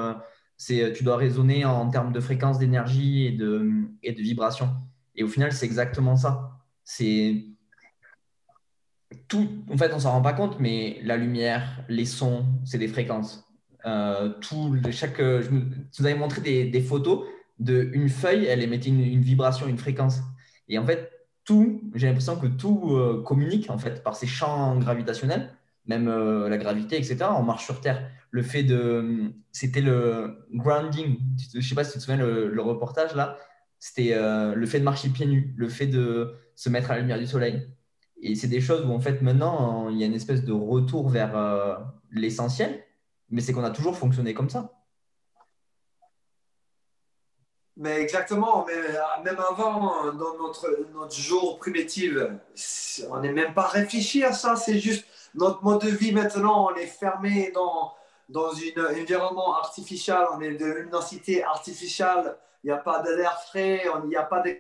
c'est 0.58 0.94
tu 0.94 1.04
dois 1.04 1.18
raisonner 1.18 1.64
en 1.66 1.90
termes 1.90 2.12
de 2.12 2.20
fréquence, 2.20 2.58
d'énergie 2.58 3.28
et 3.28 3.32
de, 3.32 3.70
et 4.02 4.14
de 4.14 4.22
vibration. 4.22 4.70
Et 5.16 5.24
au 5.24 5.28
final, 5.28 5.52
c'est 5.52 5.66
exactement 5.66 6.16
ça. 6.16 6.52
C'est 6.84 7.46
tout, 9.28 9.48
en 9.72 9.78
fait, 9.78 9.94
on 9.94 10.00
s'en 10.00 10.12
rend 10.12 10.22
pas 10.22 10.34
compte, 10.34 10.60
mais 10.60 11.00
la 11.04 11.18
lumière, 11.18 11.84
les 11.88 12.06
sons, 12.06 12.46
c'est 12.66 12.78
des 12.78 12.88
fréquences. 12.88 13.49
Euh, 13.86 14.30
tout, 14.42 14.78
chaque, 14.92 15.20
je, 15.20 15.50
vous 15.50 16.06
avais 16.06 16.16
montré 16.16 16.42
des, 16.42 16.82
photos 16.82 17.26
de 17.60 17.90
une 17.94 18.10
feuille, 18.10 18.46
elle 18.46 18.62
émettait 18.62 18.90
une, 18.90 19.22
vibration, 19.22 19.68
une 19.68 19.78
fréquence. 19.78 20.20
Et 20.68 20.78
en 20.78 20.86
fait, 20.86 21.12
tout, 21.46 21.82
j'ai 21.96 22.08
l'impression 22.08 22.38
que 22.38 22.48
tout 22.48 22.92
euh, 22.92 23.24
communique 23.26 23.70
en 23.70 23.78
fait 23.78 24.04
par 24.04 24.16
ces 24.16 24.28
champs 24.28 24.78
gravitationnels, 24.78 25.54
même 25.86 26.08
euh, 26.08 26.50
la 26.50 26.58
gravité, 26.58 26.98
etc. 26.98 27.18
On 27.36 27.44
marche 27.44 27.66
sur 27.66 27.82
Terre. 27.82 28.10
Le 28.32 28.44
fait 28.44 28.64
de, 28.64 29.34
c'était 29.52 29.82
le 29.82 30.46
grounding. 30.54 31.18
Je 31.54 31.68
sais 31.68 31.76
pas 31.76 31.84
si 31.84 31.94
tu 31.94 31.98
te 31.98 32.04
souviens 32.04 32.18
le, 32.18 32.62
reportage 32.62 33.16
là. 33.16 33.38
C'était 33.80 34.14
le 34.14 34.66
fait 34.66 34.80
de 34.80 34.84
marcher 34.84 35.10
pieds 35.10 35.26
nus, 35.26 35.54
le 35.56 35.70
fait 35.70 35.88
de 35.88 36.36
se 36.56 36.70
mettre 36.70 36.92
à 36.92 36.96
la 36.96 37.00
lumière 37.00 37.18
du 37.18 37.26
soleil 37.26 37.66
et 38.22 38.36
c'est 38.36 38.48
des 38.48 38.62
choses 38.62 38.86
où, 38.86 38.92
en 38.92 39.00
fait, 39.00 39.22
maintenant, 39.22 39.90
il 39.90 39.98
y 39.98 40.04
a 40.04 40.06
une 40.06 40.14
espèce 40.14 40.44
de 40.44 40.52
retour 40.52 41.10
vers 41.10 41.38
euh, 41.38 41.76
l'essentiel, 42.12 42.84
mais 43.30 43.42
c'est 43.42 43.54
qu'on 43.54 43.64
a 43.64 43.72
toujours 43.72 43.98
fonctionné 43.98 44.34
comme 44.34 44.50
ça. 44.50 44.72
Mais 47.78 48.02
exactement, 48.02 48.66
mais 48.68 48.74
euh, 48.74 49.24
même 49.24 49.40
avant, 49.40 50.12
dans 50.12 50.38
notre, 50.38 50.68
notre 50.94 51.16
jour 51.16 51.58
primitif, 51.60 52.14
on 53.10 53.22
n'est 53.22 53.32
même 53.32 53.54
pas 53.54 53.68
réfléchi 53.68 54.24
à 54.26 54.34
ça, 54.34 54.58
c'est 54.58 54.80
juste 54.80 55.06
notre 55.34 55.64
mode 55.64 55.82
de 55.82 55.90
vie 55.90 56.12
maintenant, 56.12 56.70
on 56.70 56.76
est 56.76 56.88
fermé 56.88 57.52
dans, 57.52 57.94
dans 58.28 58.52
un 58.52 59.02
environnement 59.02 59.56
artificiel, 59.56 60.26
on 60.34 60.42
est 60.42 60.56
de 60.56 60.66
luminosité 60.66 61.44
artificielle, 61.44 62.36
il 62.64 62.68
n'y 62.68 62.74
a 62.74 62.78
pas 62.78 63.02
d'air 63.02 63.42
frais, 63.44 63.84
il 64.04 64.10
n'y 64.10 64.18
a 64.18 64.24
pas 64.24 64.42
de 64.42 64.58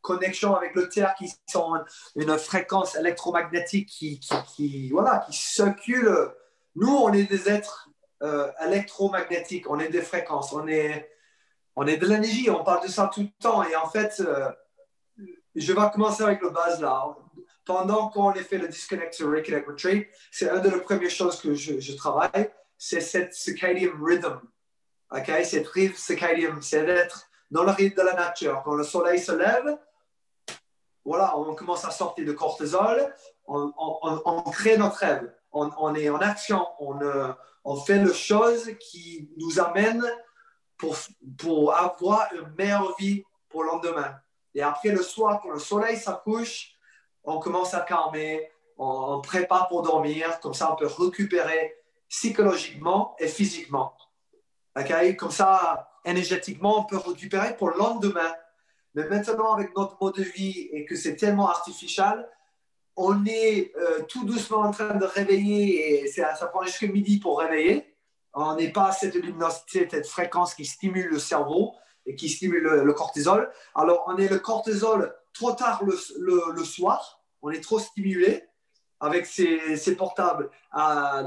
connexion 0.00 0.54
avec 0.54 0.74
le 0.74 0.88
terre 0.88 1.14
qui 1.18 1.30
sont 1.46 1.74
une 2.14 2.38
fréquence 2.38 2.96
électromagnétique 2.96 3.88
qui, 3.88 4.20
qui, 4.54 4.88
voilà, 4.90 5.26
qui 5.28 5.36
circule. 5.36 6.30
Nous, 6.74 6.88
on 6.88 7.12
est 7.12 7.24
des 7.24 7.48
êtres 7.48 7.85
euh, 8.22 8.50
électromagnétiques, 8.66 9.68
on 9.68 9.78
est 9.78 9.88
des 9.88 10.02
fréquences, 10.02 10.52
on 10.52 10.66
est, 10.66 11.10
on 11.74 11.86
est 11.86 11.96
de 11.96 12.06
l'énergie, 12.06 12.48
on 12.50 12.64
parle 12.64 12.86
de 12.86 12.90
ça 12.90 13.10
tout 13.12 13.20
le 13.20 13.42
temps. 13.42 13.62
Et 13.64 13.76
en 13.76 13.88
fait, 13.88 14.20
euh, 14.20 14.50
je 15.54 15.72
vais 15.72 15.90
commencer 15.92 16.22
avec 16.22 16.40
le 16.40 16.50
base 16.50 16.80
là. 16.80 17.16
Pendant 17.64 18.08
qu'on 18.08 18.30
a 18.30 18.34
fait 18.36 18.58
le 18.58 18.68
Disconnect 18.68 19.18
to 19.18 19.28
Reconnect 19.28 19.66
Retreat, 19.66 20.06
c'est 20.30 20.48
une 20.48 20.60
des 20.60 20.70
premières 20.70 21.10
choses 21.10 21.40
que 21.40 21.54
je, 21.54 21.96
travaille, 21.96 22.50
c'est 22.78 23.00
cette 23.00 23.34
circadian 23.34 23.90
rhythm. 24.00 24.40
ok 25.10 25.32
Cette 25.44 25.66
rythme 25.68 25.96
circadian, 25.96 26.60
c'est 26.60 26.84
d'être 26.84 27.28
dans 27.50 27.64
le 27.64 27.72
rythme 27.72 28.00
de 28.00 28.06
la 28.06 28.14
nature. 28.14 28.62
Quand 28.64 28.74
le 28.74 28.84
soleil 28.84 29.18
se 29.18 29.32
lève, 29.32 29.76
voilà, 31.04 31.36
on 31.38 31.54
commence 31.54 31.84
à 31.84 31.90
sortir 31.90 32.24
de 32.24 32.32
cortisol, 32.32 33.14
on, 33.46 34.42
crée 34.50 34.76
notre 34.76 34.98
rêve, 34.98 35.32
on, 35.52 35.94
est 35.94 36.08
en 36.08 36.18
action, 36.18 36.66
euh, 37.02 37.32
on, 37.66 37.76
fait 37.76 38.02
les 38.02 38.14
choses 38.14 38.70
qui 38.78 39.28
nous 39.36 39.58
amènent 39.58 40.04
pour, 40.76 40.96
pour 41.38 41.74
avoir 41.74 42.28
une 42.32 42.54
meilleure 42.56 42.94
vie 42.96 43.24
pour 43.48 43.64
le 43.64 43.70
lendemain. 43.70 44.14
Et 44.54 44.62
après 44.62 44.90
le 44.90 45.02
soir, 45.02 45.40
quand 45.42 45.50
le 45.50 45.58
soleil 45.58 45.96
s'accouche, 45.96 46.72
on 47.24 47.38
commence 47.40 47.74
à 47.74 47.80
calmer, 47.80 48.50
on, 48.78 49.20
prépare 49.20 49.68
pour 49.68 49.82
dormir, 49.82 50.40
comme 50.40 50.54
ça 50.54 50.72
on 50.72 50.76
peut 50.76 50.86
récupérer 50.86 51.74
psychologiquement 52.08 53.16
et 53.18 53.28
physiquement. 53.28 53.94
Comme 55.18 55.30
ça, 55.30 55.88
énergétiquement, 56.04 56.80
on 56.80 56.84
peut 56.84 56.98
récupérer 56.98 57.56
pour 57.56 57.70
le 57.70 57.78
lendemain. 57.78 58.32
Mais 58.94 59.08
maintenant, 59.08 59.54
avec 59.54 59.76
notre 59.76 59.96
mode 60.00 60.14
de 60.14 60.22
vie 60.22 60.68
et 60.72 60.84
que 60.84 60.94
c'est 60.94 61.16
tellement 61.16 61.48
artificiel, 61.48 62.28
on 62.96 63.24
est 63.26 63.72
euh, 63.76 64.02
tout 64.08 64.24
doucement 64.24 64.60
en 64.60 64.70
train 64.70 64.94
de 64.94 65.04
réveiller 65.04 66.02
et 66.02 66.06
ça, 66.08 66.34
prend 66.46 66.64
jusqu'à 66.64 66.86
midi 66.86 67.18
pour 67.18 67.38
réveiller. 67.38 67.94
On 68.32 68.56
n'est 68.56 68.72
pas 68.72 68.88
à 68.88 68.92
cette 68.92 69.14
luminosité, 69.14 69.86
cette 69.90 70.06
fréquence 70.06 70.54
qui 70.54 70.64
stimule 70.64 71.06
le 71.06 71.18
cerveau 71.18 71.74
et 72.06 72.14
qui 72.16 72.28
stimule 72.28 72.62
le, 72.62 72.92
cortisol. 72.92 73.50
Alors, 73.74 74.04
on 74.06 74.16
est 74.16 74.28
le 74.28 74.38
cortisol 74.38 75.14
trop 75.32 75.52
tard 75.52 75.82
le, 75.84 76.64
soir, 76.64 77.22
on 77.42 77.50
est 77.50 77.62
trop 77.62 77.78
stimulé 77.78 78.44
avec 79.00 79.26
ces, 79.26 79.96
portables 79.96 80.50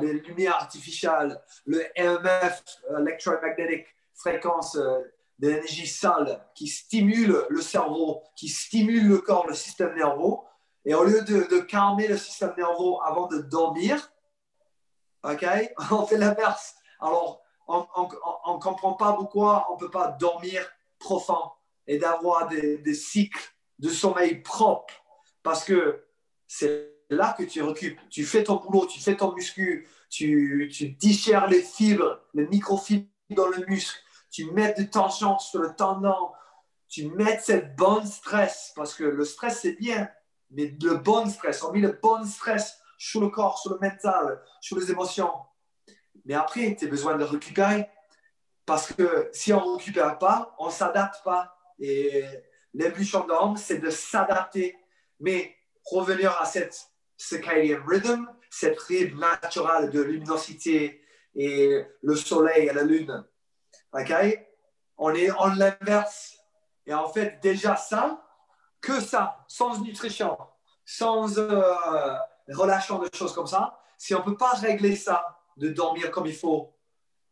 les 0.01 0.13
lumières 0.13 0.55
artificielles, 0.55 1.39
le 1.65 1.83
EMF, 1.95 2.63
electromagnetic 2.97 3.85
fréquence 4.15 4.75
euh, 4.75 4.99
d'énergie 5.39 5.87
sale 5.87 6.45
qui 6.53 6.67
stimule 6.67 7.45
le 7.49 7.61
cerveau, 7.61 8.21
qui 8.35 8.49
stimule 8.49 9.07
le 9.07 9.19
corps, 9.19 9.47
le 9.47 9.53
système 9.53 9.95
nerveux. 9.95 10.35
Et 10.85 10.93
au 10.93 11.03
lieu 11.03 11.21
de, 11.23 11.59
calmer 11.59 12.07
le 12.07 12.17
système 12.17 12.53
nerveux 12.57 12.95
avant 13.03 13.27
de 13.27 13.39
dormir, 13.39 14.11
ok, 15.23 15.45
on 15.91 16.05
fait 16.05 16.17
l'inverse. 16.17 16.75
Alors, 16.99 17.41
on 17.67 17.79
ne 17.81 18.59
comprend 18.59 18.93
pas 18.93 19.13
pourquoi 19.13 19.67
on 19.69 19.75
ne 19.75 19.79
peut 19.79 19.91
pas 19.91 20.15
dormir 20.19 20.65
profond 20.97 21.51
et 21.85 21.97
d'avoir 21.97 22.47
des, 22.47 22.93
cycles 22.93 23.53
de 23.79 23.89
sommeil 23.89 24.41
propres. 24.41 24.93
Parce 25.43 25.63
que 25.63 26.05
c'est 26.47 26.95
là 27.09 27.35
que 27.37 27.43
tu 27.43 27.61
récupères. 27.61 28.03
Tu 28.09 28.25
fais 28.25 28.43
ton 28.43 28.55
boulot, 28.55 28.85
tu 28.87 28.99
fais 28.99 29.15
ton 29.15 29.33
muscu, 29.33 29.87
tu, 30.09 30.69
tu 30.73 30.97
les 31.01 31.61
fibres, 31.61 32.19
les 32.33 32.47
microfibres 32.47 33.07
dans 33.29 33.47
le 33.47 33.65
muscle 33.67 33.99
tu 34.31 34.51
mets 34.51 34.73
de 34.73 34.83
tension 34.83 35.39
sur 35.39 35.59
le 35.59 35.75
tendon, 35.75 36.31
tu 36.87 37.09
mets 37.09 37.39
cette 37.39 37.75
bonne 37.75 38.05
stress, 38.05 38.73
parce 38.75 38.93
que 38.93 39.03
le 39.03 39.25
stress, 39.25 39.61
c'est 39.61 39.73
bien, 39.73 40.09
mais 40.51 40.75
le 40.81 40.95
bon 40.95 41.29
stress, 41.29 41.63
on 41.63 41.71
met 41.71 41.79
le 41.79 41.99
bon 42.01 42.25
stress 42.25 42.79
sur 42.97 43.21
le 43.21 43.29
corps, 43.29 43.59
sur 43.59 43.71
le 43.71 43.79
mental, 43.79 44.41
sur 44.61 44.77
les 44.77 44.91
émotions. 44.91 45.31
Mais 46.25 46.33
après, 46.33 46.75
tu 46.75 46.85
as 46.85 46.89
besoin 46.89 47.15
de 47.17 47.23
récupérer, 47.23 47.89
parce 48.65 48.91
que 48.93 49.29
si 49.31 49.53
on 49.53 49.73
ne 49.73 49.77
récupère 49.77 50.17
pas, 50.17 50.55
on 50.59 50.67
ne 50.67 50.71
s'adapte 50.71 51.23
pas. 51.23 51.55
Et 51.79 52.23
l'évolution 52.73 53.23
de 53.23 53.29
l'homme, 53.29 53.57
c'est 53.57 53.79
de 53.79 53.89
s'adapter. 53.89 54.75
Mais 55.19 55.55
revenir 55.85 56.37
à 56.39 56.45
cette 56.45 56.77
circadian 57.17 57.79
rhythm, 57.87 58.27
cette 58.49 58.79
ride 58.79 59.17
naturelle 59.17 59.89
de 59.89 60.01
luminosité 60.01 61.03
et 61.35 61.83
le 62.01 62.15
soleil 62.15 62.67
et 62.67 62.73
la 62.73 62.83
lune. 62.83 63.25
OK? 63.93 64.13
On 64.97 65.13
est 65.13 65.31
en 65.31 65.47
l'inverse. 65.47 66.37
Et 66.85 66.93
en 66.93 67.07
fait, 67.07 67.39
déjà 67.41 67.75
ça, 67.75 68.23
que 68.81 68.99
ça, 68.99 69.43
sans 69.47 69.81
nutrition, 69.81 70.37
sans 70.85 71.37
euh, 71.37 72.15
relâchement 72.49 72.99
de 72.99 73.09
choses 73.13 73.33
comme 73.33 73.47
ça, 73.47 73.79
si 73.97 74.15
on 74.15 74.19
ne 74.19 74.23
peut 74.23 74.37
pas 74.37 74.53
régler 74.53 74.95
ça, 74.95 75.39
de 75.57 75.69
dormir 75.69 76.09
comme 76.11 76.25
il 76.25 76.35
faut 76.35 76.73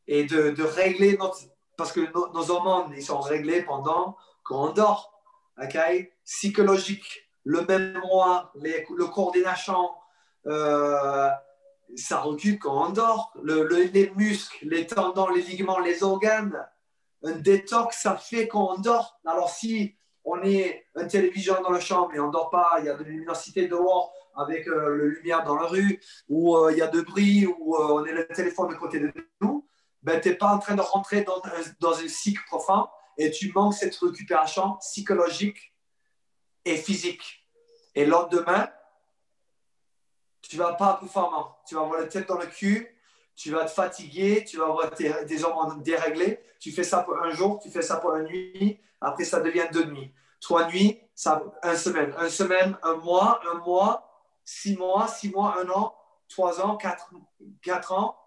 et 0.06 0.26
de, 0.26 0.62
régler 0.62 1.18
notre. 1.18 1.40
Parce 1.78 1.92
que 1.92 2.02
nos 2.34 2.52
hormones, 2.52 2.94
ils 2.96 3.04
sont 3.04 3.20
réglés 3.20 3.62
pendant 3.62 4.18
qu'on 4.44 4.72
dort. 4.72 5.14
OK? 5.62 5.78
Psychologique, 6.26 7.30
le 7.44 7.66
mémoire, 7.66 8.52
les, 8.56 8.86
le 8.96 9.06
coordination, 9.06 9.92
euh, 10.48 11.30
ça 11.96 12.20
recule 12.20 12.60
quand 12.60 12.88
on 12.88 12.90
dort. 12.90 13.34
les 13.44 14.12
muscles, 14.16 14.68
les 14.68 14.88
tendons, 14.88 15.28
les 15.30 15.42
ligaments, 15.42 15.80
les 15.80 16.04
organes, 16.04 16.68
un 17.24 17.34
détox, 17.34 18.02
ça 18.02 18.18
fait 18.18 18.48
quand 18.48 18.76
on 18.76 18.80
dort. 18.80 19.20
Alors 19.26 19.50
si 19.50 19.97
on 20.28 20.44
est 20.44 20.86
un 20.96 21.08
télévision 21.08 21.62
dans 21.62 21.72
la 21.72 21.80
chambre 21.80 22.14
et 22.14 22.20
on 22.20 22.28
ne 22.28 22.32
dort 22.34 22.50
pas, 22.50 22.76
il 22.80 22.86
y 22.86 22.90
a 22.90 22.96
de 22.96 23.04
luminosité 23.04 23.68
dehors 23.68 24.14
avec 24.36 24.68
euh, 24.68 24.90
le 24.90 25.08
lumière 25.08 25.44
dans 25.46 25.56
la 25.56 25.66
rue, 25.66 26.02
ou 26.28 26.58
euh, 26.58 26.72
il 26.74 26.78
y 26.78 26.82
a 26.82 26.88
de 26.88 27.00
bruit, 27.00 27.48
ou 27.48 27.76
euh, 27.76 27.88
on 27.94 28.06
est 28.06 28.12
le 28.12 28.28
téléphone 28.28 28.70
de 28.70 28.76
côté 28.76 29.00
de 29.00 29.12
nous, 29.40 29.66
ben, 30.04 30.20
tu 30.20 30.30
n'es 30.30 30.36
pas 30.36 30.54
en 30.54 30.60
train 30.60 30.76
de 30.76 30.82
rentrer 30.82 31.22
dans, 31.24 31.42
dans 31.80 31.98
un 31.98 32.08
cycle 32.10 32.44
profond 32.46 32.88
et 33.18 33.32
tu 33.32 33.52
manques 33.54 33.74
cette 33.74 33.96
récupération 33.96 34.76
psychologique 34.82 35.74
et 36.66 36.76
physique. 36.76 37.48
Et 37.96 38.04
le 38.04 38.12
lendemain, 38.12 38.70
tu 40.42 40.58
ne 40.58 40.64
vas 40.64 40.74
pas 40.74 40.98
performant. 41.00 41.58
Tu 41.68 41.76
vas 41.76 41.82
avoir 41.82 42.02
la 42.02 42.08
tête 42.08 42.28
dans 42.28 42.38
le 42.38 42.46
cul, 42.46 42.88
tu 43.38 43.52
vas 43.52 43.66
te 43.66 43.72
fatiguer, 43.72 44.44
tu 44.44 44.58
vas 44.58 44.66
avoir 44.66 44.92
des 44.92 45.44
hormones 45.44 45.84
déréglées. 45.84 46.40
Tu 46.60 46.72
fais 46.72 46.84
ça 46.84 47.04
pour 47.04 47.18
un 47.18 47.30
jour, 47.30 47.60
tu 47.62 47.70
fais 47.70 47.84
ça 47.84 47.98
pour 47.98 48.16
une 48.16 48.26
nuit, 48.26 48.80
après 49.00 49.24
ça 49.24 49.40
devient 49.40 49.68
deux 49.72 49.86
nuits. 49.86 50.12
Trois 50.42 50.68
nuits, 50.68 51.00
ça, 51.14 51.44
une 51.64 51.76
semaine. 51.76 52.14
Une 52.20 52.30
semaine, 52.30 52.78
un 52.82 52.96
mois, 52.96 53.40
un 53.50 53.60
mois, 53.60 54.26
six 54.44 54.76
mois, 54.76 55.08
six 55.08 55.30
mois, 55.30 55.56
un 55.60 55.70
an, 55.70 55.96
trois 56.28 56.60
ans, 56.60 56.78
quatre, 56.78 57.12
quatre 57.62 57.94
ans. 57.94 58.18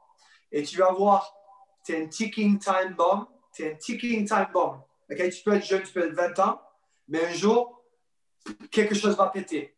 Et 0.53 0.63
tu 0.63 0.79
vas 0.79 0.93
voir, 0.93 1.35
tu 1.85 1.93
es 1.93 2.03
un 2.03 2.07
ticking 2.07 2.59
time 2.59 2.95
bomb. 2.97 3.27
Tu 3.53 3.65
es 3.65 3.73
un 3.73 3.77
ticking 3.77 4.27
time 4.27 4.49
bomb. 4.53 4.81
Okay? 5.11 5.29
Tu 5.31 5.43
peux 5.43 5.55
être 5.55 5.65
jeune, 5.65 5.83
tu 5.83 5.93
peux 5.93 6.07
être 6.07 6.15
20 6.15 6.39
ans, 6.39 6.63
mais 7.09 7.25
un 7.27 7.33
jour, 7.33 7.83
quelque 8.71 8.95
chose 8.95 9.17
va 9.17 9.27
péter. 9.29 9.77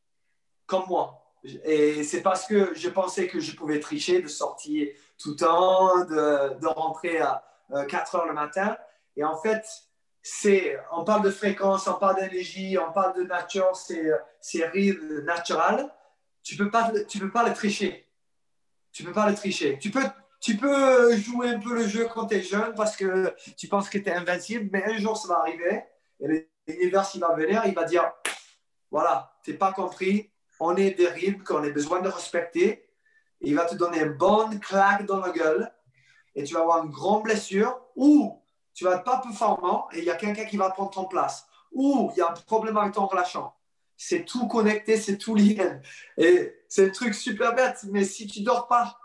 Comme 0.66 0.84
moi. 0.88 1.21
Et 1.64 2.05
c'est 2.05 2.22
parce 2.22 2.46
que 2.46 2.72
je 2.74 2.88
pensais 2.88 3.26
que 3.26 3.40
je 3.40 3.57
pouvais 3.57 3.81
tricher, 3.81 4.22
de 4.22 4.28
sortir 4.28 4.88
tout 5.18 5.31
le 5.31 5.37
temps, 5.37 6.05
de, 6.05 6.59
de 6.61 6.66
rentrer 6.66 7.18
à 7.18 7.44
4 7.88 8.14
euh, 8.14 8.18
heures 8.18 8.26
le 8.26 8.35
matin. 8.35 8.76
Et 9.16 9.24
en 9.24 9.37
fait, 9.37 9.64
c'est, 10.22 10.78
on 10.92 11.05
parle 11.05 11.22
de 11.22 11.31
fréquence, 11.31 11.88
on 11.88 11.94
parle 11.94 12.16
d'énergie, 12.16 12.78
on 12.78 12.92
parle 12.92 13.16
de 13.16 13.24
nature, 13.24 13.74
c'est, 13.74 14.11
c'est 14.40 14.72
naturel. 15.24 15.88
Tu 16.44 16.55
ne 16.55 16.64
peux, 16.64 16.70
pas, 16.70 16.90
peux 16.90 17.31
pas 17.31 17.48
le 17.48 17.55
tricher. 17.55 18.09
Tu 18.92 19.05
peux 19.05 19.12
pas 19.12 19.28
le 19.28 19.35
tricher. 19.35 19.78
Tu 19.81 19.90
peux, 19.90 20.02
tu 20.40 20.57
peux 20.57 21.16
jouer 21.16 21.50
un 21.50 21.61
peu 21.61 21.74
le 21.74 21.87
jeu 21.87 22.09
quand 22.12 22.26
tu 22.26 22.35
es 22.37 22.42
jeune 22.42 22.74
parce 22.74 22.96
que 22.96 23.35
tu 23.57 23.68
penses 23.68 23.88
que 23.88 23.98
tu 23.98 24.09
es 24.09 24.12
invincible, 24.12 24.68
mais 24.72 24.85
un 24.85 24.98
jour 24.98 25.16
ça 25.16 25.28
va 25.28 25.40
arriver 25.40 25.85
et 26.18 26.48
l'univers 26.66 27.09
il 27.14 27.20
va 27.20 27.35
venir, 27.35 27.62
il 27.64 27.74
va 27.74 27.85
dire 27.85 28.12
voilà, 28.90 29.33
tu 29.44 29.52
n'es 29.52 29.57
pas 29.57 29.72
compris, 29.72 30.31
on 30.64 30.77
est 30.77 30.92
des 30.92 31.38
qu'on 31.38 31.64
a 31.64 31.70
besoin 31.70 32.01
de 32.01 32.09
respecter. 32.09 32.88
il 33.40 33.57
va 33.57 33.64
te 33.64 33.75
donner 33.75 33.98
une 33.98 34.12
bonne 34.12 34.61
claque 34.61 35.05
dans 35.07 35.18
la 35.18 35.31
gueule 35.31 35.72
et 36.37 36.44
tu 36.44 36.55
vas 36.55 36.61
avoir 36.61 36.85
une 36.85 36.90
grande 36.90 37.25
blessure 37.25 37.81
ou 37.96 38.40
tu 38.72 38.85
vas 38.85 38.94
être 38.94 39.03
pas 39.03 39.20
performant 39.20 39.88
et 39.92 39.98
il 39.98 40.05
y 40.05 40.11
a 40.11 40.14
quelqu'un 40.14 40.44
qui 40.44 40.57
va 40.57 40.70
prendre 40.70 40.90
ton 40.90 41.07
place 41.07 41.46
ou 41.72 42.12
il 42.14 42.18
y 42.18 42.22
a 42.22 42.31
un 42.31 42.33
problème 42.33 42.77
avec 42.77 42.92
ton 42.92 43.07
relâchement. 43.07 43.57
C'est 43.96 44.25
tout 44.25 44.46
connecté, 44.46 44.96
c'est 44.96 45.18
tout 45.18 45.35
lié. 45.35 45.59
Et 46.16 46.55
c'est 46.68 46.87
un 46.87 46.90
truc 46.90 47.14
super 47.14 47.57
bête, 47.57 47.81
mais 47.90 48.05
si 48.05 48.29
tu 48.29 48.42
dors 48.42 48.68
pas, 48.68 49.01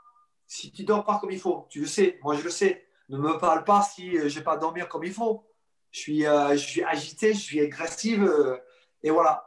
si 0.45 0.71
tu 0.71 0.83
dors 0.83 1.03
pas 1.05 1.17
comme 1.19 1.31
il 1.31 1.39
faut, 1.39 1.65
tu 1.69 1.81
le 1.81 1.87
sais, 1.87 2.19
moi 2.21 2.35
je 2.35 2.43
le 2.43 2.51
sais, 2.51 2.85
ne 3.09 3.17
me 3.17 3.39
parle 3.39 3.63
pas 3.63 3.81
si 3.81 4.15
euh, 4.15 4.29
je 4.29 4.37
vais 4.37 4.43
pas 4.43 4.57
dormir 4.57 4.87
comme 4.87 5.03
il 5.03 5.13
faut. 5.13 5.43
Je 5.91 5.99
suis, 6.01 6.27
euh, 6.27 6.51
je 6.51 6.57
suis 6.57 6.83
agité, 6.83 7.33
je 7.33 7.39
suis 7.39 7.61
agressive 7.61 8.23
euh, 8.23 8.57
et 9.01 9.09
voilà 9.09 9.46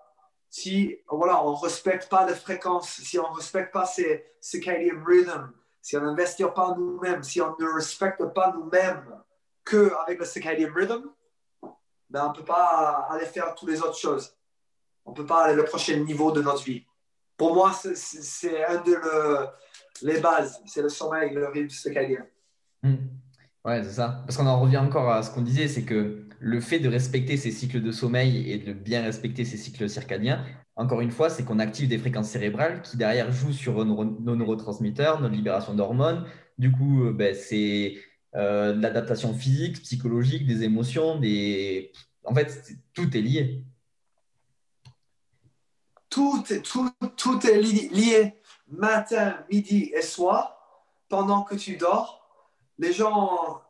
si 0.50 0.98
voilà, 1.08 1.44
on 1.44 1.52
ne 1.52 1.56
respecte 1.56 2.08
pas 2.08 2.26
les 2.26 2.34
fréquences, 2.34 2.90
si 2.90 3.18
on 3.18 3.30
ne 3.30 3.36
respecte 3.36 3.72
pas 3.72 3.86
ces 3.86 4.24
circadian 4.40 5.02
rhythm, 5.06 5.52
si 5.80 5.96
on 5.96 6.00
n'investit 6.00 6.44
pas 6.54 6.74
nous-mêmes, 6.76 7.22
si 7.22 7.40
on 7.40 7.56
ne 7.58 7.74
respecte 7.74 8.22
pas 8.34 8.52
nous-mêmes 8.52 9.04
qu'avec 9.64 10.18
le 10.18 10.24
circadian 10.24 10.70
rhythm, 10.74 11.04
ben 12.10 12.26
on 12.26 12.28
ne 12.30 12.34
peut 12.34 12.44
pas 12.44 13.06
aller 13.10 13.26
faire 13.26 13.54
toutes 13.54 13.70
les 13.70 13.80
autres 13.80 13.96
choses. 13.96 14.34
On 15.04 15.12
ne 15.12 15.16
peut 15.16 15.26
pas 15.26 15.44
aller 15.44 15.60
au 15.60 15.64
prochain 15.64 15.96
niveau 15.96 16.32
de 16.32 16.42
notre 16.42 16.64
vie. 16.64 16.84
Pour 17.36 17.54
moi, 17.54 17.72
c'est 17.72 18.64
un 18.66 18.82
de 18.82 18.98
les 20.02 20.20
bases, 20.20 20.60
c'est 20.66 20.82
le 20.82 20.88
sommeil, 20.88 21.32
le 21.32 21.46
rythme 21.46 21.70
circadien. 21.70 22.26
Hmm. 22.82 22.96
Ouais, 23.64 23.82
c'est 23.84 23.92
ça. 23.92 24.22
Parce 24.26 24.36
qu'on 24.36 24.46
en 24.46 24.60
revient 24.60 24.78
encore 24.78 25.10
à 25.10 25.22
ce 25.22 25.30
qu'on 25.30 25.42
disait, 25.42 25.68
c'est 25.68 25.84
que 25.84 26.24
le 26.40 26.61
fait 26.61 26.81
de 26.81 26.88
respecter 26.88 27.37
ces 27.37 27.50
cycles 27.50 27.83
de 27.83 27.92
sommeil 27.92 28.50
et 28.50 28.59
de 28.59 28.72
bien 28.72 29.03
respecter 29.03 29.44
ces 29.44 29.59
cycles 29.59 29.88
circadiens, 29.90 30.44
encore 30.74 31.03
une 31.03 31.11
fois, 31.11 31.29
c'est 31.29 31.44
qu'on 31.44 31.59
active 31.59 31.88
des 31.88 31.98
fréquences 31.98 32.31
cérébrales 32.31 32.81
qui 32.81 32.96
derrière 32.96 33.31
jouent 33.31 33.53
sur 33.53 33.85
nos, 33.85 34.37
neurotransmetteurs, 34.37 35.20
notre 35.20 35.35
libération 35.35 35.74
d'hormones. 35.74 36.26
Du 36.57 36.72
coup, 36.72 37.05
euh, 37.05 37.12
ben, 37.12 37.35
c'est 37.35 37.98
euh, 38.35 38.74
l'adaptation 38.74 39.35
physique, 39.35 39.83
psychologique, 39.83 40.46
des 40.46 40.62
émotions, 40.62 41.20
des... 41.20 41.92
En 42.24 42.35
fait, 42.35 42.74
tout 42.94 43.14
est 43.14 43.20
lié. 43.20 43.62
Tout, 46.09 46.42
tout, 46.64 46.90
tout 47.16 47.46
est 47.46 47.61
lié 47.61 48.40
matin, 48.66 49.44
midi 49.53 49.92
et 49.94 50.03
soir. 50.03 50.57
Pendant 51.11 51.42
que 51.42 51.57
tu 51.57 51.76
dors, 51.76 52.26
les 52.79 52.94
gens 52.94 53.61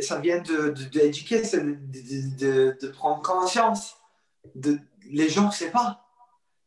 ça 0.00 0.18
vient 0.20 0.40
d'éduquer, 0.40 1.42
de, 1.42 1.76
de, 2.38 2.76
de, 2.80 2.88
prendre 2.88 3.22
conscience. 3.22 3.96
De, 4.54 4.78
les 5.10 5.28
gens 5.28 5.46
ne 5.46 5.52
savent 5.52 5.70
pas. 5.70 6.04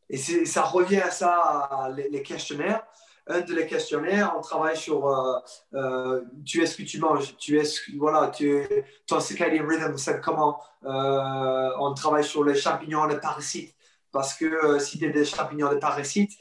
Et 0.09 0.17
ça 0.17 0.63
revient 0.63 1.01
à 1.01 1.11
ça, 1.11 1.93
les, 1.95 2.23
questionnaires. 2.23 2.83
Un 3.27 3.41
de 3.41 3.53
les 3.53 3.67
questionnaires, 3.67 4.33
on 4.37 4.41
travaille 4.41 4.75
sur 4.75 5.07
euh, 5.07 5.37
euh, 5.75 6.23
tu 6.45 6.63
es 6.63 6.65
ce 6.65 6.75
que 6.75 6.81
tu 6.81 6.99
manges, 6.99 7.37
tu 7.37 7.59
es 7.59 7.63
voilà, 7.95 8.29
tu 8.29 8.65
ton 9.05 9.19
circadian 9.19 9.67
rhythm, 9.67 9.95
c'est 9.97 10.19
comment 10.19 10.59
euh, 10.83 11.69
on 11.77 11.93
travaille 11.93 12.23
sur 12.23 12.43
les 12.43 12.55
champignons, 12.55 13.05
les 13.05 13.19
parasites. 13.19 13.75
Parce 14.11 14.33
que 14.33 14.79
si 14.79 14.97
tu 14.97 15.05
as 15.05 15.11
des 15.11 15.25
champignons, 15.25 15.69
des 15.69 15.77
parasites, 15.77 16.31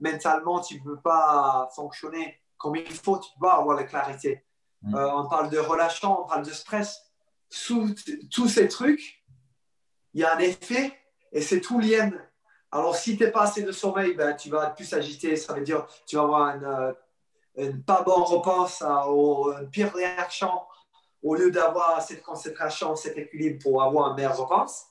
mentalement, 0.00 0.60
tu 0.60 0.76
ne 0.76 0.84
peux 0.84 1.00
pas 1.00 1.68
fonctionner 1.76 2.40
comme 2.56 2.76
il 2.76 2.86
faut, 2.86 3.18
tu 3.18 3.28
dois 3.38 3.58
avoir 3.58 3.76
la 3.76 3.84
clarité. 3.84 4.42
Mm. 4.82 4.94
Euh, 4.94 5.16
on 5.16 5.28
parle 5.28 5.50
de 5.50 5.58
relâchement, 5.58 6.24
on 6.24 6.26
parle 6.26 6.44
de 6.44 6.52
stress. 6.52 7.02
Sous 7.50 7.94
tous 8.30 8.48
ces 8.48 8.68
trucs, 8.68 9.24
il 10.12 10.20
y 10.20 10.24
a 10.24 10.36
un 10.36 10.38
effet 10.38 10.92
et 11.32 11.40
c'est 11.40 11.60
tout 11.60 11.80
lien. 11.80 12.10
Alors, 12.70 12.94
si 12.94 13.16
tu 13.16 13.24
n'es 13.24 13.30
pas 13.30 13.42
assez 13.42 13.62
de 13.62 13.72
sommeil, 13.72 14.14
ben, 14.14 14.34
tu 14.36 14.50
vas 14.50 14.66
être 14.66 14.74
plus 14.74 14.92
agité. 14.92 15.36
Ça 15.36 15.54
veut 15.54 15.62
dire 15.62 15.86
tu 16.06 16.16
vas 16.16 16.22
avoir 16.22 16.56
une, 16.56 16.94
euh, 17.58 17.72
pas 17.86 18.02
bonne 18.02 18.24
réponse, 18.24 18.84
ou 19.08 19.50
une 19.58 19.70
pire 19.70 19.92
réaction 19.94 20.50
au 21.22 21.34
lieu 21.34 21.50
d'avoir 21.50 22.00
cette 22.02 22.22
concentration, 22.22 22.94
cet 22.94 23.16
équilibre 23.16 23.62
pour 23.62 23.82
avoir 23.82 24.10
une 24.10 24.16
meilleure 24.16 24.38
réponse. 24.38 24.84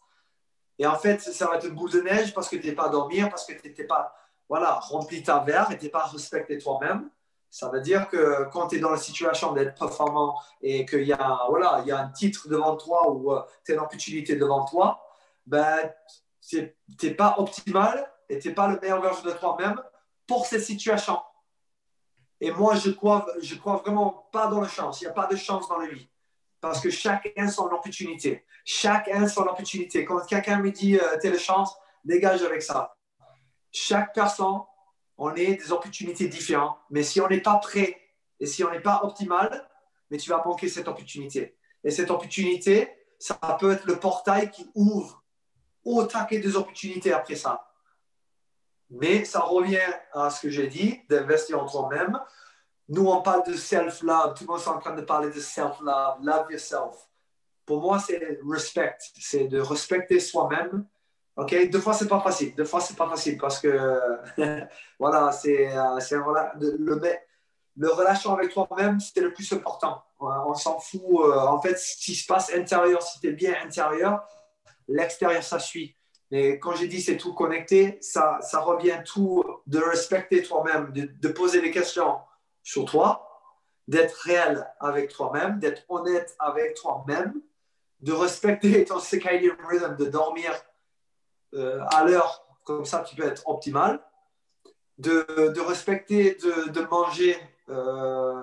Et 0.80 0.86
en 0.86 0.98
fait, 0.98 1.22
ça 1.22 1.48
va 1.48 1.56
être 1.56 1.68
une 1.68 1.76
boule 1.76 1.92
de 1.92 2.02
neige 2.02 2.34
parce 2.34 2.50
que 2.50 2.56
tu 2.56 2.68
n'es 2.68 2.74
pas 2.74 2.88
à 2.88 2.90
dormir, 2.90 3.30
parce 3.30 3.46
que 3.46 3.54
tu 3.54 3.68
n'étais 3.68 3.86
pas 3.86 4.14
voilà, 4.50 4.74
rempli 4.76 5.24
ta 5.24 5.40
verre 5.40 5.72
et 5.72 5.78
tu 5.78 5.86
n'es 5.86 5.92
pas 5.92 6.06
respecté 6.06 6.58
toi-même. 6.58 7.10
Ça 7.50 7.70
veut 7.70 7.82
dire 7.82 8.10
que 8.10 8.50
quand 8.52 8.68
tu 8.68 8.76
es 8.76 8.80
dans 8.80 8.92
la 8.92 8.98
situation 8.98 9.54
d'être 9.54 9.78
performant 9.78 10.40
et 10.62 10.86
qu'il 10.86 11.04
y, 11.04 11.14
a, 11.14 11.46
voilà, 11.50 11.82
il 11.84 11.88
y 11.88 11.92
a 11.92 12.00
un 12.00 12.10
titre 12.10 12.48
devant 12.50 12.76
toi 12.76 13.10
ou 13.10 13.34
euh, 13.34 13.42
tu 13.66 13.74
une 13.74 13.80
opportunité 13.80 14.36
devant 14.36 14.66
toi, 14.66 15.02
ben, 15.46 15.92
tu 16.46 16.76
n'es 17.04 17.12
pas 17.12 17.36
optimal 17.38 18.12
et 18.30 18.40
tu 18.40 18.50
n'es 18.50 18.54
pas 18.54 18.68
le 18.68 18.80
meilleur 18.80 19.02
version 19.02 19.24
de 19.24 19.32
toi-même 19.32 19.82
pour 20.28 20.46
cette 20.46 20.64
situation. 20.64 21.20
Et 22.40 22.52
moi, 22.52 22.76
je 22.76 22.92
crois, 22.92 23.26
je 23.42 23.56
crois 23.56 23.78
vraiment 23.78 24.28
pas 24.32 24.48
dans 24.48 24.62
la 24.62 24.68
chance. 24.68 25.02
Il 25.02 25.06
n'y 25.06 25.10
a 25.10 25.14
pas 25.14 25.28
de 25.28 25.36
chance 25.36 25.68
dans 25.70 25.80
la 25.80 25.88
vie. 25.88 26.08
Parce 26.60 26.80
que 26.80 26.90
chacun 26.90 27.48
son 27.48 27.66
opportunité. 27.66 28.46
Chacun 28.66 29.28
son 29.28 29.44
opportunité. 29.44 30.06
Quand 30.06 30.20
quelqu'un 30.26 30.60
me 30.60 30.72
dit 30.72 30.98
euh, 30.98 31.18
tu 31.22 31.28
as 31.28 31.32
la 31.32 31.38
chance, 31.38 31.76
dégage 32.04 32.44
avec 32.44 32.62
ça. 32.62 32.96
Chaque 33.72 34.14
personne 34.14 34.60
on 35.18 35.34
est 35.36 35.56
des 35.56 35.72
opportunités 35.72 36.28
différentes. 36.28 36.78
Mais 36.90 37.04
si 37.04 37.20
on 37.22 37.28
n'est 37.28 37.42
pas 37.42 37.58
prêt 37.58 38.00
et 38.40 38.46
si 38.46 38.64
on 38.64 38.72
n'est 38.72 38.82
pas 38.82 39.02
optimal, 39.04 39.68
mais 40.10 40.18
tu 40.18 40.30
vas 40.30 40.42
manquer 40.46 40.70
cette 40.70 40.88
opportunité. 40.88 41.58
Et 41.84 41.92
cette 41.92 42.12
opportunité, 42.12 42.90
ça 43.20 43.36
peut 43.60 43.72
être 43.72 43.86
le 43.86 43.98
portail 43.98 44.52
qui 44.52 44.70
ouvre 44.76 45.24
au 45.84 46.04
taquet 46.04 46.40
des 46.40 46.56
opportunités 46.56 47.14
après 47.14 47.36
ça. 47.36 47.68
Mais 48.90 49.26
ça 49.26 49.42
revient 49.42 49.80
à 50.14 50.30
ce 50.30 50.42
que 50.42 50.50
j'ai 50.50 50.68
dit, 50.68 51.02
d'investir 51.10 51.62
en 51.62 51.68
toi-même. 51.68 52.20
Nous, 52.90 53.06
on 53.06 53.22
parle 53.22 53.46
de 53.46 53.54
self-love. 53.54 54.34
Tout 54.36 54.46
le 54.46 54.48
monde 54.48 54.62
est 54.62 54.68
en 54.68 54.80
train 54.80 54.96
de 54.96 55.02
parler 55.02 55.30
de 55.30 55.40
self-love. 55.40 56.20
Love 56.22 56.52
yourself. 56.52 56.96
Pour 57.66 57.82
moi, 57.82 58.00
c'est 58.00 58.40
respect. 58.50 58.96
C'est 59.20 59.48
de 59.48 59.60
respecter 59.60 60.20
soi-même. 60.22 60.86
OK? 61.38 61.70
Deux 61.70 61.80
fois, 61.80 61.94
c'est 61.94 62.08
pas 62.08 62.20
facile. 62.20 62.56
Deux 62.56 62.66
fois, 62.66 62.82
c'est 62.82 62.96
pas 62.96 63.08
facile 63.08 63.38
parce 63.38 63.60
que, 63.60 64.00
voilà, 65.00 65.32
c'est 65.32 65.70
euh, 65.76 66.00
le, 66.60 67.00
le 67.78 67.90
relation 67.90 68.34
avec 68.34 68.52
toi-même, 68.52 69.00
c'est 69.00 69.22
le 69.22 69.32
plus 69.32 69.52
important. 69.54 70.04
On 70.20 70.56
s'en 70.56 70.80
fout. 70.80 71.02
Euh, 71.04 71.40
en 71.40 71.62
fait, 71.62 71.78
ce 71.78 71.96
qui 71.98 72.16
se 72.16 72.26
passe 72.26 72.52
intérieur, 72.54 73.02
si 73.04 73.20
tu 73.20 73.28
es 73.28 73.34
bien 73.34 73.56
intérieur, 73.64 74.28
l'extérieur, 74.88 75.44
ça 75.44 75.60
suit. 75.60 75.96
Mais 76.32 76.60
quand 76.60 76.76
j'ai 76.76 76.88
dit 76.88 77.02
c'est 77.02 77.18
tout 77.18 77.34
connecté, 77.34 77.98
ça, 78.02 78.40
ça 78.42 78.60
revient 78.60 79.00
tout 79.06 79.44
de 79.68 79.80
respecter 79.80 80.42
toi-même, 80.42 80.92
de, 80.92 81.28
poser 81.30 81.62
des 81.62 81.72
questions 81.72 82.18
sur 82.64 82.84
toi, 82.86 83.30
d'être 83.88 84.16
réel 84.24 84.68
avec 84.80 85.10
toi-même, 85.10 85.60
d'être 85.60 85.84
honnête 85.88 86.36
avec 86.40 86.74
toi-même, 86.76 87.34
de 88.02 88.12
respecter 88.12 88.84
ton 88.84 89.00
circadian 89.00 89.56
rhythm, 89.70 89.96
de 89.96 90.06
dormir 90.06 90.52
euh, 91.54 91.84
à 91.90 92.04
l'heure, 92.04 92.46
comme 92.64 92.86
ça 92.86 93.02
tu 93.02 93.16
peux 93.16 93.26
être 93.26 93.48
optimal, 93.48 94.02
de, 94.98 95.54
de 95.54 95.62
respecter, 95.62 96.36
de, 96.36 96.70
de 96.70 96.82
manger 96.82 97.38
euh, 97.70 98.42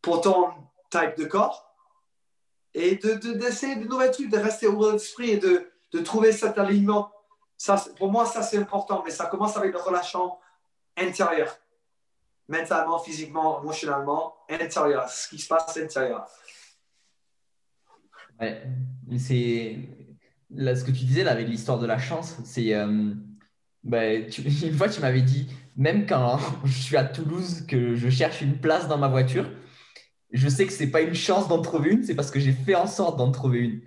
pour 0.00 0.20
ton 0.20 0.50
type 0.90 1.16
de 1.16 1.24
corps 1.24 1.74
et 2.74 2.96
d'essayer 2.96 3.76
de, 3.76 3.84
de, 3.84 3.88
nouvelles 3.88 4.10
trucs, 4.10 4.30
de 4.30 4.38
rester 4.38 4.66
ouvert 4.66 4.92
d'esprit 4.92 5.30
et 5.30 5.36
de, 5.36 5.70
de 5.92 5.98
trouver 6.00 6.32
cet 6.32 6.58
alignement. 6.58 7.12
Ça, 7.58 7.82
pour 7.96 8.10
moi, 8.10 8.26
ça 8.26 8.42
c'est 8.42 8.58
important, 8.58 9.02
mais 9.04 9.10
ça 9.10 9.26
commence 9.26 9.56
avec 9.56 9.72
le 9.72 9.78
relation 9.78 10.36
intérieure, 10.96 11.56
mentalement, 12.48 12.98
physiquement, 12.98 13.60
émotionnellement, 13.62 14.34
intérieur, 14.48 15.08
ce 15.08 15.28
qui 15.28 15.38
se 15.38 15.48
passe 15.48 15.76
intérieur. 15.76 16.26
Ouais, 18.40 18.66
c'est 19.18 19.76
là 20.54 20.76
ce 20.76 20.84
que 20.84 20.90
tu 20.90 21.04
disais 21.04 21.24
là 21.24 21.32
avec 21.32 21.48
l'histoire 21.48 21.78
de 21.78 21.86
la 21.86 21.98
chance, 21.98 22.36
c'est 22.44 22.74
euh, 22.74 23.14
bah, 23.84 24.14
une 24.14 24.74
fois 24.74 24.88
tu 24.88 25.00
m'avais 25.00 25.22
dit 25.22 25.48
même 25.76 26.06
quand 26.06 26.38
je 26.64 26.72
suis 26.72 26.96
à 26.96 27.04
Toulouse 27.04 27.64
que 27.66 27.94
je 27.94 28.08
cherche 28.10 28.40
une 28.42 28.58
place 28.58 28.88
dans 28.88 28.98
ma 28.98 29.08
voiture, 29.08 29.50
je 30.32 30.48
sais 30.48 30.66
que 30.66 30.72
c'est 30.72 30.90
pas 30.90 31.02
une 31.02 31.14
chance 31.14 31.48
d'en 31.48 31.60
trouver 31.60 31.90
une, 31.90 32.04
c'est 32.04 32.14
parce 32.14 32.30
que 32.30 32.40
j'ai 32.40 32.52
fait 32.52 32.74
en 32.74 32.86
sorte 32.86 33.18
d'en 33.18 33.30
trouver 33.30 33.60
une. 33.60 33.80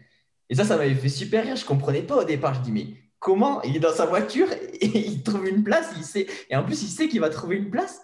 Et 0.49 0.55
ça, 0.55 0.63
ça 0.63 0.78
m'avait 0.78 0.93
fait 0.93 1.09
super 1.09 1.43
rire. 1.43 1.55
Je 1.55 1.66
comprenais 1.66 2.03
pas 2.03 2.18
au 2.18 2.24
départ. 2.24 2.53
Je 2.53 2.61
dis, 2.61 2.72
mais 2.72 2.88
comment 3.20 3.61
Il 3.63 3.76
est 3.76 3.80
dans 3.80 3.93
sa 3.93 4.05
voiture 4.05 4.47
et 4.82 4.86
il 4.86 5.24
trouve 5.24 5.47
une 5.47 5.63
place. 5.63 5.91
Il 5.97 6.03
sait. 6.03 6.28
Et 6.49 6.55
en 6.55 6.63
plus, 6.63 6.84
il 6.84 6.89
sait 6.89 7.07
qu'il 7.07 7.20
va 7.20 7.30
trouver 7.30 7.57
une 7.57 7.70
place. 7.70 8.01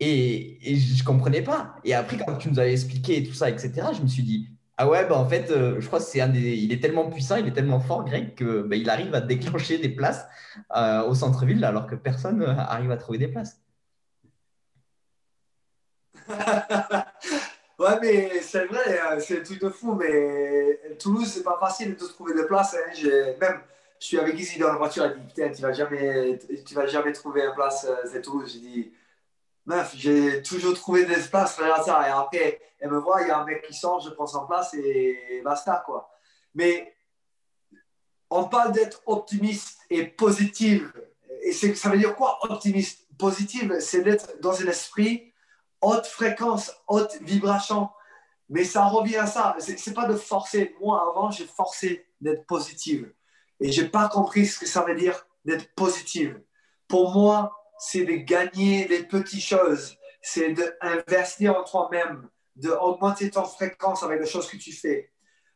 Et, 0.00 0.72
et 0.72 0.76
je 0.76 1.04
comprenais 1.04 1.42
pas. 1.42 1.76
Et 1.84 1.94
après, 1.94 2.16
quand 2.18 2.36
tu 2.36 2.48
nous 2.48 2.58
avais 2.58 2.72
expliqué 2.72 3.22
tout 3.22 3.34
ça, 3.34 3.50
etc., 3.50 3.88
je 3.96 4.02
me 4.02 4.08
suis 4.08 4.22
dit, 4.22 4.48
ah 4.82 4.88
ouais, 4.88 5.06
bah 5.06 5.16
en 5.16 5.28
fait, 5.28 5.48
euh, 5.52 5.80
je 5.80 5.86
crois 5.86 6.00
que 6.00 6.04
c'est 6.04 6.20
un 6.20 6.26
des. 6.28 6.56
Il 6.56 6.72
est 6.72 6.80
tellement 6.80 7.08
puissant, 7.08 7.36
il 7.36 7.46
est 7.46 7.52
tellement 7.52 7.78
fort, 7.78 8.04
Greg, 8.04 8.34
que 8.34 8.62
bah, 8.62 8.74
arrive 8.88 9.14
à 9.14 9.20
déclencher 9.20 9.78
des 9.78 9.90
places 9.90 10.26
euh, 10.76 11.04
au 11.04 11.14
centre-ville 11.14 11.64
alors 11.64 11.86
que 11.86 11.94
personne 11.94 12.42
euh, 12.42 12.56
arrive 12.56 12.90
à 12.90 12.96
trouver 12.96 13.18
des 13.18 13.28
places. 13.28 13.60
Ouais, 17.78 17.98
mais 18.00 18.40
c'est 18.42 18.66
vrai, 18.66 19.00
euh, 19.00 19.18
c'est 19.18 19.40
un 19.40 19.42
truc 19.42 19.60
de 19.60 19.68
fou, 19.68 19.94
mais 19.94 20.78
Toulouse, 21.00 21.26
c'est 21.26 21.42
pas 21.42 21.58
facile 21.58 21.96
de 21.96 22.06
trouver 22.06 22.32
des 22.34 22.44
places. 22.44 22.76
Hein. 22.76 22.92
Même, 23.40 23.60
je 23.98 24.06
suis 24.06 24.18
avec 24.20 24.38
Izzy 24.38 24.58
dans 24.60 24.68
la 24.68 24.76
voiture, 24.76 25.04
elle 25.04 25.18
dit 25.18 25.26
Putain, 25.26 25.50
tu 25.50 25.62
vas 25.62 25.72
jamais, 25.72 26.38
tu 26.64 26.74
vas 26.74 26.86
jamais 26.86 27.12
trouver 27.12 27.42
une 27.44 27.54
place, 27.54 27.86
c'est 28.06 28.22
Toulouse. 28.22 28.52
J'ai 28.52 28.60
dit 28.60 28.92
Meuf, 29.64 29.92
j'ai 29.94 30.42
toujours 30.42 30.74
trouvé 30.74 31.04
des 31.04 31.16
places, 31.30 31.56
regarde 31.56 31.84
ça. 31.84 32.08
Et 32.08 32.10
après, 32.10 32.60
elle 32.80 32.90
me 32.90 32.98
voit, 32.98 33.22
il 33.22 33.28
y 33.28 33.30
a 33.30 33.38
un 33.38 33.44
mec 33.44 33.62
qui 33.66 33.74
sort, 33.74 34.00
je 34.00 34.10
prends 34.10 34.26
son 34.26 34.46
place 34.46 34.74
et 34.74 35.40
basta, 35.44 35.82
quoi. 35.86 36.10
Mais 36.54 36.94
on 38.28 38.44
parle 38.44 38.72
d'être 38.72 39.02
optimiste 39.06 39.78
et 39.88 40.04
positif. 40.04 40.82
Et 41.42 41.52
ça 41.52 41.88
veut 41.90 41.98
dire 41.98 42.16
quoi, 42.16 42.38
optimiste? 42.42 43.06
Positive, 43.18 43.78
c'est 43.78 44.02
d'être 44.02 44.40
dans 44.40 44.60
un 44.60 44.66
esprit 44.66 45.32
haute 45.80 46.06
fréquence, 46.06 46.72
haute 46.88 47.16
vibration. 47.20 47.88
Mais 48.48 48.64
ça 48.64 48.86
revient 48.86 49.16
à 49.16 49.26
ça. 49.26 49.54
Ce 49.60 49.70
n'est 49.70 49.94
pas 49.94 50.06
de 50.06 50.16
forcer. 50.16 50.74
Moi, 50.80 51.00
avant, 51.00 51.30
j'ai 51.30 51.46
forcé 51.46 52.06
d'être 52.20 52.44
positive. 52.46 53.12
Et 53.60 53.70
je 53.70 53.82
n'ai 53.82 53.88
pas 53.88 54.08
compris 54.08 54.46
ce 54.46 54.58
que 54.58 54.66
ça 54.66 54.82
veut 54.82 54.96
dire 54.96 55.26
d'être 55.44 55.72
positive. 55.74 56.42
Pour 56.88 57.12
moi, 57.12 57.61
c'est 57.78 58.04
de 58.04 58.14
gagner 58.16 58.86
les 58.88 59.02
petites 59.02 59.42
choses. 59.42 59.96
C'est 60.20 60.52
d'investir 60.52 61.56
en 61.56 61.64
toi-même, 61.64 62.28
d'augmenter 62.54 63.30
ton 63.30 63.44
fréquence 63.44 64.02
avec 64.02 64.20
les 64.20 64.26
choses 64.26 64.48
que 64.48 64.56
tu 64.56 64.72
fais, 64.72 65.10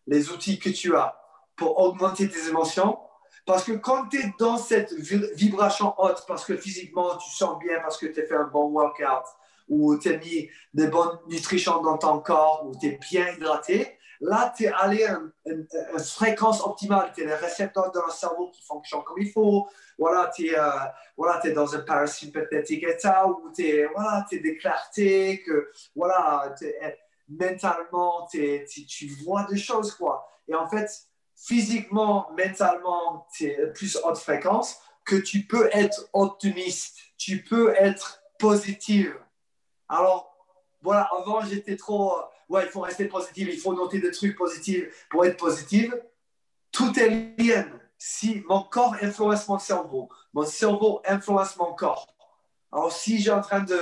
les 0.07 0.31
outils 0.31 0.59
que 0.59 0.71
tu 0.71 0.97
as 0.97 1.17
pour 1.57 1.79
augmenter 1.79 2.29
tes 2.29 2.49
émotions. 2.49 2.99
Parce 3.45 3.63
que 3.63 3.73
quand 3.73 4.09
tu 4.09 4.21
es 4.21 4.35
dans 4.41 4.59
cette 4.59 4.93
vibration 4.93 5.95
haute, 5.99 6.25
parce 6.27 6.45
que 6.45 6.57
physiquement 6.57 7.17
tu 7.17 7.31
sens 7.31 7.59
bien, 7.61 7.81
parce 7.81 7.97
que 7.97 8.07
tu 8.07 8.21
as 8.21 8.27
fait 8.27 8.37
un 8.37 8.49
bon 8.49 8.71
workout, 8.71 9.25
où 9.69 9.97
tu 9.97 10.09
as 10.09 10.19
mis 10.19 10.49
de 10.75 10.87
bonnes 10.87 11.19
nutritions 11.29 11.81
dans 11.81 11.99
ton 11.99 12.19
corps, 12.21 12.67
où 12.67 12.77
tu 12.79 12.87
es 12.87 12.99
bien 13.11 13.29
hydraté, 13.33 13.99
là, 14.21 14.53
tu 14.57 14.65
es 14.65 14.69
allé 14.69 15.05
à 15.05 15.19
une, 15.47 15.67
fréquence 15.99 16.61
optimale. 16.65 17.13
Tu 17.15 17.23
as 17.23 17.27
les 17.27 17.35
récepteurs 17.35 17.91
dans 17.93 18.07
le 18.07 18.13
cerveau 18.13 18.51
qui 18.51 18.63
fonctionnent 18.65 19.05
comme 19.05 19.19
il 19.19 19.31
faut. 19.31 19.69
Voilà, 19.99 20.31
tu 20.35 20.49
es, 20.49 20.59
euh, 20.59 20.71
voilà, 21.17 21.41
es 21.45 21.53
dans 21.53 21.75
un 21.75 21.81
parasympathique 21.81 22.83
état 22.85 23.27
où 23.27 23.51
tu 23.55 23.67
es, 23.67 23.87
voilà, 23.87 24.27
es 24.31 24.39
de 24.39 24.59
clarté, 24.59 25.43
que 25.43 25.71
voilà, 25.95 26.55
mentalement, 27.29 28.29
tu 28.31 29.09
vois 29.25 29.45
des 29.45 29.59
choses. 29.59 29.95
Quoi. 29.95 30.27
Et 30.49 30.55
en 30.55 30.69
fait, 30.69 30.89
physiquement, 31.37 32.31
mentalement, 32.37 33.27
tu 33.35 33.47
es 33.47 33.67
plus 33.73 33.99
haute 34.05 34.19
fréquence, 34.19 34.79
que 35.05 35.17
tu 35.17 35.47
peux 35.47 35.69
être 35.73 36.09
optimiste, 36.13 36.99
tu 37.17 37.45
peux 37.45 37.75
être 37.77 38.23
positive 38.39 39.17
alors, 39.89 40.37
voilà, 40.83 41.09
avant, 41.17 41.41
j'étais 41.43 41.77
trop. 41.77 42.17
Ouais, 42.49 42.65
il 42.65 42.69
faut 42.69 42.81
rester 42.81 43.07
positif, 43.07 43.49
il 43.51 43.59
faut 43.59 43.75
noter 43.75 44.01
des 44.01 44.11
trucs 44.11 44.37
positifs 44.37 45.07
pour 45.11 45.25
être 45.25 45.37
positif. 45.37 45.93
Tout 46.71 46.99
est 46.99 47.09
lié. 47.39 47.65
Si 47.99 48.43
mon 48.47 48.63
corps 48.63 48.95
influence 49.01 49.49
mon 49.49 49.59
cerveau, 49.59 50.09
mon 50.33 50.45
cerveau 50.45 51.01
influence 51.07 51.57
mon 51.57 51.73
corps. 51.73 52.07
Alors, 52.71 52.93
si 52.93 53.19
j'ai 53.19 53.31
en 53.31 53.41
train 53.41 53.61
de 53.61 53.81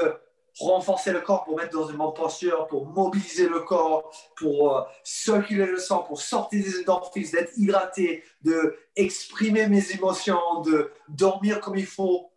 renforcer 0.58 1.12
le 1.12 1.20
corps 1.20 1.44
pour 1.44 1.56
mettre 1.56 1.76
dans 1.76 1.88
une 1.88 1.96
bonne 1.96 2.14
posture, 2.14 2.66
pour 2.68 2.86
mobiliser 2.86 3.48
le 3.48 3.60
corps, 3.60 4.12
pour 4.36 4.76
euh, 4.76 4.82
circuler 5.02 5.66
le 5.66 5.78
sang, 5.78 6.02
pour 6.02 6.20
sortir 6.20 6.62
des 6.62 6.80
endorphines, 6.80 7.28
d'être 7.30 7.52
hydraté, 7.56 8.22
de 8.42 8.76
mes 8.96 9.90
émotions, 9.92 10.60
de 10.60 10.92
dormir 11.08 11.60
comme 11.60 11.76
il 11.76 11.86
faut, 11.86 12.30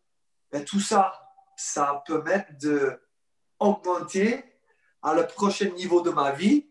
ben, 0.52 0.64
tout 0.64 0.80
ça, 0.80 1.14
ça 1.56 2.04
peut 2.08 2.22
mettre 2.24 2.58
de 2.60 3.00
augmenter 3.60 4.44
à 5.08 5.14
le 5.14 5.26
prochain 5.28 5.70
niveau 5.70 6.02
de 6.02 6.10
ma 6.10 6.32
vie 6.32 6.68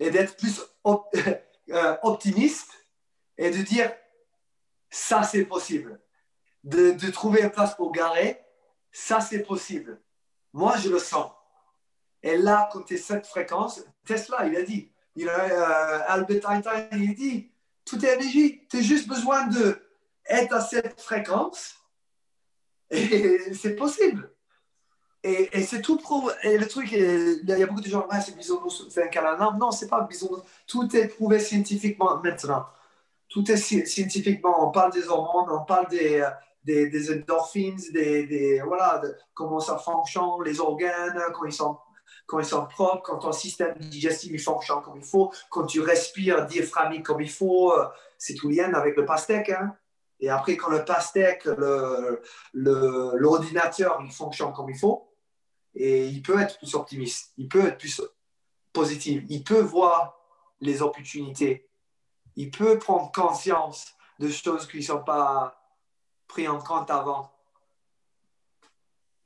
et 0.00 0.10
d'être 0.10 0.36
plus 0.36 0.60
euh, 0.86 1.96
optimiste 2.02 2.72
et 3.38 3.50
de 3.50 3.62
dire 3.62 3.92
ça 4.90 5.22
c'est 5.22 5.44
possible. 5.44 6.00
De, 6.62 7.10
trouver 7.10 7.42
une 7.42 7.50
place 7.50 7.74
pour 7.74 7.92
garer, 7.92 8.40
ça 8.90 9.20
c'est 9.20 9.42
possible. 9.42 10.00
Moi 10.52 10.76
je 10.78 10.88
le 10.88 10.98
sens. 10.98 11.30
Et 12.22 12.38
là, 12.38 12.70
quand 12.72 12.82
tu 12.82 12.94
es 12.94 12.96
cette 12.96 13.26
fréquence, 13.26 13.84
Tesla, 14.06 14.46
il 14.46 14.56
a 14.56 14.62
dit, 14.62 14.90
il 15.14 15.28
a, 15.28 15.40
euh, 15.40 16.04
Albert 16.08 16.50
Einstein, 16.50 16.88
il 16.92 17.10
a 17.10 17.14
dit, 17.14 17.52
tout 17.84 18.02
est 18.04 18.14
énergie, 18.14 18.66
tu 18.68 18.78
as 18.78 18.80
juste 18.80 19.06
besoin 19.06 19.46
de 19.48 19.78
être 20.26 20.54
à 20.54 20.60
cette 20.62 21.00
fréquence 21.00 21.76
et 22.90 23.52
c'est 23.54 23.76
possible. 23.76 24.33
Et, 25.26 25.62
c'est 25.62 25.80
tout 25.80 25.96
prouvé. 25.96 26.34
Et 26.42 26.58
le 26.58 26.68
truc, 26.68 26.92
il 26.92 27.42
y 27.46 27.62
a 27.62 27.66
beaucoup 27.66 27.80
de 27.80 27.88
gens, 27.88 28.06
ouais, 28.12 28.20
c'est 28.20 28.36
bisounours, 28.36 28.86
c'est 28.90 29.04
un 29.04 29.06
câlin. 29.06 29.38
Non, 29.38 29.54
non, 29.54 29.70
c'est 29.70 29.88
pas 29.88 30.02
bisounours. 30.02 30.42
Tout 30.66 30.94
est 30.94 31.08
prouvé 31.08 31.38
scientifiquement 31.38 32.20
maintenant. 32.22 32.66
Tout 33.30 33.50
est 33.50 33.56
scientifiquement. 33.56 34.68
On 34.68 34.70
parle 34.70 34.92
des 34.92 35.08
hormones, 35.08 35.50
on 35.50 35.64
parle 35.64 35.88
des, 35.88 36.22
endorphines, 37.10 37.80
des, 37.94 38.60
voilà, 38.66 39.00
comment 39.32 39.60
ça 39.60 39.78
fonctionne, 39.78 40.42
les 40.44 40.60
organes, 40.60 41.18
quand 41.32 41.46
ils 41.46 41.52
sont 41.52 41.78
quand 42.26 42.38
ils 42.38 42.44
sont 42.44 42.66
propres, 42.66 43.02
quand 43.02 43.18
ton 43.18 43.32
système 43.32 43.74
digestif 43.78 44.42
fonctionne 44.42 44.80
comme 44.82 44.96
il 44.96 45.04
faut, 45.04 45.30
quand 45.50 45.66
tu 45.66 45.80
respires 45.80 46.46
diaphragmique 46.46 47.04
comme 47.04 47.20
il 47.20 47.30
faut, 47.30 47.72
euh, 47.72 47.86
c'est 48.16 48.34
tout 48.34 48.48
lien 48.48 48.72
avec 48.72 48.96
le 48.96 49.04
pastèque. 49.04 49.50
Hein. 49.50 49.76
Et 50.20 50.30
après, 50.30 50.56
quand 50.56 50.70
le 50.70 50.84
pastèque, 50.84 51.46
l'ordinateur, 52.54 54.00
le, 54.00 54.06
il 54.06 54.12
fonctionne 54.12 54.52
comme 54.54 54.70
il 54.70 54.78
faut, 54.78 55.13
et 55.74 56.06
il 56.06 56.22
peut 56.22 56.40
être 56.40 56.58
plus 56.58 56.74
optimiste, 56.74 57.32
il 57.36 57.48
peut 57.48 57.66
être 57.66 57.78
plus 57.78 58.00
positif, 58.72 59.22
il 59.28 59.42
peut 59.44 59.60
voir 59.60 60.18
les 60.60 60.82
opportunités, 60.82 61.68
il 62.36 62.50
peut 62.50 62.78
prendre 62.78 63.10
conscience 63.12 63.94
de 64.18 64.28
choses 64.28 64.66
qui 64.66 64.78
ne 64.78 64.82
sont 64.82 65.02
pas 65.02 65.60
pris 66.28 66.48
en 66.48 66.58
compte 66.58 66.90
avant. 66.90 67.30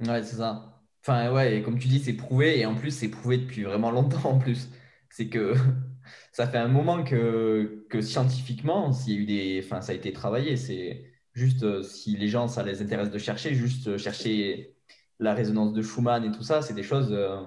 Ouais, 0.00 0.22
c'est 0.22 0.36
ça. 0.36 0.78
Enfin, 1.02 1.32
ouais, 1.32 1.56
et 1.56 1.62
comme 1.62 1.78
tu 1.78 1.88
dis, 1.88 2.00
c'est 2.00 2.12
prouvé, 2.14 2.58
et 2.58 2.66
en 2.66 2.74
plus, 2.74 2.90
c'est 2.90 3.08
prouvé 3.08 3.38
depuis 3.38 3.64
vraiment 3.64 3.90
longtemps 3.90 4.30
en 4.30 4.38
plus. 4.38 4.68
C'est 5.10 5.28
que 5.28 5.54
ça 6.32 6.46
fait 6.46 6.58
un 6.58 6.68
moment 6.68 7.02
que, 7.02 7.86
que 7.90 8.00
scientifiquement, 8.00 8.92
s'il 8.92 9.14
y 9.14 9.16
a 9.16 9.20
eu 9.20 9.26
des. 9.26 9.62
Enfin, 9.64 9.80
ça 9.80 9.92
a 9.92 9.94
été 9.94 10.12
travaillé. 10.12 10.56
C'est 10.56 11.04
juste 11.34 11.62
euh, 11.62 11.82
si 11.82 12.16
les 12.16 12.28
gens, 12.28 12.48
ça 12.48 12.62
les 12.62 12.82
intéresse 12.82 13.10
de 13.10 13.18
chercher, 13.18 13.54
juste 13.54 13.88
euh, 13.88 13.98
chercher 13.98 14.77
la 15.18 15.34
résonance 15.34 15.72
de 15.72 15.82
Schumann 15.82 16.24
et 16.24 16.30
tout 16.30 16.42
ça, 16.42 16.62
c'est 16.62 16.74
des 16.74 16.82
choses. 16.82 17.12
Euh, 17.12 17.42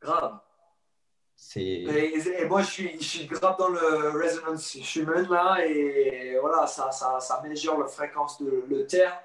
grave. 0.00 0.38
Et, 1.56 2.46
moi, 2.48 2.62
je 2.62 2.70
suis, 2.70 2.96
je 3.00 3.04
suis 3.04 3.26
grave 3.26 3.56
dans 3.58 3.68
le 3.68 4.22
resonance 4.22 4.78
Schumann 4.80 5.28
là, 5.28 5.58
et 5.66 6.38
voilà, 6.40 6.66
ça, 6.66 6.92
ça, 6.92 7.18
ça 7.20 7.42
mesure 7.44 7.78
la 7.78 7.88
fréquence 7.88 8.40
de 8.40 8.64
le 8.68 8.86
terre. 8.86 9.20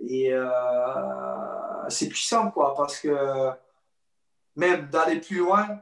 Et 0.00 0.32
c'est 1.88 2.08
puissant, 2.08 2.50
quoi, 2.50 2.74
parce 2.74 2.98
que 2.98 3.50
même 4.56 4.88
d'aller 4.88 5.20
plus 5.20 5.38
loin, 5.38 5.80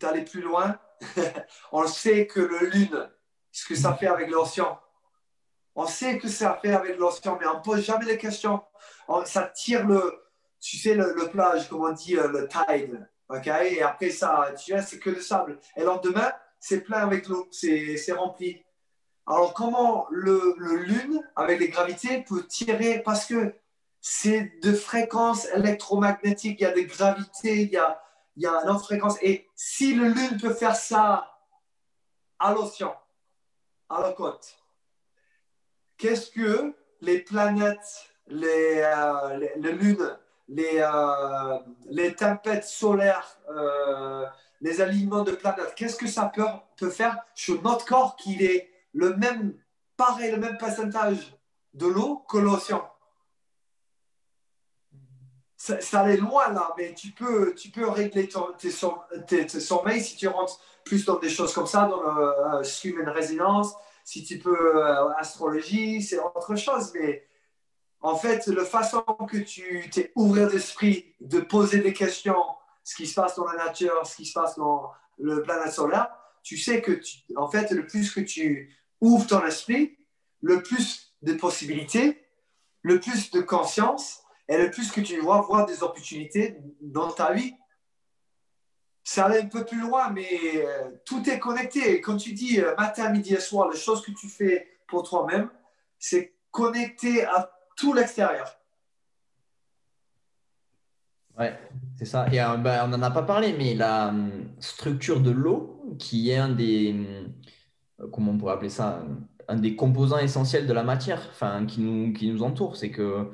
d'aller 0.00 0.22
plus 0.22 0.40
loin, 0.40 0.78
on 1.72 1.86
sait 1.86 2.26
que 2.26 2.40
le 2.40 2.66
lune, 2.66 3.10
ce 3.52 3.66
que 3.68 3.74
ça 3.74 3.94
fait 3.94 4.06
avec 4.06 4.30
l'océan. 4.30 4.80
On 5.74 5.86
sait 5.86 6.18
que 6.18 6.28
ça 6.28 6.58
fait 6.60 6.72
avec 6.72 6.98
l'océan, 6.98 7.36
mais 7.40 7.46
on 7.46 7.58
ne 7.58 7.62
pose 7.62 7.84
jamais 7.84 8.04
les 8.04 8.18
questions. 8.18 8.62
ça 9.24 9.42
tire 9.48 9.86
le, 9.86 10.23
tu 10.64 10.78
sais, 10.78 10.94
le, 10.94 11.28
plage, 11.28 11.68
comme 11.68 11.82
on 11.82 11.92
dit, 11.92 12.16
euh, 12.16 12.26
le 12.28 12.48
tide. 12.48 13.06
ok? 13.28 13.46
Et 13.46 13.82
après 13.82 14.08
ça, 14.08 14.54
tu 14.58 14.72
vois, 14.72 14.80
c'est 14.80 14.98
que 14.98 15.10
le 15.10 15.20
sable. 15.20 15.58
Et 15.76 15.80
le 15.80 15.86
lendemain, 15.86 16.32
c'est 16.58 16.80
plein 16.80 17.00
avec 17.00 17.28
l'eau, 17.28 17.46
c'est 17.52 18.12
rempli. 18.12 18.64
Alors, 19.26 19.52
comment 19.52 20.06
le, 20.10 20.54
le, 20.56 20.76
lune, 20.76 21.22
avec 21.36 21.60
les 21.60 21.68
gravités, 21.68 22.24
peut 22.26 22.46
tirer? 22.46 23.02
Parce 23.04 23.26
que 23.26 23.54
c'est 24.00 24.58
de 24.62 24.72
fréquences 24.72 25.46
électromagnétiques, 25.54 26.60
il 26.60 26.62
y 26.62 26.66
a 26.66 26.72
des 26.72 26.86
gravités, 26.86 27.62
il 27.62 27.70
y 27.70 27.76
a, 27.76 28.02
il 28.36 28.44
y 28.44 28.46
a 28.46 28.52
une 28.62 28.70
autre 28.70 28.84
fréquence. 28.84 29.18
Et 29.20 29.46
si 29.54 29.94
le 29.94 30.08
lune 30.08 30.38
peut 30.40 30.54
faire 30.54 30.76
ça 30.76 31.30
à 32.38 32.54
l'océan, 32.54 32.96
à 33.90 34.00
la 34.00 34.12
côte, 34.12 34.56
qu'est-ce 35.98 36.30
que 36.30 36.74
les 37.02 37.18
planètes, 37.20 38.08
les, 38.28 38.82
euh, 38.82 39.46
les, 39.56 39.72
lunes, 39.72 40.18
les, 40.48 40.78
euh, 40.78 41.58
les 41.86 42.14
tempêtes 42.14 42.64
solaires, 42.64 43.38
euh, 43.50 44.24
les 44.60 44.80
alignements 44.80 45.22
de 45.22 45.32
planètes, 45.32 45.74
qu'est-ce 45.74 45.96
que 45.96 46.06
ça 46.06 46.30
peut, 46.34 46.44
peut 46.76 46.90
faire 46.90 47.18
sur 47.34 47.62
notre 47.62 47.84
corps 47.84 48.16
qui 48.16 48.42
est 48.44 48.70
le 48.92 49.16
même, 49.16 49.54
pareil, 49.96 50.30
le 50.30 50.38
même 50.38 50.58
pourcentage 50.58 51.36
de 51.74 51.86
l'eau 51.86 52.24
que 52.28 52.38
l'océan? 52.38 52.88
Ça, 55.56 56.00
allait 56.00 56.18
loin 56.18 56.52
là, 56.52 56.74
mais 56.76 56.92
tu 56.92 57.12
peux, 57.12 57.54
tu 57.54 57.70
peux 57.70 57.88
régler 57.88 58.28
ton, 58.28 58.52
tes, 58.58 58.70
tes, 59.26 59.60
sommeils 59.60 60.02
si 60.02 60.14
tu 60.14 60.28
rentres 60.28 60.60
plus 60.84 61.06
dans 61.06 61.18
des 61.18 61.30
choses 61.30 61.54
comme 61.54 61.66
ça, 61.66 61.86
dans 61.86 62.02
le 62.02 62.60
euh, 62.60 62.62
human 62.84 63.08
résonance, 63.08 63.74
si 64.04 64.22
tu 64.22 64.38
peux 64.38 64.76
euh, 64.76 65.08
astrologie, 65.14 66.02
c'est 66.02 66.18
autre 66.18 66.54
chose. 66.56 66.92
Mais 66.94 67.26
en 68.04 68.16
fait, 68.16 68.46
la 68.48 68.66
façon 68.66 69.00
que 69.00 69.38
tu 69.38 69.88
t'es 69.90 70.12
ouvert 70.14 70.50
d'esprit, 70.50 71.14
de 71.22 71.40
poser 71.40 71.78
des 71.78 71.94
questions, 71.94 72.44
ce 72.84 72.94
qui 72.96 73.06
se 73.06 73.14
passe 73.14 73.34
dans 73.36 73.46
la 73.46 73.64
nature, 73.64 74.06
ce 74.06 74.16
qui 74.16 74.26
se 74.26 74.34
passe 74.34 74.58
dans 74.58 74.90
le 75.18 75.42
planète 75.42 75.72
solaire, 75.72 76.14
tu 76.42 76.58
sais 76.58 76.82
que, 76.82 77.00
en 77.34 77.48
fait, 77.48 77.70
le 77.70 77.86
plus 77.86 78.12
que 78.12 78.20
tu 78.20 78.76
ouvres 79.00 79.26
ton 79.26 79.42
esprit, 79.46 79.96
le 80.42 80.62
plus 80.62 81.14
de 81.22 81.32
possibilités, 81.32 82.22
le 82.82 83.00
plus 83.00 83.30
de 83.30 83.40
conscience, 83.40 84.20
et 84.50 84.58
le 84.58 84.70
plus 84.70 84.92
que 84.92 85.00
tu 85.00 85.18
vas 85.22 85.40
voir 85.40 85.64
des 85.64 85.82
opportunités 85.82 86.58
dans 86.82 87.10
ta 87.10 87.32
vie, 87.32 87.54
ça 89.02 89.24
allait 89.24 89.40
un 89.40 89.46
peu 89.46 89.64
plus 89.64 89.80
loin, 89.80 90.10
mais 90.10 90.28
euh, 90.56 90.90
tout 91.06 91.26
est 91.30 91.38
connecté. 91.38 92.02
Quand 92.02 92.18
tu 92.18 92.34
dis 92.34 92.60
euh, 92.60 92.74
matin, 92.76 93.08
midi 93.08 93.32
et 93.32 93.40
soir, 93.40 93.70
les 93.70 93.78
choses 93.78 94.02
que 94.02 94.12
tu 94.12 94.28
fais 94.28 94.68
pour 94.88 95.08
toi-même, 95.08 95.48
c'est 95.98 96.34
connecté 96.50 97.24
à 97.24 97.50
tout 97.76 97.92
l'extérieur. 97.92 98.58
Ouais, 101.38 101.58
c'est 101.96 102.04
ça. 102.04 102.26
Et 102.32 102.40
euh, 102.40 102.56
ben, 102.56 102.82
on 102.84 102.88
n'en 102.88 103.02
a 103.02 103.10
pas 103.10 103.22
parlé, 103.22 103.54
mais 103.58 103.74
la 103.74 104.08
hum, 104.08 104.30
structure 104.60 105.20
de 105.20 105.30
l'eau, 105.30 105.96
qui 105.98 106.30
est 106.30 106.36
un 106.36 106.48
des, 106.50 106.92
hum, 106.92 108.10
comment 108.12 108.32
on 108.32 108.38
pourrait 108.38 108.54
appeler 108.54 108.68
ça, 108.68 109.04
un 109.48 109.56
des 109.56 109.74
composants 109.76 110.18
essentiels 110.18 110.66
de 110.66 110.72
la 110.72 110.84
matière, 110.84 111.30
qui 111.68 111.80
nous, 111.80 112.12
qui 112.12 112.30
nous 112.30 112.42
entoure, 112.42 112.76
c'est 112.76 112.90
que 112.90 113.30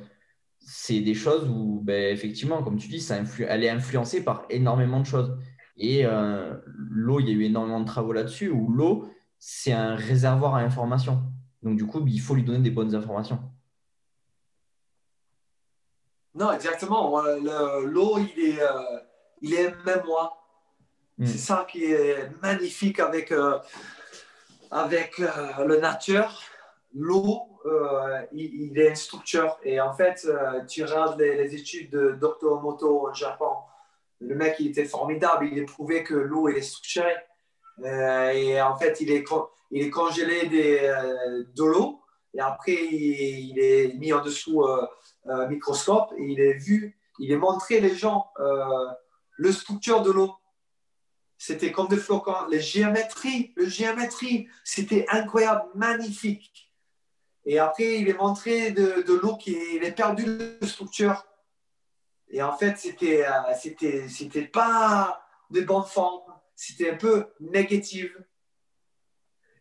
c'est 0.60 1.00
des 1.00 1.14
choses 1.14 1.48
où, 1.48 1.80
ben, 1.82 2.12
effectivement, 2.12 2.62
comme 2.62 2.76
tu 2.78 2.88
dis, 2.88 3.00
ça 3.00 3.16
elle 3.48 3.64
est 3.64 3.70
influencée 3.70 4.24
par 4.24 4.46
énormément 4.50 5.00
de 5.00 5.06
choses. 5.06 5.38
Et 5.76 6.04
euh, 6.04 6.56
l'eau, 6.66 7.20
il 7.20 7.28
y 7.28 7.30
a 7.30 7.34
eu 7.34 7.44
énormément 7.44 7.80
de 7.80 7.86
travaux 7.86 8.12
là-dessus, 8.12 8.50
où 8.50 8.68
l'eau, 8.70 9.08
c'est 9.38 9.72
un 9.72 9.94
réservoir 9.94 10.54
à 10.54 10.60
information. 10.60 11.22
Donc, 11.62 11.76
du 11.76 11.86
coup, 11.86 12.04
il 12.06 12.20
faut 12.20 12.34
lui 12.34 12.44
donner 12.44 12.60
des 12.60 12.70
bonnes 12.70 12.94
informations. 12.94 13.40
Non, 16.34 16.52
exactement. 16.52 17.22
L'eau, 17.82 18.18
il 18.18 18.44
est, 18.44 18.62
euh, 18.62 19.00
il 19.42 19.54
est 19.54 19.74
mémoire. 19.84 20.36
Mm. 21.18 21.26
C'est 21.26 21.38
ça 21.38 21.66
qui 21.70 21.84
est 21.84 22.30
magnifique 22.42 23.00
avec, 23.00 23.32
euh, 23.32 23.58
avec 24.70 25.18
le 25.18 25.78
nature. 25.78 26.40
L'eau, 26.94 27.50
euh, 27.66 28.22
il, 28.32 28.78
est 28.78 28.88
une 28.88 28.96
structure. 28.96 29.58
Et 29.62 29.80
en 29.80 29.92
fait, 29.92 30.26
euh, 30.26 30.64
tu 30.66 30.84
regardes 30.84 31.20
les, 31.20 31.54
études 31.54 31.90
de 31.90 32.12
Dr. 32.12 32.60
Moto 32.62 33.08
au 33.08 33.14
Japon. 33.14 33.50
Le 34.20 34.34
mec, 34.34 34.56
il 34.60 34.68
était 34.68 34.84
formidable. 34.84 35.48
Il 35.52 35.62
a 35.62 35.66
prouvé 35.66 36.02
que 36.02 36.14
l'eau 36.14 36.48
est 36.48 36.62
structurée. 36.62 37.16
Euh, 37.84 38.30
et 38.30 38.60
en 38.60 38.76
fait, 38.76 39.00
il 39.00 39.10
est, 39.10 39.24
il 39.70 39.86
est 39.86 39.90
congelé 39.90 40.46
des, 40.46 40.80
de 41.54 41.64
l'eau. 41.64 42.00
Et 42.34 42.40
après, 42.40 42.72
il, 42.72 43.58
est 43.58 43.94
mis 43.94 44.12
en 44.12 44.22
dessous 44.22 44.64
un 45.26 45.46
microscope. 45.46 46.12
Et 46.18 46.24
il 46.24 46.40
est 46.40 46.54
vu, 46.54 46.98
il 47.18 47.32
est 47.32 47.36
montré 47.36 47.80
les 47.80 47.94
gens 47.94 48.30
le 49.40 49.52
structure 49.52 50.02
de 50.02 50.10
l'eau. 50.10 50.34
C'était 51.38 51.72
comme 51.72 51.88
des 51.88 51.96
flocons. 51.96 52.46
Les 52.50 52.60
géométries, 52.60 53.54
le 53.56 53.66
géométrie, 53.66 54.48
c'était 54.62 55.06
incroyable, 55.08 55.64
magnifique. 55.74 56.70
Et 57.46 57.58
après, 57.58 58.00
il 58.00 58.08
est 58.10 58.18
montré 58.18 58.70
de, 58.72 59.02
l'eau 59.14 59.38
qui 59.38 59.54
est 59.54 59.92
perdu 59.92 60.24
de 60.26 60.66
structure. 60.66 61.24
Et 62.28 62.42
en 62.42 62.54
fait, 62.54 62.76
c'était, 62.76 63.26
euh, 63.26 63.54
c'était, 63.58 64.06
c'était 64.08 64.46
pas 64.46 65.26
de 65.48 65.62
bonne 65.62 65.84
forme. 65.84 66.34
C'était 66.54 66.90
un 66.90 66.96
peu 66.96 67.28
négatif. 67.40 68.14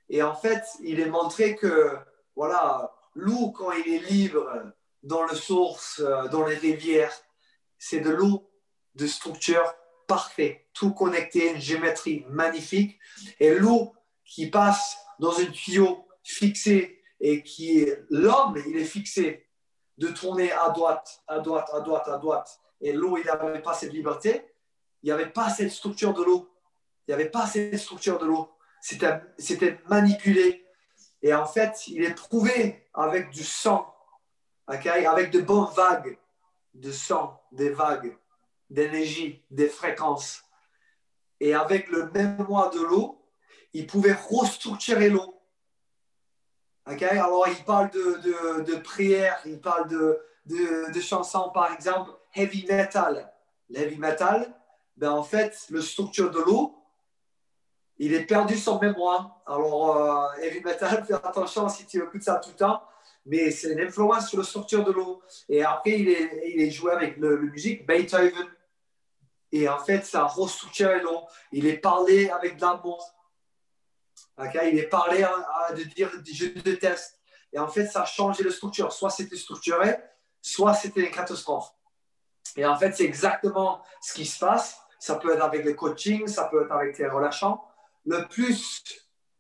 Et 0.10 0.22
en 0.22 0.36
fait, 0.36 0.64
il 0.82 1.00
est 1.00 1.10
montré 1.10 1.56
que, 1.56 1.96
voilà, 2.36 2.94
l'eau, 3.16 3.52
quand 3.52 3.72
il 3.72 3.94
est 3.94 4.10
libre 4.12 4.74
dans 5.04 5.26
les 5.26 5.36
sources, 5.36 6.00
euh, 6.00 6.28
dans 6.28 6.46
les 6.46 6.56
rivières, 6.56 7.14
c'est 7.78 8.00
de 8.02 8.10
l'eau 8.10 8.50
de 8.96 9.08
structure 9.08 9.74
parfaite, 10.08 10.66
tout 10.74 10.94
connecté, 10.94 11.52
une 11.52 11.62
géométrie 11.62 12.26
magnifique. 12.30 13.00
Et 13.40 13.54
l'eau 13.54 13.94
qui 14.26 14.48
passe 14.50 14.98
dans 15.20 15.40
un 15.40 15.46
tuyau 15.46 16.08
fixé 16.24 17.02
et 17.20 17.44
qui 17.44 17.80
est 17.80 18.04
l'homme, 18.10 18.62
il 18.68 18.78
est 18.78 18.86
fixé 18.86 19.48
de 19.98 20.08
tourner 20.08 20.52
à 20.52 20.70
droite, 20.70 21.22
à 21.28 21.40
droite, 21.40 21.70
à 21.74 21.82
droite, 21.82 22.08
à 22.08 22.18
droite. 22.18 22.60
Et 22.82 22.94
l'eau, 22.94 23.18
il 23.18 23.26
n'avait 23.26 23.62
pas 23.62 23.74
cette 23.74 23.94
liberté. 23.94 24.46
Il 25.04 25.08
n'y 25.08 25.12
avait 25.12 25.30
pas 25.30 25.50
cette 25.50 25.72
structure 25.72 26.14
de 26.14 26.24
l'eau. 26.24 26.50
Il 27.08 27.12
n'y 27.12 27.14
avait 27.16 27.30
pas 27.30 27.46
cette 27.46 27.78
structure 27.78 28.18
de 28.18 28.26
l'eau. 28.26 28.50
C'était 28.82 29.80
manipulé. 29.88 30.66
Et 31.22 31.34
en 31.34 31.46
fait, 31.46 31.88
il 31.88 32.04
est 32.04 32.14
prouvé 32.14 32.88
avec 32.94 33.30
du 33.32 33.44
sang, 33.44 33.94
avec 34.70 35.32
de 35.32 35.42
bonnes 35.42 35.74
vagues 35.76 36.18
de 36.74 36.92
sang, 36.92 37.42
des 37.52 37.70
vagues 37.70 38.16
d'énergie, 38.70 39.44
des 39.50 39.68
fréquences. 39.68 40.44
Et 41.40 41.54
avec 41.54 41.90
le 41.90 42.10
mémoire 42.12 42.70
de 42.70 42.82
l'eau, 42.82 43.22
il 43.74 43.88
pouvait 43.88 44.14
restructurer 44.14 45.10
l'eau 45.10 45.40
alors, 46.86 47.48
il 47.48 47.64
parle 47.64 47.90
de, 47.92 48.64
de, 48.64 48.76
prière, 48.78 49.40
il 49.46 49.60
parle 49.60 49.88
de, 49.88 50.20
de, 50.46 51.00
chansons, 51.00 51.52
par 51.54 51.72
exemple, 51.74 52.12
heavy 52.34 52.66
metal. 52.68 53.32
L'heavy 53.70 53.98
metal, 53.98 54.52
ben, 54.98 55.12
en 55.12 55.24
fait, 55.24 55.68
le 55.70 55.82
structure 55.82 56.32
de 56.32 56.40
l'eau, 56.40 56.76
il 57.98 58.14
est 58.14 58.26
perdu 58.26 58.58
son 58.58 58.80
mémoire. 58.80 59.42
Alors, 59.46 59.98
euh, 59.98 60.42
heavy 60.42 60.62
metal, 60.62 61.06
fais 61.06 61.14
attention 61.14 61.70
si 61.70 61.86
tu 61.86 62.02
écoutes 62.02 62.24
ça 62.24 62.36
tout 62.38 62.50
le 62.50 62.56
temps, 62.56 62.82
mais 63.30 63.52
c'est 63.52 63.74
une 63.74 63.82
influence 63.82 64.28
sur 64.28 64.40
la 64.40 64.44
structure 64.44 64.84
de 64.84 64.92
l'eau. 64.92 65.22
Et 65.48 65.64
après, 65.64 66.00
il 66.00 66.10
est, 66.10 66.52
il 66.52 66.62
est 66.62 66.72
joué 66.72 66.92
avec 66.92 67.18
le, 67.18 67.38
musique, 67.38 67.86
Beethoven. 67.86 68.48
Et 69.52 69.70
en 69.70 69.78
fait, 69.78 70.04
ça 70.04 70.24
restructure 70.24 70.90
l'eau. 71.04 71.28
Il 71.52 71.68
est 71.68 71.78
parlé 71.78 72.30
avec 72.32 72.60
l'amour. 72.60 73.16
Il 74.40 74.80
est 74.80 74.90
parlé 74.90 75.28
de 75.76 75.84
dire 75.84 76.12
je 76.26 76.46
déteste. 76.60 77.20
Et 77.54 77.60
en 77.60 77.68
fait, 77.68 77.86
ça 77.86 78.02
a 78.02 78.06
changé 78.06 78.44
la 78.44 78.52
structure. 78.52 78.92
Soit 78.92 79.12
c'était 79.12 79.38
structuré, 79.38 79.96
soit 80.42 80.74
c'était 80.74 81.02
une 81.02 81.12
catastrophe. 81.12 81.70
Et 82.56 82.66
en 82.66 82.78
fait, 82.78 82.94
c'est 82.94 83.06
exactement 83.06 83.84
ce 84.02 84.14
qui 84.14 84.26
se 84.26 84.40
passe. 84.40 84.80
Ça 84.98 85.16
peut 85.16 85.36
être 85.36 85.44
avec 85.44 85.66
le 85.66 85.74
coaching, 85.76 86.28
ça 86.28 86.46
peut 86.46 86.64
être 86.64 86.72
avec 86.72 86.96
tes 86.96 87.08
relations. 87.08 87.60
Le 88.06 88.28
plus 88.28 88.84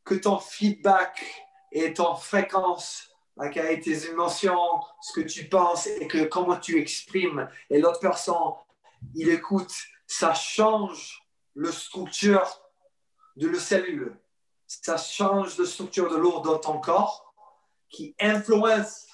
que 0.06 0.14
ton 0.14 0.38
feedback 0.38 1.26
et 1.72 1.92
ton 1.94 2.16
fréquence 2.16 3.09
avec 3.40 3.84
tes 3.84 4.08
émotions, 4.10 4.82
ce 5.02 5.14
que 5.14 5.22
tu 5.22 5.48
penses 5.48 5.88
et 5.88 6.08
que 6.08 6.26
comment 6.26 6.58
tu 6.58 6.78
exprimes, 6.80 7.48
et 7.70 7.80
l'autre 7.80 8.00
personne, 8.00 8.54
il 9.16 9.30
écoute, 9.30 9.74
ça 10.06 10.34
change 10.34 11.24
la 11.56 11.72
structure 11.72 12.46
de 13.38 13.48
la 13.48 13.60
cellule. 13.60 14.18
Ça 14.68 14.98
change 14.98 15.58
la 15.58 15.66
structure 15.66 16.12
de 16.12 16.18
l'eau 16.18 16.42
dans 16.42 16.60
ton 16.60 16.80
corps 16.80 17.34
qui 17.90 18.16
influence 18.20 19.08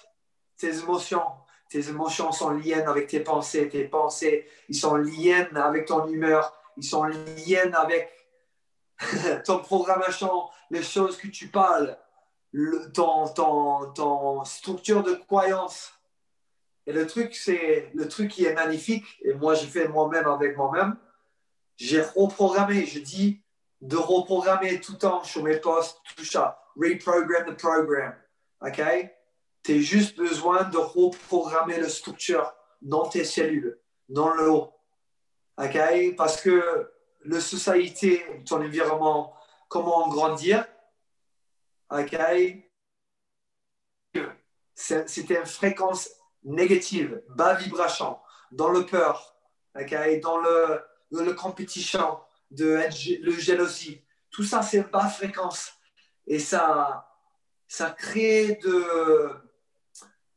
tes 0.57 0.79
émotions. 0.79 1.23
Tes 1.69 1.87
émotions 1.89 2.31
sont 2.31 2.51
liées 2.51 2.73
avec 2.73 3.07
tes 3.07 3.21
pensées. 3.21 3.69
Tes 3.69 3.85
pensées, 3.85 4.47
ils 4.67 4.75
sont 4.75 4.95
liés 4.95 5.47
avec 5.55 5.85
ton 5.85 6.07
humeur. 6.07 6.53
Ils 6.77 6.83
sont 6.83 7.03
liés 7.03 7.71
avec 7.73 8.11
ton 9.45 9.59
programmation, 9.59 10.49
les 10.69 10.83
choses 10.83 11.17
que 11.17 11.27
tu 11.27 11.47
parles 11.47 11.97
le, 12.57 12.89
ton, 12.93 14.45
structure 14.45 15.03
de 15.03 15.13
croyance. 15.13 15.91
Et 16.87 16.93
le 16.93 17.05
truc, 17.05 17.35
c'est 17.35 17.91
le 17.93 18.07
truc 18.07 18.31
qui 18.31 18.45
est 18.45 18.53
magnifique, 18.53 19.05
et 19.23 19.33
moi 19.33 19.55
j'ai 19.55 19.67
fait 19.67 19.89
moi-même 19.89 20.25
avec 20.27 20.55
moi-même, 20.55 20.95
j'ai 21.75 22.01
reprogrammé, 22.01 22.85
je 22.85 22.99
dis 22.99 23.41
de 23.81 23.97
reprogrammer 23.97 24.79
tout 24.79 24.93
le 24.93 24.97
temps 24.97 25.23
sur 25.23 25.43
mes 25.43 25.57
posts, 25.57 25.99
tout 26.15 26.23
ça, 26.23 26.61
reprogram 26.77 27.45
the 27.45 27.57
program. 27.57 28.15
OK? 28.61 28.81
Tu 29.63 29.73
as 29.73 29.79
juste 29.79 30.15
besoin 30.15 30.63
de 30.63 30.77
reprogrammer 30.77 31.77
la 31.81 31.89
structure 31.89 32.53
dans 32.81 33.09
tes 33.09 33.25
cellules, 33.25 33.77
dans 34.07 34.33
le 34.33 34.49
haut. 34.49 34.71
OK? 35.57 35.77
Parce 36.15 36.39
que 36.39 36.89
la 37.25 37.41
société, 37.41 38.23
ton 38.45 38.63
environnement, 38.63 39.33
comment 39.67 40.07
grandir, 40.07 40.65
c'était 44.75 45.39
une 45.39 45.45
fréquence 45.45 46.09
négative, 46.43 47.23
bas 47.29 47.55
vibration, 47.55 48.19
dans 48.51 48.69
le 48.69 48.85
peur, 48.85 49.35
dans 49.73 50.37
le, 50.37 50.81
le 51.11 51.33
competition, 51.33 52.19
de 52.51 52.79
le 53.21 53.31
jalousie. 53.31 54.01
Tout 54.29 54.43
ça, 54.43 54.61
c'est 54.61 54.89
bas 54.91 55.07
fréquence. 55.07 55.73
Et 56.27 56.39
ça, 56.39 57.07
ça 57.67 57.91
crée 57.91 58.59
de, 58.63 59.29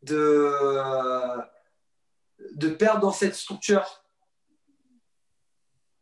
de, 0.03 0.53
de 2.55 2.68
perdre 2.70 3.01
dans 3.01 3.12
cette 3.12 3.34
structure. 3.34 4.05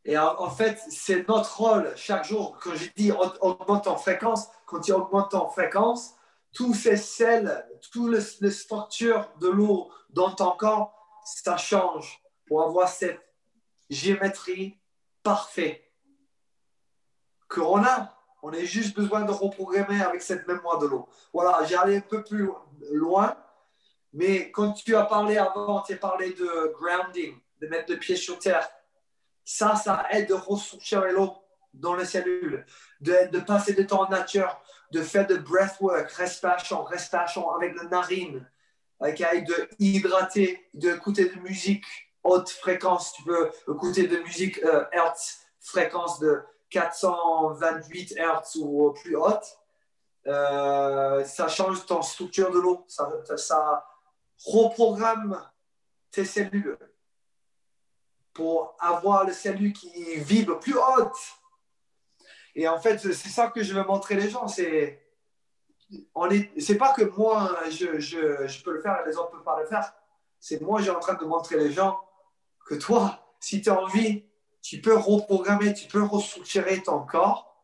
Et 0.08 0.16
en, 0.16 0.50
fait, 0.50 0.80
c'est 0.88 1.28
notre 1.28 1.60
rôle 1.60 1.92
chaque 1.96 2.24
jour. 2.24 2.56
Quand 2.62 2.76
je 2.76 2.88
dis 2.94 3.10
augmente 3.40 3.88
en 3.88 3.96
fréquence, 3.96 4.46
quand 4.64 4.80
tu 4.80 4.92
augmentes 4.92 5.34
en 5.34 5.48
fréquence, 5.48 6.14
tous 6.52 6.74
ces 6.74 6.96
sels, 6.96 7.66
toutes 7.92 8.40
les, 8.40 8.50
structures 8.50 9.28
de 9.40 9.48
l'eau 9.48 9.90
dans 10.10 10.30
ton 10.30 10.52
corps, 10.52 10.94
ça 11.24 11.56
change 11.56 12.22
pour 12.46 12.62
avoir 12.62 12.88
cette 12.88 13.20
géométrie 13.90 14.78
parfaite 15.24 15.82
qu'on 17.48 17.82
a. 17.82 18.14
On 18.44 18.52
a 18.52 18.60
juste 18.60 18.94
besoin 18.94 19.22
de 19.22 19.32
reprogrammer 19.32 20.02
avec 20.02 20.22
cette 20.22 20.46
mémoire 20.46 20.78
de 20.78 20.86
l'eau. 20.86 21.08
Voilà, 21.32 21.64
j'ai 21.64 21.74
allé 21.74 21.96
un 21.96 22.00
peu 22.00 22.22
plus 22.22 22.48
loin, 22.92 23.36
mais 24.12 24.52
quand 24.52 24.72
tu 24.72 24.94
as 24.94 25.04
parlé 25.04 25.36
avant, 25.36 25.82
tu 25.82 25.94
as 25.94 25.96
parlé 25.96 26.32
de 26.32 26.72
grounding, 26.78 27.36
de 27.60 27.66
mettre 27.66 27.90
le 27.90 27.98
pied 27.98 28.14
sur 28.14 28.38
terre. 28.38 28.70
Ça, 29.48 29.76
ça 29.76 30.08
aide 30.10 30.28
de 30.28 30.34
ressourcer 30.34 30.96
l'eau 31.12 31.32
dans 31.72 31.94
les 31.94 32.04
cellules, 32.04 32.66
de, 33.00 33.30
de, 33.30 33.38
passer 33.38 33.74
de 33.74 33.84
temps 33.84 34.02
en 34.02 34.08
nature, 34.08 34.60
de 34.90 35.00
faire 35.02 35.24
de 35.24 35.36
breathwork, 35.36 36.10
respiration, 36.10 36.82
respiration 36.82 37.48
avec 37.52 37.76
la 37.76 37.84
narine, 37.84 38.50
okay, 38.98 39.42
de 39.42 39.68
hydrater, 39.78 40.68
d'écouter 40.74 41.28
de 41.28 41.38
musique 41.38 41.84
haute 42.24 42.50
fréquence. 42.50 43.12
Tu 43.12 43.22
peux 43.22 43.52
écouter 43.70 44.08
de 44.08 44.16
musique 44.18 44.58
euh, 44.64 44.84
Hertz, 44.90 45.46
fréquence 45.60 46.18
de 46.18 46.42
428 46.70 48.16
Hertz 48.16 48.56
ou 48.56 48.92
plus 49.00 49.14
haute. 49.14 49.46
Euh, 50.26 51.22
ça 51.22 51.46
change 51.46 51.86
ton 51.86 52.02
structure 52.02 52.50
de 52.50 52.58
l'eau, 52.58 52.84
ça 52.88 53.86
reprogramme 54.44 55.40
tes 56.10 56.24
cellules 56.24 56.76
pour 58.36 58.76
avoir 58.78 59.24
les 59.24 59.32
cellules 59.32 59.72
qui 59.72 59.90
vibrent 60.16 60.60
plus 60.60 60.76
haute 60.76 61.16
et 62.56 62.66
en 62.66 62.80
fait, 62.80 62.98
c'est 62.98 63.28
ça 63.28 63.48
que 63.48 63.62
je 63.62 63.74
veux 63.74 63.84
montrer 63.84 64.14
les 64.14 64.30
gens. 64.30 64.48
C'est 64.48 65.02
c'est 66.58 66.78
pas 66.78 66.92
que 66.94 67.04
moi 67.04 67.56
je, 67.70 68.00
je, 68.00 68.48
je, 68.48 68.62
peux 68.64 68.72
le 68.72 68.80
faire 68.80 68.98
et 69.04 69.08
les 69.08 69.16
autres 69.16 69.30
ne 69.30 69.36
peuvent 69.36 69.44
pas 69.44 69.60
le 69.60 69.66
faire. 69.66 69.92
C'est 70.40 70.60
moi 70.60 70.80
j'ai 70.80 70.90
en 70.90 70.98
train 70.98 71.14
de 71.14 71.24
montrer 71.24 71.58
les 71.58 71.70
gens 71.70 72.00
que 72.66 72.74
toi, 72.74 73.20
si 73.38 73.60
tu 73.60 73.68
as 73.70 73.80
envie, 73.80 74.24
tu 74.62 74.80
peux 74.80 74.96
reprogrammer, 74.96 75.74
tu 75.74 75.86
peux 75.86 76.02
restructurer 76.02 76.82
ton 76.82 77.00
corps 77.02 77.62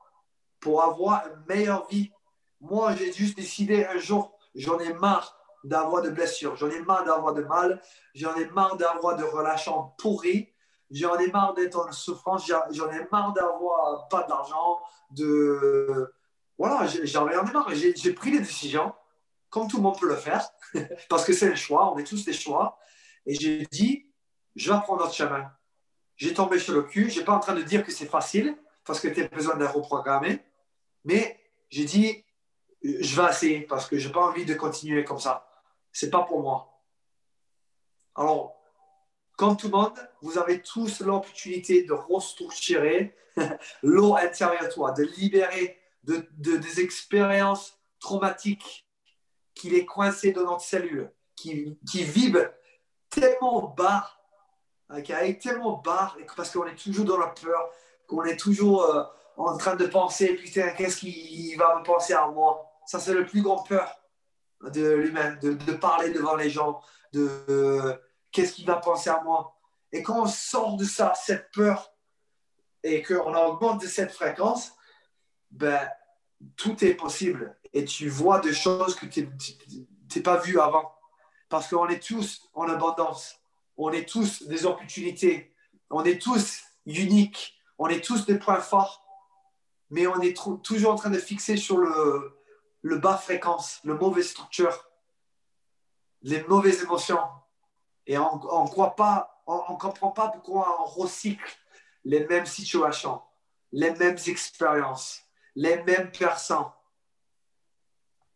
pour 0.61 0.85
avoir 0.85 1.25
une 1.27 1.43
meilleure 1.49 1.89
vie. 1.89 2.12
Moi, 2.61 2.95
j'ai 2.95 3.12
juste 3.12 3.37
décidé 3.37 3.85
un 3.87 3.99
jour, 3.99 4.39
j'en 4.55 4.79
ai 4.79 4.93
marre 4.93 5.37
d'avoir 5.64 6.03
de 6.03 6.11
blessures, 6.11 6.55
j'en 6.55 6.70
ai 6.70 6.81
marre 6.81 7.05
d'avoir 7.05 7.35
de 7.35 7.43
mal, 7.43 7.83
j'en 8.14 8.37
ai 8.37 8.45
marre 8.51 8.77
d'avoir 8.77 9.16
de 9.16 9.25
relations 9.25 9.91
pourries 9.99 10.52
J'en 10.93 11.18
ai 11.18 11.30
marre 11.30 11.55
d'être 11.55 11.78
en 11.78 11.90
souffrance, 11.90 12.47
j'en 12.47 12.90
ai 12.90 13.07
marre 13.11 13.32
d'avoir 13.32 14.09
pas 14.09 14.24
d'argent, 14.24 14.80
de... 15.11 16.12
Voilà, 16.59 16.86
j'en 16.86 17.28
ai 17.28 17.53
marre. 17.53 17.70
J'ai 17.74 18.12
pris 18.12 18.30
les 18.30 18.40
décisions, 18.40 18.93
comme 19.49 19.68
tout 19.68 19.78
le 19.78 19.82
monde 19.82 19.99
peut 19.99 20.09
le 20.09 20.16
faire, 20.16 20.47
parce 21.09 21.24
que 21.24 21.32
c'est 21.32 21.49
le 21.49 21.55
choix, 21.55 21.93
on 21.93 21.99
est 21.99 22.05
tous 22.05 22.24
des 22.24 22.32
choix. 22.32 22.78
Et 23.24 23.34
j'ai 23.34 23.66
dit, 23.70 24.07
je 24.55 24.72
vais 24.72 24.80
prendre 24.80 25.03
notre 25.03 25.14
chemin. 25.14 25.51
J'ai 26.16 26.34
tombé 26.34 26.59
sur 26.59 26.74
le 26.74 26.82
cul, 26.82 27.11
je 27.11 27.18
n'ai 27.18 27.24
pas 27.24 27.32
en 27.32 27.40
train 27.40 27.55
de 27.55 27.62
dire 27.62 27.84
que 27.84 27.90
c'est 27.90 28.07
facile, 28.07 28.57
parce 28.84 29.01
que 29.01 29.09
tu 29.09 29.22
as 29.22 29.28
besoin 29.28 29.57
de 29.57 29.64
reprogrammer, 29.64 30.45
mais 31.05 31.40
j'ai 31.70 31.84
dit, 31.84 32.24
je 32.82 33.20
vais 33.20 33.30
essayer, 33.30 33.61
parce 33.62 33.86
que 33.86 33.97
je 33.97 34.09
n'ai 34.09 34.12
pas 34.12 34.20
envie 34.20 34.45
de 34.45 34.55
continuer 34.55 35.05
comme 35.05 35.18
ça. 35.18 35.49
Ce 35.90 36.05
n'est 36.05 36.11
pas 36.11 36.22
pour 36.22 36.43
moi. 36.43 36.80
Alors, 38.14 38.62
comme 39.43 39.57
tout 39.57 39.66
le 39.66 39.72
monde, 39.72 39.99
vous 40.20 40.38
avez 40.38 40.62
tous 40.62 41.01
l'opportunité 41.01 41.82
de 41.82 41.93
restructurer 41.93 43.12
l'eau 43.82 44.14
intérieure 44.14 44.68
toi, 44.72 44.93
de 44.93 45.03
libérer 45.03 45.80
de, 46.05 46.24
des 46.38 46.78
expériences 46.78 47.76
traumatiques 47.99 48.86
qui 49.53 49.74
est 49.74 49.84
coincé 49.84 50.30
dans 50.30 50.45
notre 50.45 50.61
cellule, 50.61 51.11
qui, 51.34 51.76
qui 51.90 52.05
vibre 52.05 52.53
tellement 53.11 53.74
bas, 53.76 54.12
hein, 54.88 55.03
qui 55.03 55.11
est 55.11 55.43
tellement 55.43 55.78
bas, 55.78 56.14
parce 56.36 56.53
qu'on 56.53 56.66
est 56.66 56.76
toujours 56.76 57.05
dans 57.05 57.18
la 57.18 57.26
peur, 57.26 57.68
qu'on 58.07 58.22
est 58.22 58.36
toujours 58.36 58.84
euh, 58.84 59.03
en 59.38 59.57
train 59.57 59.74
de 59.74 59.86
penser, 59.86 60.36
putain, 60.36 60.70
qu'est-ce 60.70 60.99
qu'il 60.99 61.59
va 61.59 61.80
me 61.80 61.84
penser 61.84 62.12
à 62.12 62.28
moi? 62.28 62.64
Ça, 62.86 63.01
c'est 63.01 63.12
le 63.12 63.26
plus 63.26 63.43
grand 63.43 63.64
peur 63.64 63.90
de 64.62 64.93
l'humain, 64.93 65.36
de, 65.43 65.55
de, 65.55 65.72
parler 65.72 66.11
devant 66.11 66.36
les 66.36 66.49
gens, 66.49 66.80
de 67.12 67.99
qu'est-ce 68.33 68.55
qu'il 68.55 68.66
va 68.66 68.76
penser 68.76 69.11
à 69.11 69.22
moi? 69.22 69.57
Et 69.93 70.03
quand 70.03 70.22
on 70.22 70.26
sort 70.26 70.76
de 70.76 70.85
ça, 70.85 71.12
cette 71.14 71.51
peur, 71.53 71.93
et 72.83 73.03
qu'on 73.03 73.35
augmente 73.35 73.83
de 73.83 73.87
cette 73.87 74.12
fréquence, 74.12 74.72
ben, 75.51 75.89
tout 76.57 76.85
est 76.85 76.95
possible. 76.95 77.57
Et 77.72 77.85
tu 77.85 78.09
vois 78.09 78.41
des 78.41 78.55
choses 78.55 78.97
que 78.97 79.07
tu 79.07 79.28
n'as 79.28 80.22
pas 80.22 80.39
vues 80.39 80.59
avant. 80.59 80.93
Parce 81.49 81.68
qu'on 81.68 81.87
est 81.89 82.03
tous 82.03 82.49
en 82.55 82.68
abondance. 82.68 83.37
On 83.76 83.93
est 83.93 84.09
tous 84.09 84.43
des 84.45 84.66
opportunités. 84.66 85.55
On 85.91 86.05
est 86.05 86.20
tous 86.20 86.62
uniques. 86.87 87.55
On 87.78 87.89
est 87.89 88.03
tous 88.03 88.26
des 88.26 88.39
points 88.39 88.61
forts. 88.61 89.07
Mais 89.91 90.07
on 90.07 90.20
est 90.20 90.37
toujours 90.62 90.93
en 90.93 90.97
train 90.97 91.11
de 91.11 91.18
fixer 91.18 91.57
sur 91.57 91.76
le, 91.76 92.39
le 92.80 92.99
bas 92.99 93.16
fréquence, 93.16 93.80
le 93.85 93.95
mauvais 93.95 94.22
structure, 94.22 94.89
les 96.22 96.43
mauvaises 96.45 96.83
émotions, 96.83 97.20
et 98.07 98.19
on 98.19 98.35
ne 98.35 98.69
comprend 98.69 98.91
pas 100.11 100.29
pourquoi 100.29 100.83
on 100.83 100.85
recycle 100.85 101.57
les 102.05 102.27
mêmes 102.27 102.47
situations, 102.47 103.21
les 103.71 103.93
mêmes 103.93 104.19
expériences, 104.27 105.23
les 105.55 105.83
mêmes 105.83 106.11
personnes. 106.11 106.71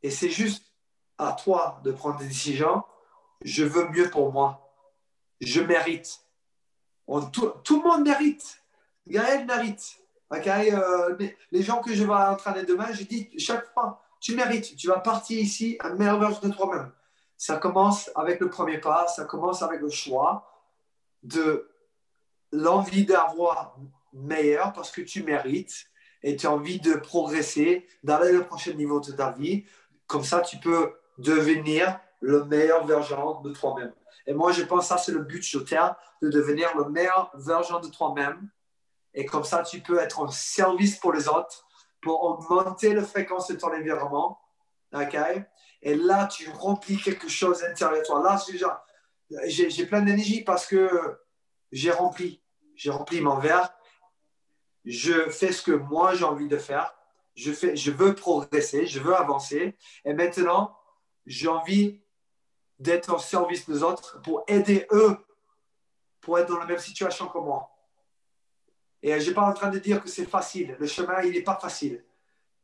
Et 0.03 0.11
c'est 0.11 0.31
juste 0.31 0.64
à 1.19 1.33
toi 1.33 1.81
de 1.85 1.93
prendre 1.93 2.19
des 2.19 2.29
décisions. 2.29 2.83
Je 3.43 3.64
veux 3.64 3.89
mieux 3.89 4.11
pour 4.11 4.33
moi. 4.33 4.73
Je 5.41 5.61
mérite. 5.61 6.21
tout, 7.33 7.83
le 7.83 7.89
monde 7.89 8.05
mérite. 8.05 8.62
Gaël 9.07 9.47
mérite. 9.47 9.99
Euh, 10.33 11.17
les, 11.53 11.62
gens 11.62 11.81
que 11.81 11.95
je 11.95 12.05
vais 12.05 12.12
entraîner 12.12 12.64
demain, 12.64 12.93
je 12.93 13.05
dis 13.05 13.31
chaque 13.39 13.73
fois, 13.73 14.03
tu 14.21 14.35
mérites. 14.35 14.77
Tu 14.77 14.89
vas 14.89 14.99
partir 14.99 15.39
ici 15.39 15.77
à 15.81 15.91
version 15.91 16.49
de 16.49 16.55
toi-même. 16.55 16.93
Ça 17.37 17.57
commence 17.57 18.11
avec 18.14 18.41
le 18.41 18.49
premier 18.49 18.78
pas, 18.78 19.07
ça 19.09 19.24
commence 19.24 19.62
avec 19.62 19.80
le 19.80 19.91
choix 19.91 20.51
de 21.22 21.68
l'envie 22.53 23.05
d'avoir 23.05 23.76
meilleur 24.12 24.72
parce 24.72 24.91
que 24.91 25.03
tu 25.03 25.22
mérites 25.22 25.87
et 26.22 26.37
tu 26.37 26.47
as 26.47 26.53
envie 26.53 26.80
de 26.80 26.95
progresser, 26.95 27.87
d'aller 28.03 28.37
au 28.37 28.45
prochain 28.45 28.72
niveau 28.72 29.01
de 29.01 29.12
ta 29.12 29.30
vie. 29.32 29.64
Comme 30.07 30.24
ça, 30.24 30.41
tu 30.41 30.57
peux 30.59 30.95
devenir 31.18 32.01
le 32.20 32.45
meilleur 32.45 32.87
version 32.87 33.41
de 33.43 33.53
toi-même. 33.53 33.93
Et 34.26 34.34
moi, 34.34 34.53
je 34.53 34.62
pense 34.62 34.80
que 34.80 34.87
ça, 34.87 34.99
c'est 34.99 35.12
le 35.12 35.20
but 35.20 35.43
sur 35.43 35.64
Terre, 35.64 35.95
de 36.22 36.28
devenir 36.30 36.76
le 36.76 36.89
meilleur 36.89 37.30
version 37.34 37.80
de 37.80 37.89
toi-même. 37.89 38.49
Et 39.14 39.24
comme 39.24 39.45
ça, 39.45 39.62
tu 39.62 39.80
peux 39.80 39.99
être 39.99 40.20
en 40.20 40.28
service 40.28 40.97
pour 40.97 41.12
les 41.12 41.28
autres, 41.28 41.66
pour 42.03 42.22
augmenter 42.24 42.93
la 42.95 43.03
fréquence 43.03 43.49
de 43.49 43.57
ton 43.57 43.68
environnement. 43.68 44.41
Et 45.87 45.95
là, 45.95 46.26
tu 46.26 46.51
remplis 46.51 46.97
quelque 46.97 47.28
chose 47.28 47.62
intérieur 47.62 48.01
de 48.01 48.05
toi. 48.05 48.20
Là, 48.20 48.43
j'ai 49.47 49.87
plein 49.87 50.03
d'énergie 50.03 50.43
parce 50.43 50.66
que 50.66 51.16
j'ai 51.70 51.93
rempli. 51.93 52.43
J'ai 52.74 52.91
rempli 52.91 53.20
mon 53.20 53.39
verre. 53.39 53.72
Je 54.84 55.30
fais 55.30 55.53
ce 55.53 55.62
que 55.62 55.70
moi, 55.70 56.16
j'ai 56.16 56.24
envie 56.24 56.49
de 56.49 56.59
faire. 56.59 56.93
Je, 57.37 57.53
fais, 57.53 57.76
je 57.76 57.93
veux 57.93 58.16
progresser, 58.16 58.89
je 58.89 58.99
veux 58.99 59.14
avancer. 59.14 59.76
Et 60.05 60.12
maintenant, 60.12 60.76
j'ai 61.24 61.47
envie 61.47 62.03
d'être 62.80 63.14
au 63.14 63.20
service 63.20 63.70
des 63.70 63.84
autres 63.84 64.20
pour 64.22 64.43
aider 64.49 64.89
eux 64.91 65.16
pour 66.20 66.37
être 66.41 66.49
dans 66.49 66.59
la 66.59 66.66
même 66.66 66.80
situation 66.80 67.28
que 67.28 67.39
moi. 67.39 67.70
Et 69.05 69.11
je 69.11 69.14
ne 69.14 69.20
suis 69.20 69.34
pas 69.34 69.49
en 69.49 69.53
train 69.53 69.70
de 69.70 69.78
dire 69.78 70.03
que 70.03 70.09
c'est 70.09 70.26
facile. 70.26 70.76
Le 70.80 70.87
chemin, 70.89 71.22
il 71.22 71.30
n'est 71.30 71.43
pas 71.43 71.61
facile. 71.61 72.05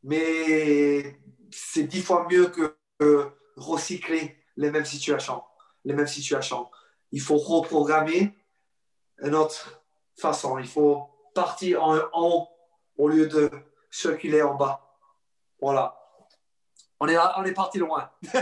Mais 0.03 1.21
c'est 1.53 1.85
dix 1.85 2.03
fois 2.03 2.27
mieux 2.29 2.49
que 2.49 2.82
recycler 3.57 4.37
les 4.57 4.71
mêmes 4.71 4.85
situations. 4.85 5.43
Les 5.85 5.95
mêmes 5.95 6.07
situations. 6.07 6.69
Il 7.11 7.21
faut 7.21 7.37
reprogrammer 7.37 8.35
une 9.23 9.35
autre 9.35 9.83
façon. 10.17 10.59
Il 10.59 10.67
faut 10.67 11.09
partir 11.35 11.83
en 11.83 11.99
haut 12.15 12.49
au 12.97 13.09
lieu 13.09 13.27
de 13.27 13.51
circuler 13.91 14.43
en 14.43 14.55
bas. 14.55 14.97
Voilà. 15.61 15.97
On 17.01 17.09
est, 17.09 17.17
on 17.37 17.45
est 17.45 17.53
parti 17.53 17.79
loin. 17.79 18.11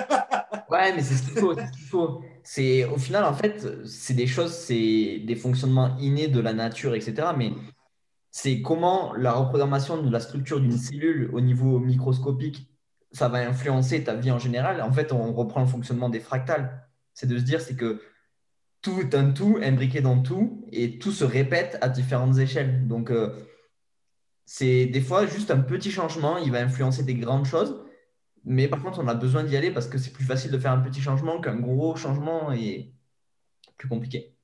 ouais, 0.70 0.94
mais 0.94 1.03
c'est 1.03 1.14
ce 1.14 1.22
qu'il 1.22 1.38
faut. 1.38 1.55
faut. 1.88 2.22
C'est, 2.42 2.84
au 2.84 2.98
final, 2.98 3.24
en 3.24 3.32
fait, 3.32 3.86
c'est 3.86 4.12
des 4.12 4.26
choses, 4.26 4.53
c'est 4.53 5.22
des 5.24 5.34
fonctionnements 5.34 5.96
innés 5.98 6.28
de 6.28 6.40
la 6.40 6.53
nature, 6.53 6.94
etc. 6.94 7.28
Mais 7.36 7.53
c'est 8.30 8.61
comment 8.61 9.14
la 9.14 9.32
reprogrammation 9.32 10.03
de 10.03 10.11
la 10.11 10.20
structure 10.20 10.61
d'une 10.61 10.76
cellule 10.76 11.30
au 11.32 11.40
niveau 11.40 11.78
microscopique, 11.78 12.70
ça 13.13 13.29
va 13.29 13.39
influencer 13.39 14.05
ta 14.05 14.15
vie 14.15 14.31
en 14.31 14.39
général. 14.39 14.83
En 14.83 14.93
fait, 14.93 15.13
on 15.13 15.33
reprend 15.33 15.61
le 15.61 15.67
fonctionnement 15.67 16.09
des 16.09 16.21
fractales. 16.21 16.89
C'est 17.15 17.27
de 17.27 17.39
se 17.39 17.45
dire, 17.45 17.61
c'est 17.61 17.77
que 17.77 18.01
tout 18.83 18.99
est 19.01 19.15
un 19.15 19.33
tout 19.33 19.59
imbriqué 19.63 20.01
dans 20.01 20.23
tout 20.23 20.67
et 20.73 20.99
tout 20.99 21.13
se 21.13 21.25
répète 21.25 21.79
à 21.83 21.89
différentes 21.89 22.39
échelles. 22.39 22.87
Donc, 22.87 23.11
euh, 23.11 23.37
c'est 24.47 24.87
des 24.87 25.01
fois 25.01 25.27
juste 25.27 25.51
un 25.51 25.61
petit 25.61 25.91
changement, 25.91 26.39
il 26.39 26.51
va 26.51 26.61
influencer 26.61 27.03
des 27.05 27.15
grandes 27.15 27.47
choses. 27.47 27.85
Mais 28.45 28.69
par 28.69 28.83
contre, 28.83 29.01
on 29.01 29.09
a 29.09 29.15
besoin 29.15 29.45
d'y 29.45 29.57
aller 29.57 29.71
parce 29.71 29.87
que 29.87 29.99
c'est 29.99 30.13
plus 30.13 30.25
facile 30.25 30.51
de 30.51 30.59
faire 30.59 30.73
un 30.73 30.81
petit 30.81 31.01
changement 31.01 31.41
qu'un 31.41 31.57
gros 31.57 31.95
changement 31.97 32.53
et 32.53 32.95
plus 33.77 33.89
compliqué. 33.89 34.37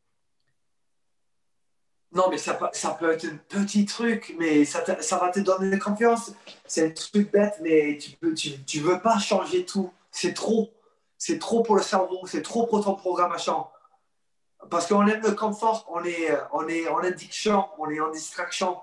Non, 2.12 2.28
mais 2.30 2.38
ça, 2.38 2.54
peut 2.54 3.10
être 3.12 3.26
un 3.26 3.36
petit 3.48 3.84
truc, 3.84 4.34
mais 4.38 4.64
ça, 4.64 4.82
va 5.18 5.28
te 5.28 5.40
donner 5.40 5.78
confiance. 5.78 6.32
C'est 6.66 6.86
un 6.86 6.90
truc 6.90 7.30
bête, 7.30 7.58
mais 7.60 7.98
tu 7.98 8.78
ne 8.78 8.82
veux 8.82 9.00
pas 9.00 9.18
changer 9.18 9.64
tout. 9.64 9.92
C'est 10.10 10.32
trop. 10.32 10.72
C'est 11.18 11.38
trop 11.38 11.62
pour 11.62 11.76
le 11.76 11.82
cerveau, 11.82 12.26
c'est 12.26 12.42
trop 12.42 12.66
pour 12.66 12.84
ton 12.84 12.94
programmation. 12.94 13.66
Parce 14.70 14.86
qu'on 14.86 15.06
aime 15.06 15.22
le 15.22 15.32
confort, 15.32 15.86
on 15.90 16.04
est, 16.04 16.28
on 16.52 16.66
est 16.68 16.88
en 16.88 16.98
addiction, 16.98 17.64
on 17.78 17.90
est 17.90 18.00
en 18.00 18.10
distraction. 18.10 18.78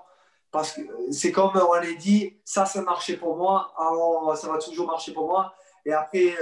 Parce 0.50 0.72
que 0.72 0.82
c'est 1.10 1.32
comme 1.32 1.56
on 1.56 1.80
est 1.80 1.94
dit, 1.94 2.36
ça, 2.44 2.66
ça 2.66 2.82
marchait 2.82 3.16
pour 3.16 3.36
moi, 3.36 3.72
alors 3.78 4.36
ça 4.36 4.48
va 4.48 4.58
toujours 4.58 4.86
marcher 4.86 5.12
pour 5.12 5.26
moi. 5.26 5.54
Et 5.84 5.92
après, 5.92 6.36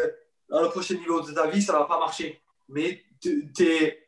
dans 0.49 0.63
le 0.63 0.69
prochain 0.69 0.95
niveau 0.95 1.21
de 1.21 1.33
ta 1.33 1.47
vie, 1.47 1.63
ça 1.63 1.73
ne 1.75 1.79
va 1.79 1.85
pas 1.85 1.99
marcher. 1.99 2.43
Mais 2.69 3.03
tu 3.21 3.51
es 3.61 4.02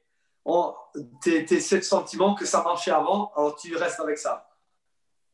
tu 1.23 1.61
ce 1.61 1.81
sentiment 1.81 2.35
que 2.35 2.45
ça 2.45 2.63
marchait 2.63 2.91
avant, 2.91 3.33
alors 3.37 3.57
tu 3.57 3.75
restes 3.77 4.01
avec 4.01 4.19
ça. 4.19 4.47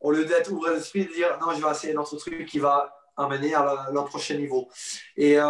Au 0.01 0.13
lieu 0.13 0.25
d'être 0.25 0.51
ouvert 0.51 0.75
d'esprit, 0.75 1.07
de 1.07 1.13
dire 1.13 1.39
non, 1.41 1.53
je 1.55 1.63
vais 1.65 1.71
essayer 1.71 1.95
un 1.95 1.99
autre 2.01 2.17
truc 2.17 2.47
qui 2.47 2.59
va 2.59 2.95
amener 3.17 3.55
à 3.55 3.89
le, 3.93 4.05
prochain 4.05 4.37
niveau. 4.37 4.69
Et 5.17 5.39
euh, 5.39 5.45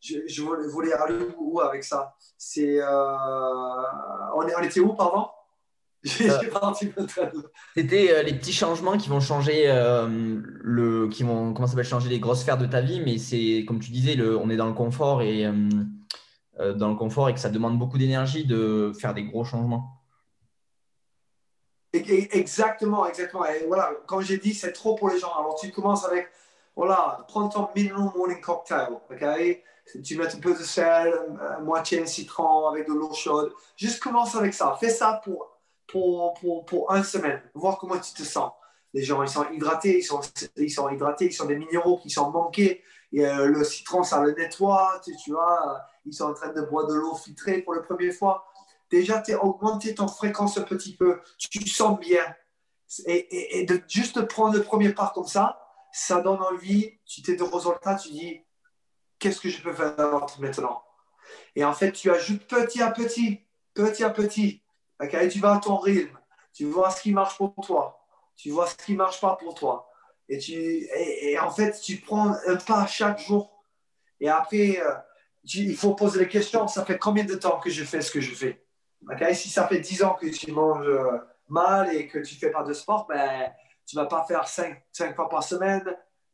je, 0.00 0.42
voulais 0.70 0.92
aller 0.92 1.26
où 1.38 1.60
avec 1.60 1.84
ça? 1.84 2.14
C'est 2.36 2.80
euh, 2.80 3.16
on, 4.36 4.42
on, 4.42 4.62
était 4.62 4.80
où, 4.80 4.94
pardon? 4.94 5.26
Euh, 6.20 6.72
C'était 7.74 8.22
les 8.22 8.32
petits 8.32 8.52
changements 8.52 8.96
qui 8.96 9.08
vont 9.08 9.18
changer 9.18 9.66
le, 10.06 11.08
qui 11.08 11.24
vont 11.24 11.52
comment 11.52 11.66
ça 11.66 11.74
va 11.74 11.82
changer 11.82 12.08
les 12.08 12.20
grosses 12.20 12.42
sphères 12.42 12.56
de 12.56 12.66
ta 12.66 12.80
vie, 12.80 13.00
mais 13.04 13.18
c'est 13.18 13.64
comme 13.66 13.80
tu 13.80 13.90
disais, 13.90 14.14
le, 14.14 14.36
on 14.38 14.48
est 14.48 14.56
dans 14.56 14.68
le 14.68 14.74
confort 14.74 15.22
et 15.22 15.44
dans 16.58 16.88
le 16.88 16.96
confort 16.96 17.28
et 17.28 17.34
que 17.34 17.40
ça 17.40 17.50
demande 17.50 17.78
beaucoup 17.78 17.98
d'énergie 17.98 18.44
de 18.44 18.92
faire 18.98 19.14
des 19.14 19.24
gros 19.24 19.44
changements. 19.44 19.98
Exactement, 21.92 23.06
exactement. 23.06 23.46
Et 23.46 23.64
voilà, 23.66 23.92
comme 24.06 24.20
j'ai 24.20 24.38
dit, 24.38 24.54
c'est 24.54 24.72
trop 24.72 24.94
pour 24.94 25.08
les 25.08 25.18
gens. 25.18 25.32
Alors 25.38 25.56
tu 25.58 25.70
commences 25.70 26.04
avec, 26.04 26.28
voilà, 26.76 27.24
prends 27.28 27.48
ton 27.48 27.68
minimum 27.74 28.12
morning 28.14 28.40
cocktail, 28.40 28.88
ok? 29.10 29.24
Tu 30.04 30.18
mets 30.18 30.26
un 30.26 30.38
peu 30.38 30.52
de 30.52 30.62
sel, 30.62 31.14
euh, 31.14 31.60
moitié 31.60 32.00
de 32.00 32.04
citron 32.04 32.68
avec 32.68 32.86
de 32.86 32.92
l'eau 32.92 33.14
chaude. 33.14 33.52
Juste 33.74 34.02
commence 34.02 34.34
avec 34.34 34.52
ça. 34.52 34.76
Fais 34.78 34.90
ça 34.90 35.20
pour, 35.24 35.58
pour, 35.86 36.34
pour, 36.34 36.66
pour 36.66 36.92
une 36.92 37.04
semaine. 37.04 37.40
Voir 37.54 37.78
comment 37.78 37.98
tu 37.98 38.12
te 38.12 38.22
sens. 38.22 38.52
Les 38.92 39.02
gens, 39.02 39.22
ils 39.22 39.28
sont 39.28 39.46
hydratés, 39.50 39.98
ils 39.98 40.02
sont, 40.02 40.20
ils 40.56 40.70
sont 40.70 40.90
hydratés, 40.90 41.26
ils 41.26 41.32
sont 41.32 41.46
des 41.46 41.56
minéraux 41.56 41.98
qui 41.98 42.10
sont 42.10 42.30
manqués. 42.30 42.82
Et, 43.12 43.26
euh, 43.26 43.46
le 43.46 43.64
citron, 43.64 44.02
ça 44.02 44.20
le 44.20 44.34
nettoie, 44.34 45.00
tu 45.24 45.30
vois 45.30 45.80
ils 46.08 46.14
sont 46.14 46.24
en 46.24 46.34
train 46.34 46.52
de 46.52 46.62
boire 46.62 46.86
de 46.86 46.94
l'eau 46.94 47.14
filtrée 47.14 47.60
pour 47.62 47.74
la 47.74 47.82
première 47.82 48.14
fois. 48.14 48.46
Déjà, 48.90 49.20
tu 49.20 49.32
as 49.32 49.44
augmenté 49.44 49.94
ton 49.94 50.08
fréquence 50.08 50.56
un 50.56 50.62
petit 50.62 50.96
peu, 50.96 51.20
tu 51.38 51.68
sens 51.68 51.98
bien. 52.00 52.24
Et, 53.06 53.66
de 53.66 53.82
juste 53.86 54.22
prendre 54.22 54.56
le 54.56 54.62
premier 54.62 54.94
pas 54.94 55.12
comme 55.14 55.26
ça, 55.26 55.60
ça 55.92 56.22
donne 56.22 56.40
envie, 56.40 56.98
tu 57.04 57.20
t'es 57.20 57.36
de 57.36 57.42
résultats, 57.42 57.96
tu 57.96 58.08
dis, 58.08 58.40
qu'est-ce 59.18 59.40
que 59.40 59.50
je 59.50 59.62
peux 59.62 59.74
faire 59.74 59.94
maintenant? 60.38 60.82
Et 61.54 61.64
en 61.64 61.74
fait, 61.74 61.92
tu 61.92 62.10
ajoutes 62.10 62.46
petit 62.46 62.80
à 62.80 62.90
petit, 62.90 63.40
petit 63.74 64.04
à 64.04 64.10
petit. 64.10 64.62
Et 65.00 65.28
tu 65.28 65.38
vas 65.38 65.56
à 65.56 65.58
ton 65.58 65.76
rythme, 65.76 66.18
tu 66.54 66.64
vois 66.64 66.90
ce 66.90 67.02
qui 67.02 67.12
marche 67.12 67.36
pour 67.36 67.54
toi, 67.64 68.00
tu 68.36 68.50
vois 68.50 68.66
ce 68.66 68.74
qui 68.74 68.92
ne 68.92 68.98
marche 68.98 69.20
pas 69.20 69.36
pour 69.36 69.54
toi. 69.54 69.88
Et, 70.30 70.38
tu, 70.38 70.54
et, 70.54 71.38
en 71.38 71.50
fait, 71.50 71.78
tu 71.80 71.98
prends 71.98 72.34
un 72.46 72.56
pas 72.56 72.86
chaque 72.86 73.18
jour. 73.18 73.64
Et 74.20 74.28
après, 74.28 74.80
euh, 74.80 74.94
il 75.44 75.76
faut 75.76 75.94
poser 75.94 76.20
les 76.20 76.28
questions. 76.28 76.68
Ça 76.68 76.84
fait 76.84 76.98
combien 76.98 77.24
de 77.24 77.34
temps 77.34 77.58
que 77.58 77.70
je 77.70 77.84
fais 77.84 78.00
ce 78.00 78.10
que 78.10 78.20
je 78.20 78.34
fais? 78.34 78.64
Si 79.34 79.48
ça 79.48 79.66
fait 79.66 79.80
10 79.80 80.02
ans 80.02 80.14
que 80.14 80.26
tu 80.26 80.52
manges 80.52 80.86
euh, 80.86 81.18
mal 81.48 81.94
et 81.94 82.06
que 82.08 82.18
tu 82.18 82.34
ne 82.34 82.38
fais 82.38 82.50
pas 82.50 82.62
de 82.62 82.72
sport, 82.72 83.06
ben, 83.08 83.52
tu 83.86 83.96
ne 83.96 84.02
vas 84.02 84.08
pas 84.08 84.24
faire 84.24 84.46
5, 84.46 84.82
5, 84.92 85.14
fois 85.14 85.28
par 85.28 85.42
semaine 85.42 85.84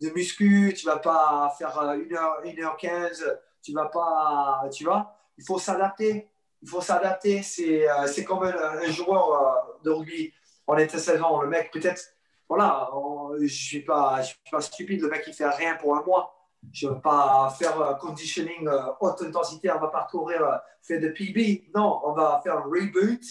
de 0.01 0.11
muscu, 0.11 0.75
tu 0.77 0.87
ne 0.87 0.93
vas 0.93 0.99
pas 0.99 1.55
faire 1.57 1.71
1h, 1.71 2.43
1h15, 2.45 3.39
tu 3.63 3.73
vas 3.73 3.87
pas, 3.87 4.69
tu 4.73 4.85
vois, 4.85 5.15
il 5.39 5.45
faut 5.45 5.59
s'adapter. 5.59 6.29
Il 6.63 6.69
faut 6.69 6.81
s'adapter. 6.81 7.43
C'est, 7.43 7.89
euh, 7.89 8.25
comme 8.27 8.43
un, 8.45 8.91
joueur 8.91 9.33
euh, 9.33 9.83
de 9.85 9.91
rugby. 9.91 10.33
On 10.67 10.77
était 10.79 10.99
16 10.99 11.21
ans, 11.23 11.43
le 11.43 11.49
mec, 11.49 11.71
peut-être, 11.71 12.03
voilà, 12.49 12.91
je 13.37 13.43
ne 13.43 13.47
suis, 13.49 13.85
suis 13.85 13.85
pas 13.85 14.61
stupide, 14.61 15.03
le 15.03 15.09
mec, 15.09 15.25
il 15.27 15.35
fait 15.35 15.49
rien 15.49 15.77
pour 15.77 15.95
un 15.97 16.03
mois. 16.03 16.34
Je 16.73 16.89
ne 16.89 16.95
vais 16.95 17.01
pas 17.01 17.55
faire 17.59 17.81
un 17.81 17.95
conditioning 17.95 18.67
euh, 18.67 18.93
haute 19.01 19.23
intensité, 19.23 19.71
on 19.71 19.81
va 19.81 19.89
parcourir, 19.89 20.43
euh, 20.45 20.57
faire 20.83 21.01
de 21.01 21.09
PB. 21.09 21.71
Non, 21.75 22.01
on 22.05 22.13
va 22.13 22.41
faire 22.43 22.59
un 22.59 22.63
reboot, 22.63 23.23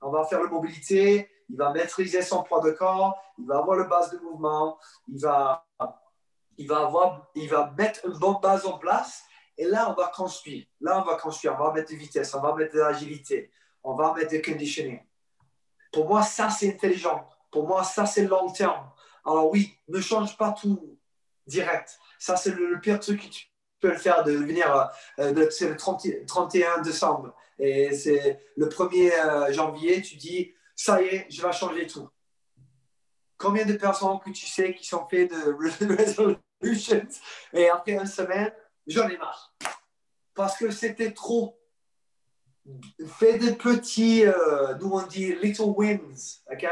on 0.00 0.10
va 0.10 0.24
faire 0.24 0.42
la 0.42 0.48
mobilité, 0.48 1.28
il 1.48 1.56
va 1.56 1.72
maîtriser 1.72 2.22
son 2.22 2.42
poids 2.42 2.60
de 2.60 2.70
corps, 2.70 3.16
il 3.38 3.46
va 3.46 3.58
avoir 3.58 3.76
le 3.76 3.84
base 3.84 4.10
de 4.10 4.18
mouvement, 4.18 4.78
il 5.08 5.20
va, 5.20 5.66
il 6.56 6.68
va, 6.68 6.86
avoir, 6.86 7.28
il 7.34 7.48
va 7.48 7.72
mettre 7.76 8.06
une 8.06 8.18
bonne 8.18 8.40
base 8.42 8.66
en 8.66 8.78
place. 8.78 9.22
Et 9.58 9.66
là, 9.66 9.90
on 9.90 9.94
va 9.94 10.08
construire. 10.08 10.64
Là, 10.80 11.02
on 11.02 11.04
va 11.04 11.16
construire. 11.16 11.56
On 11.58 11.64
va 11.64 11.72
mettre 11.72 11.92
de 11.92 11.96
vitesse, 11.96 12.34
on 12.34 12.40
va 12.40 12.54
mettre 12.54 12.74
de 12.74 12.80
l'agilité, 12.80 13.50
on 13.84 13.94
va 13.94 14.14
mettre 14.14 14.30
du 14.30 14.40
conditioning. 14.40 15.00
Pour 15.92 16.08
moi, 16.08 16.22
ça, 16.22 16.48
c'est 16.48 16.72
intelligent. 16.72 17.28
Pour 17.50 17.68
moi, 17.68 17.84
ça, 17.84 18.06
c'est 18.06 18.24
long 18.24 18.50
terme. 18.50 18.90
Alors 19.24 19.50
oui, 19.50 19.78
ne 19.88 20.00
change 20.00 20.36
pas 20.36 20.52
tout 20.52 20.98
direct. 21.46 21.98
Ça, 22.18 22.36
c'est 22.36 22.54
le, 22.54 22.80
pire 22.80 23.00
truc 23.00 23.22
que 23.22 23.28
tu 23.28 23.46
peux 23.80 23.90
le 23.90 23.98
faire 23.98 24.24
de 24.24 24.32
venir. 24.32 24.90
Euh, 25.18 25.50
c'est 25.50 25.68
le 25.68 25.76
31 25.76 26.82
décembre. 26.82 27.34
Et 27.58 27.94
c'est 27.94 28.40
le 28.56 28.66
1er 28.66 29.12
euh, 29.12 29.52
janvier, 29.52 30.02
tu 30.02 30.16
dis, 30.16 30.52
ça 30.74 31.02
y 31.02 31.06
est, 31.06 31.26
je 31.30 31.42
vais 31.42 31.52
changer 31.52 31.86
tout. 31.86 32.08
Combien 33.38 33.64
de 33.64 33.74
personnes 33.74 34.18
que 34.24 34.30
tu 34.30 34.46
sais 34.46 34.74
qui 34.74 34.86
sont 34.86 35.06
faites 35.08 35.30
de 35.30 36.38
Et 37.52 37.68
après 37.68 37.92
une 37.92 38.06
semaine, 38.06 38.52
j'en 38.86 39.08
ai 39.08 39.16
marre. 39.16 39.54
Parce 40.34 40.56
que 40.56 40.70
c'était 40.70 41.12
trop. 41.12 41.58
Fais 43.18 43.38
des 43.38 43.54
petits, 43.54 44.24
euh, 44.24 44.76
nous 44.80 44.92
on 44.92 45.04
dit 45.04 45.34
little 45.42 45.72
wins, 45.76 46.42
ok? 46.50 46.64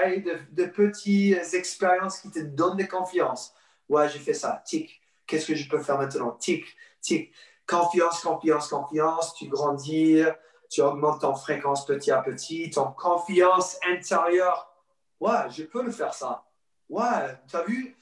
De, 0.53 0.65
petites 0.67 1.55
expériences 1.55 2.21
qui 2.21 2.31
te 2.31 2.39
donnent 2.39 2.77
de 2.77 2.85
confiance. 2.85 3.53
Ouais, 3.91 4.09
j'ai 4.09 4.21
fait 4.21 4.35
ça. 4.35 4.63
Tic. 4.65 5.03
Qu'est-ce 5.27 5.49
que 5.49 5.55
je 5.55 5.69
peux 5.69 5.83
faire 5.83 5.99
maintenant? 5.99 6.31
Tic, 6.31 6.65
tic. 7.03 7.35
Confiance, 7.67 8.21
confiance, 8.21 8.69
confiance. 8.69 9.35
Tu 9.35 9.49
grandis, 9.49 10.23
tu 10.71 10.81
augmentes 10.81 11.21
ton 11.21 11.35
fréquence 11.35 11.85
petit 11.85 12.13
à 12.13 12.23
petit, 12.23 12.71
ton 12.71 12.93
confiance 12.93 13.79
intérieure. 13.85 14.73
Ouais, 15.19 15.51
je 15.51 15.65
peux 15.65 15.83
le 15.83 15.91
faire 15.91 16.15
ça. 16.15 16.45
Ouais, 16.89 17.37
tu 17.49 17.57
as 17.57 17.65
vu 17.65 18.01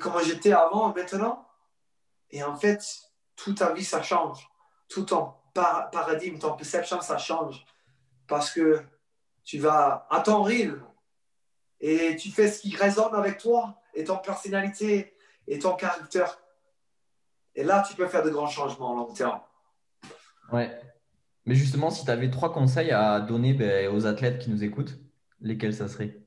comment 0.00 0.20
j'étais 0.20 0.52
avant, 0.52 0.92
maintenant? 0.94 1.46
Et 2.30 2.42
en 2.42 2.56
fait, 2.56 2.82
toute 3.36 3.58
ta 3.58 3.72
vie, 3.72 3.84
ça 3.84 4.02
change. 4.02 4.48
Tout 4.88 5.02
ton 5.02 5.34
paradigme, 5.54 6.38
ton 6.38 6.54
perception, 6.54 7.02
ça 7.02 7.18
change. 7.18 7.62
Parce 8.26 8.50
que 8.50 8.82
tu 9.44 9.58
vas 9.58 10.06
à 10.08 10.20
ton 10.20 10.42
rythme 10.42 10.82
et 11.78 12.16
tu 12.16 12.30
fais 12.30 12.50
ce 12.50 12.62
qui 12.62 12.74
résonne 12.74 13.14
avec 13.14 13.36
toi 13.36 13.78
et 13.94 14.04
ton 14.04 14.16
personnalité 14.16 15.14
et 15.46 15.58
ton 15.58 15.74
caractère. 15.74 16.38
Et 17.54 17.64
là, 17.64 17.84
tu 17.86 17.94
peux 17.94 18.06
faire 18.06 18.22
de 18.22 18.30
grands 18.30 18.46
changements 18.46 18.92
en 18.92 18.96
long 18.96 19.12
terme. 19.12 19.40
Ouais. 20.52 20.80
Mais 21.44 21.54
justement, 21.54 21.90
si 21.90 22.04
tu 22.04 22.10
avais 22.10 22.30
trois 22.30 22.52
conseils 22.52 22.92
à 22.92 23.20
donner 23.20 23.52
ben, 23.52 23.92
aux 23.94 24.06
athlètes 24.06 24.38
qui 24.38 24.50
nous 24.50 24.62
écoutent, 24.62 24.98
lesquels 25.40 25.74
ça 25.74 25.88
serait? 25.88 26.20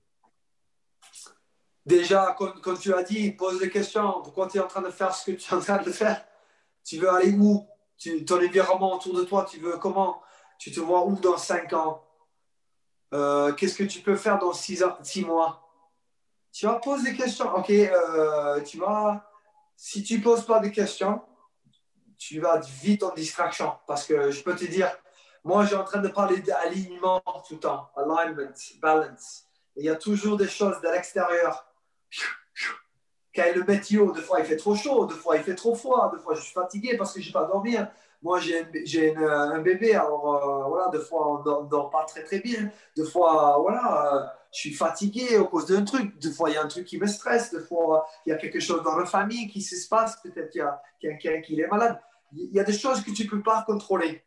Déjà, 1.85 2.35
comme, 2.37 2.77
tu 2.79 2.93
as 2.93 3.03
dit, 3.03 3.31
pose 3.31 3.59
des 3.59 3.69
questions. 3.69 4.21
Pourquoi 4.23 4.47
tu 4.47 4.57
es 4.57 4.59
en 4.59 4.67
train 4.67 4.81
de 4.81 4.89
faire 4.89 5.13
ce 5.13 5.31
que 5.31 5.37
tu 5.37 5.49
es 5.49 5.55
en 5.55 5.59
train 5.59 5.81
de 5.81 5.91
faire? 5.91 6.25
Tu 6.83 6.97
veux 6.97 7.09
aller 7.09 7.31
où? 7.31 7.65
Tu, 7.97 8.25
Ton 8.25 8.37
environnement 8.37 8.95
autour 8.95 9.15
de 9.15 9.23
toi, 9.23 9.47
tu 9.49 9.59
veux 9.59 9.77
comment? 9.77 10.21
Tu 10.57 10.71
te 10.71 10.79
vois 10.79 11.05
où 11.05 11.15
dans 11.15 11.37
cinq 11.37 11.73
ans? 11.73 12.03
Euh, 13.13 13.53
Qu'est-ce 13.53 13.77
que 13.77 13.83
tu 13.83 14.01
peux 14.01 14.15
faire 14.15 14.39
dans 14.39 14.51
six, 14.51 14.83
six 15.03 15.23
mois? 15.23 15.64
Tu 16.55 16.67
vas 16.67 16.75
poser 16.75 17.11
des 17.11 17.17
questions. 17.17 17.53
Ok, 17.53 17.69
euh, 17.69 18.61
tu 18.61 18.77
vas. 18.77 19.29
Si 19.75 20.03
tu 20.03 20.19
ne 20.19 20.23
poses 20.23 20.45
pas 20.45 20.59
de 20.59 20.69
questions, 20.69 21.21
tu 22.17 22.39
vas 22.39 22.61
vite 22.81 23.03
en 23.03 23.13
distraction. 23.13 23.73
Parce 23.85 24.07
que 24.07 24.31
je 24.31 24.41
peux 24.41 24.55
te 24.55 24.63
dire, 24.63 24.89
moi, 25.43 25.65
j'ai 25.65 25.75
en 25.75 25.83
train 25.83 25.99
de 25.99 26.07
parler 26.07 26.39
d'alignement 26.39 27.21
tout 27.45 27.55
le 27.55 27.59
temps, 27.59 27.89
alignment, 27.97 28.53
balance. 28.81 29.43
il 29.75 29.83
y 29.83 29.89
a 29.89 29.95
toujours 29.95 30.37
des 30.37 30.47
choses 30.47 30.79
de 30.79 30.87
l'extérieur 30.87 31.65
quand 33.35 33.53
le 33.53 33.63
météo, 33.63 34.11
deux 34.11 34.21
fois 34.21 34.39
il 34.39 34.45
fait 34.45 34.55
trop 34.55 34.75
chaud, 34.75 35.05
deux 35.05 35.15
fois 35.15 35.35
il 35.35 35.43
fait 35.43 35.55
trop 35.55 35.75
froid, 35.75 36.09
deux 36.11 36.19
fois 36.19 36.35
je 36.35 36.41
suis 36.41 36.53
fatigué 36.53 36.95
parce 36.95 37.13
que 37.13 37.21
je 37.21 37.27
n'ai 37.27 37.33
pas 37.33 37.43
dormi. 37.43 37.75
Moi 38.21 38.39
j'ai 38.39 38.65
un 39.15 39.59
bébé, 39.59 39.93
alors 39.93 40.35
euh, 40.35 40.69
voilà, 40.69 40.87
deux 40.89 41.01
fois 41.01 41.27
on 41.27 41.39
ne 41.39 41.67
dort, 41.67 41.89
pas 41.89 42.05
très 42.05 42.23
très 42.23 42.39
bien, 42.39 42.71
deux 42.95 43.03
fois 43.03 43.57
voilà, 43.59 44.15
euh, 44.15 44.25
je 44.55 44.61
suis 44.61 44.73
fatigué 44.73 45.35
à 45.35 45.43
cause 45.43 45.65
d'un 45.65 45.83
truc, 45.83 46.17
deux 46.19 46.31
fois 46.31 46.49
il 46.49 46.53
y 46.53 46.57
a 46.57 46.63
un 46.63 46.67
truc 46.67 46.85
qui 46.85 46.97
me 46.97 47.07
stresse, 47.07 47.51
deux 47.51 47.59
fois 47.59 48.07
il 48.25 48.29
y 48.29 48.31
a 48.31 48.37
quelque 48.37 48.61
chose 48.61 48.81
dans 48.83 48.97
la 48.97 49.05
famille 49.05 49.49
qui 49.49 49.61
se 49.61 49.87
passe, 49.89 50.15
peut-être 50.21 50.49
qu'il 50.49 50.59
y 50.59 50.63
a 50.63 50.81
quelqu'un 50.99 51.41
qui 51.41 51.59
est 51.59 51.67
malade. 51.67 51.99
Il 52.31 52.53
y 52.53 52.59
a 52.59 52.63
des 52.63 52.77
choses 52.77 53.01
que 53.03 53.11
tu 53.11 53.25
ne 53.25 53.29
peux 53.29 53.43
pas 53.43 53.63
contrôler. 53.63 54.23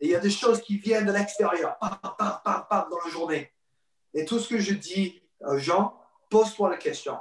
Et 0.00 0.06
il 0.06 0.10
y 0.10 0.16
a 0.16 0.20
des 0.20 0.30
choses 0.30 0.60
qui 0.60 0.78
viennent 0.78 1.06
de 1.06 1.12
l'extérieur, 1.12 1.76
dans 1.80 2.98
la 3.04 3.10
journée. 3.10 3.52
Et 4.14 4.24
tout 4.24 4.38
ce 4.40 4.48
que 4.48 4.58
je 4.58 4.74
dis 4.74 5.22
aux 5.40 5.58
gens, 5.58 6.00
pose-toi 6.28 6.70
la 6.70 6.76
question. 6.76 7.16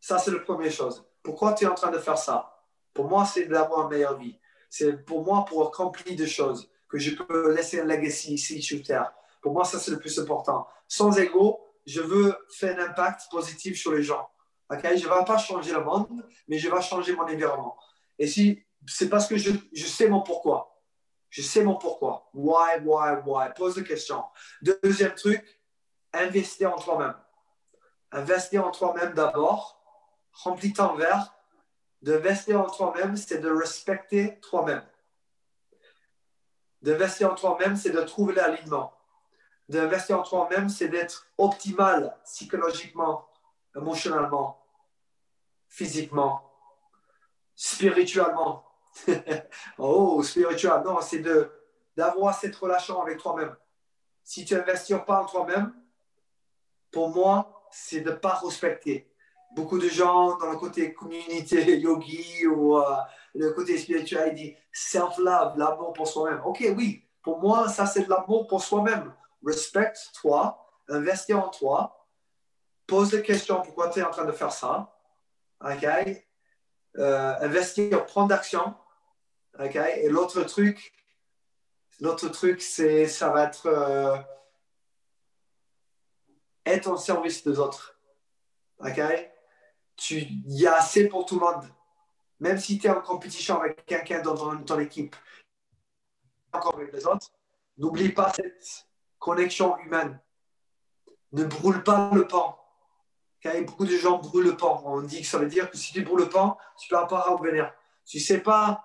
Ça, 0.00 0.18
c'est 0.18 0.30
la 0.30 0.38
première 0.38 0.70
chose. 0.70 1.04
Pourquoi 1.22 1.52
tu 1.52 1.64
es 1.64 1.68
en 1.68 1.74
train 1.74 1.90
de 1.90 1.98
faire 1.98 2.18
ça? 2.18 2.64
Pour 2.94 3.08
moi, 3.08 3.24
c'est 3.24 3.46
d'avoir 3.46 3.82
une 3.82 3.90
meilleure 3.90 4.18
vie. 4.18 4.38
C'est 4.70 5.04
pour 5.04 5.24
moi 5.24 5.44
pour 5.44 5.66
accomplir 5.66 6.16
des 6.16 6.26
choses, 6.26 6.70
que 6.88 6.98
je 6.98 7.14
peux 7.14 7.54
laisser 7.54 7.80
un 7.80 7.84
legacy 7.84 8.34
ici 8.34 8.62
sur 8.62 8.82
Terre. 8.82 9.12
Pour 9.40 9.52
moi, 9.52 9.64
ça, 9.64 9.78
c'est 9.78 9.90
le 9.90 9.98
plus 9.98 10.18
important. 10.18 10.66
Sans 10.88 11.16
ego, 11.18 11.60
je 11.88 12.02
veux 12.02 12.36
faire 12.50 12.78
un 12.78 12.84
impact 12.84 13.22
positif 13.30 13.78
sur 13.78 13.92
les 13.92 14.02
gens. 14.02 14.28
Okay? 14.68 14.98
Je 14.98 15.08
ne 15.08 15.14
vais 15.14 15.24
pas 15.24 15.38
changer 15.38 15.72
le 15.72 15.82
monde, 15.82 16.06
mais 16.46 16.58
je 16.58 16.68
vais 16.68 16.82
changer 16.82 17.16
mon 17.16 17.22
environnement. 17.22 17.78
Et 18.18 18.26
si 18.26 18.62
c'est 18.86 19.08
parce 19.08 19.26
que 19.26 19.38
je, 19.38 19.52
sais 19.86 20.08
mon 20.08 20.20
pourquoi. 20.20 20.82
Je 21.30 21.40
sais 21.40 21.64
mon 21.64 21.76
pourquoi. 21.76 22.28
Why, 22.34 22.80
why, 22.84 23.16
why? 23.24 23.48
Pose 23.56 23.78
la 23.78 23.84
question. 23.84 24.22
Deuxième 24.60 25.14
truc, 25.14 25.42
investir 26.12 26.74
en 26.74 26.78
toi-même. 26.78 27.14
Investir 28.12 28.66
en 28.66 28.70
toi-même 28.70 29.14
d'abord 29.14 29.82
remplis 30.32 30.74
ton 30.74 30.94
verre. 30.94 31.34
D'investir 32.02 32.60
en 32.60 32.70
toi-même, 32.70 33.16
c'est 33.16 33.38
de 33.38 33.50
respecter 33.50 34.38
toi-même. 34.40 34.84
D'investir 36.82 37.32
en 37.32 37.34
toi-même, 37.34 37.76
c'est 37.76 37.90
de 37.90 38.02
trouver 38.02 38.34
l'alignement. 38.34 38.97
D'investir 39.68 40.20
en 40.20 40.22
toi-même, 40.22 40.68
c'est 40.68 40.88
d'être 40.88 41.26
optimal 41.36 42.16
psychologiquement, 42.24 43.28
émotionnellement, 43.76 44.64
physiquement, 45.68 46.42
spirituellement. 47.54 48.64
oh, 49.78 50.22
spirituellement, 50.22 51.00
c'est 51.02 51.18
de, 51.18 51.50
d'avoir 51.96 52.34
cette 52.34 52.56
relation 52.56 53.02
avec 53.02 53.18
toi-même. 53.18 53.54
Si 54.24 54.44
tu 54.44 54.54
n'investis 54.54 54.96
pas 55.06 55.22
en 55.22 55.26
toi-même, 55.26 55.74
pour 56.90 57.10
moi, 57.10 57.68
c'est 57.70 58.00
de 58.00 58.10
ne 58.10 58.16
pas 58.16 58.34
respecter 58.34 59.12
beaucoup 59.54 59.78
de 59.78 59.88
gens 59.88 60.36
dans 60.38 60.50
le 60.50 60.56
côté 60.56 60.92
communauté 60.92 61.78
yogi 61.80 62.46
ou 62.46 62.78
euh, 62.78 62.96
le 63.34 63.52
côté 63.52 63.78
spirituel, 63.78 64.32
ils 64.32 64.34
disent 64.34 64.56
self-love, 64.72 65.56
l'amour 65.56 65.92
pour 65.92 66.08
soi-même. 66.08 66.40
Ok, 66.44 66.64
oui, 66.76 67.04
pour 67.22 67.40
moi, 67.40 67.68
ça 67.68 67.86
c'est 67.86 68.04
de 68.04 68.10
l'amour 68.10 68.46
pour 68.46 68.62
soi-même. 68.62 69.12
Respecte-toi, 69.44 70.66
investis 70.88 71.34
en 71.34 71.48
toi, 71.48 72.06
pose 72.86 73.10
des 73.10 73.22
questions 73.22 73.62
pourquoi 73.62 73.90
tu 73.90 74.00
es 74.00 74.02
en 74.02 74.10
train 74.10 74.24
de 74.24 74.32
faire 74.32 74.52
ça. 74.52 74.98
Ok? 75.60 75.86
Euh, 76.96 77.34
investir, 77.40 78.04
prendre 78.06 78.34
action. 78.34 78.74
Ok? 79.58 79.76
Et 79.76 80.08
l'autre 80.08 80.42
truc, 80.42 80.92
l'autre 82.00 82.28
truc, 82.28 82.62
c'est 82.62 83.06
ça 83.06 83.28
va 83.30 83.44
être 83.44 83.66
euh, 83.66 84.16
être 86.66 86.88
en 86.88 86.96
service 86.96 87.44
des 87.44 87.58
autres. 87.58 88.00
OK? 88.80 89.00
il 90.10 90.60
y 90.60 90.66
a 90.66 90.76
assez 90.76 91.08
pour 91.08 91.26
tout 91.26 91.38
le 91.38 91.44
monde. 91.44 91.68
Même 92.40 92.58
si 92.58 92.78
tu 92.78 92.86
es 92.86 92.90
en 92.90 93.00
compétition 93.00 93.60
avec 93.60 93.84
quelqu'un 93.84 94.22
dans 94.22 94.62
ton, 94.62 94.78
équipe, 94.78 95.16
encore 96.52 96.78
n'oublie 97.76 98.10
pas 98.10 98.32
cette 98.32 98.87
connexion 99.18 99.76
humaine. 99.78 100.20
Ne 101.32 101.44
brûle 101.44 101.82
pas 101.82 102.10
le 102.12 102.26
pain. 102.26 102.54
beaucoup 103.66 103.86
de 103.86 103.96
gens 103.96 104.18
brûlent 104.18 104.46
le 104.46 104.56
pain. 104.56 104.80
On 104.84 105.02
dit 105.02 105.22
que 105.22 105.26
ça 105.26 105.38
veut 105.38 105.48
dire 105.48 105.70
que 105.70 105.76
si 105.76 105.92
tu 105.92 106.02
brûles 106.02 106.20
le 106.20 106.28
pain, 106.28 106.56
tu 106.78 106.92
ne 106.92 107.00
peux 107.00 107.06
pas 107.06 107.22
revenir. 107.22 107.72
Tu 108.06 108.18
ne 108.18 108.22
sais 108.22 108.38
pas, 108.38 108.82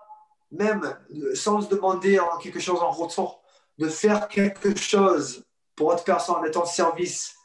même 0.52 0.98
sans 1.34 1.62
se 1.62 1.70
demander 1.70 2.20
quelque 2.42 2.60
chose 2.60 2.82
en 2.82 2.92
retour, 2.92 3.42
de 3.78 3.88
faire 3.88 4.28
quelque 4.28 4.78
chose 4.78 5.46
pour 5.76 5.88
autre 5.88 6.04
personne, 6.04 6.44
en 6.56 6.66
service, 6.66 7.36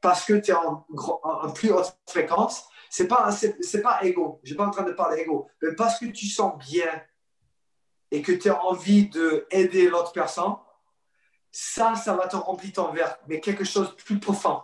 parce 0.00 0.24
que 0.24 0.34
tu 0.34 0.50
es 0.50 0.54
en, 0.54 0.84
plus 1.54 1.72
haute 1.72 1.96
fréquence, 2.08 2.64
c'est 2.90 3.06
pas, 3.06 3.30
c'est, 3.30 3.82
pas 3.82 4.02
ego. 4.02 4.40
Je 4.42 4.52
n'ai 4.52 4.56
pas 4.56 4.66
en 4.66 4.70
train 4.70 4.82
de 4.82 4.92
parler 4.92 5.22
ego. 5.22 5.48
Mais 5.62 5.74
parce 5.74 5.98
que 5.98 6.06
tu 6.06 6.26
sens 6.26 6.58
bien 6.58 6.90
et 8.10 8.22
que 8.22 8.32
tu 8.32 8.50
as 8.50 8.64
envie 8.64 9.08
d'aider 9.08 9.88
l'autre 9.88 10.12
personne, 10.12 10.56
ça, 11.50 11.94
ça 11.94 12.14
va 12.14 12.28
te 12.28 12.36
remplir 12.36 12.72
ton 12.72 12.92
verre. 12.92 13.18
Mais 13.28 13.40
quelque 13.40 13.64
chose 13.64 13.90
de 13.90 14.02
plus 14.02 14.18
profond. 14.18 14.62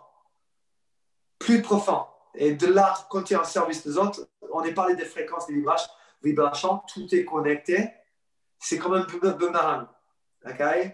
Plus 1.39 1.63
profond. 1.63 2.07
Et 2.35 2.53
de 2.53 2.67
là, 2.67 2.95
quand 3.11 3.23
tu 3.23 3.35
es 3.35 3.37
en 3.37 3.45
service 3.45 3.87
des 3.87 3.97
autres, 3.99 4.29
on 4.53 4.63
est 4.63 4.75
parlé 4.75 4.95
des 4.95 5.05
fréquences, 5.05 5.47
des 5.47 5.55
vibrations, 5.55 5.91
vibrations 6.23 6.81
tout 6.93 7.13
est 7.15 7.25
connecté. 7.25 7.91
C'est 8.59 8.79
comme 8.79 8.95
un 8.95 9.07
boomerang. 9.33 9.87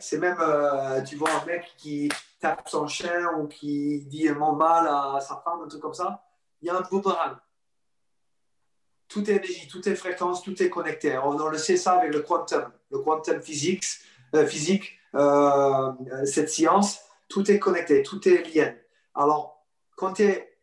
C'est 0.01 0.19
même, 0.19 0.39
euh, 0.41 1.03
tu 1.03 1.17
vois 1.17 1.31
un 1.31 1.45
mec 1.45 1.75
qui 1.77 2.09
tape 2.41 2.69
son 2.69 2.87
chien 2.89 3.33
ou 3.39 3.47
qui 3.47 4.01
dit 4.07 4.29
mot 4.31 4.53
mal 4.53 4.89
à 4.89 5.21
sa 5.21 5.43
femme, 5.45 5.61
un 5.63 5.69
truc 5.69 5.83
comme 5.83 5.95
ça, 5.95 6.25
il 6.61 6.69
y 6.69 6.71
a 6.71 6.77
un 6.77 6.81
boomerang. 6.81 7.37
Tout 9.09 9.31
est 9.31 9.35
énergie, 9.35 9.69
tout 9.69 9.87
est 9.87 9.95
fréquence, 9.95 10.43
tout 10.43 10.61
est 10.63 10.71
connecté. 10.71 11.19
On, 11.19 11.49
le 11.49 11.59
sait 11.59 11.77
ça 11.77 11.99
avec 11.99 12.15
le 12.15 12.21
quantum, 12.21 12.73
le 12.91 12.99
quantum 13.01 13.43
physique, 13.43 13.85
euh, 14.35 14.47
physique 14.47 14.99
euh, 15.15 15.93
cette 16.25 16.51
science, 16.51 17.01
tout 17.29 17.51
est 17.51 17.59
connecté, 17.59 18.03
tout 18.03 18.27
est 18.29 18.43
lié. 18.43 18.77
Alors, 19.15 19.65
quand 19.97 20.15
tu 20.15 20.25
es 20.25 20.59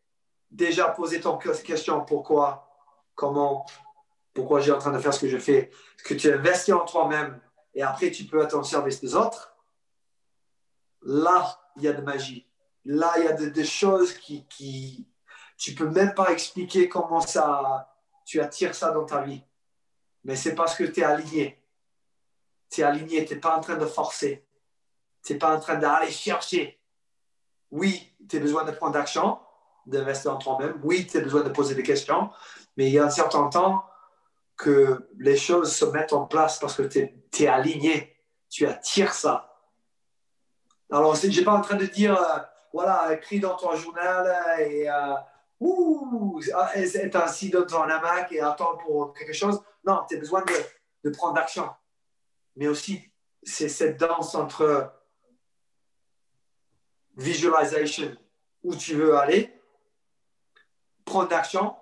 déjà 0.52 0.90
posé 0.90 1.20
ton 1.20 1.38
question, 1.38 2.04
pourquoi, 2.06 2.68
comment, 3.16 3.66
pourquoi 4.34 4.60
j'ai 4.60 4.72
en 4.72 4.80
train 4.80 4.92
de 4.92 5.00
faire 5.00 5.14
ce 5.14 5.22
que 5.22 5.28
je 5.28 5.38
fais, 5.38 5.70
que 6.04 6.14
tu 6.14 6.32
investis 6.32 6.74
en 6.74 6.86
toi-même, 6.86 7.40
et 7.76 7.84
après 7.84 8.12
tu 8.12 8.26
peux 8.26 8.42
être 8.42 8.56
en 8.56 8.64
service 8.64 9.02
des 9.02 9.16
autres, 9.16 9.56
là, 11.04 11.60
il 11.78 11.84
y 11.84 11.88
a 11.88 11.94
de 11.94 12.02
magie. 12.02 12.48
Là, 12.86 13.14
il 13.18 13.26
y 13.26 13.28
a 13.28 13.34
des 13.34 13.66
choses 13.66 14.14
qui, 14.14 14.46
qui. 14.48 15.08
Tu 15.58 15.76
peux 15.76 15.90
même 15.90 16.14
pas 16.14 16.32
expliquer 16.32 16.88
comment 16.88 17.22
ça. 17.22 17.94
tu 18.26 18.40
attires 18.40 18.74
ça 18.74 18.92
dans 18.92 19.06
ta 19.06 19.22
vie. 19.22 19.44
Mais 20.24 20.36
c'est 20.36 20.56
parce 20.56 20.76
que 20.76 20.84
tu 20.84 21.02
es 21.02 21.04
aligné. 21.04 21.59
Tu 22.70 22.82
es 22.82 22.84
aligné, 22.84 23.26
tu 23.26 23.34
n'es 23.34 23.40
pas 23.40 23.58
en 23.58 23.62
train 23.62 23.78
de 23.78 23.86
forcer. 23.86 24.46
Tu 25.24 25.34
n'es 25.34 25.40
pas 25.40 25.56
en 25.56 25.60
train 25.60 25.76
d'aller 25.76 26.12
chercher. 26.12 26.80
Oui, 27.72 28.16
tu 28.30 28.38
as 28.38 28.40
besoin 28.40 28.64
de 28.64 28.72
prendre 28.72 28.94
d'action, 28.94 29.40
d'investir 29.86 30.34
en 30.34 30.38
toi-même. 30.38 30.80
Oui, 30.84 31.08
tu 31.08 31.18
as 31.18 31.22
besoin 31.22 31.42
de 31.42 31.50
poser 31.50 31.76
des 31.76 31.84
questions. 31.84 32.30
Mais 32.78 32.88
il 32.88 32.94
y 32.94 33.00
a 33.00 33.06
un 33.06 33.10
certain 33.10 33.48
temps 33.50 33.84
que 34.56 35.10
les 35.18 35.38
choses 35.38 35.74
se 35.74 35.86
mettent 35.86 36.14
en 36.14 36.26
place 36.26 36.60
parce 36.60 36.76
que 36.76 36.84
tu 36.84 37.10
es, 37.40 37.48
aligné. 37.48 38.16
Tu 38.50 38.66
attires 38.66 39.14
ça. 39.14 39.56
Alors, 40.92 41.16
je 41.16 41.28
n'ai 41.28 41.44
pas 41.44 41.54
en 41.54 41.62
train 41.62 41.76
de 41.76 41.86
dire, 41.86 42.20
euh, 42.20 42.40
voilà, 42.74 43.14
écris 43.14 43.40
dans 43.40 43.56
ton 43.56 43.76
journal 43.76 44.60
et 44.60 44.90
euh, 44.90 45.14
ouh, 45.60 46.42
est 46.74 47.16
assis 47.16 47.50
dans 47.50 47.66
ton 47.66 47.84
hamac 47.84 48.32
et 48.32 48.42
attends 48.42 48.78
pour 48.78 49.14
quelque 49.14 49.34
chose. 49.34 49.62
Non, 49.86 50.02
tu 50.10 50.16
as 50.16 50.20
besoin 50.20 50.42
de, 50.42 51.10
de 51.10 51.16
prendre 51.16 51.36
d'action. 51.36 51.70
Mais 52.60 52.68
aussi, 52.68 53.02
c'est 53.42 53.70
cette 53.70 53.98
danse 53.98 54.36
entre 54.36 54.92
visualisation, 57.16 58.12
où 58.64 58.76
tu 58.76 58.96
veux 58.96 59.16
aller, 59.16 59.50
prendre 61.06 61.30
d'action, 61.30 61.74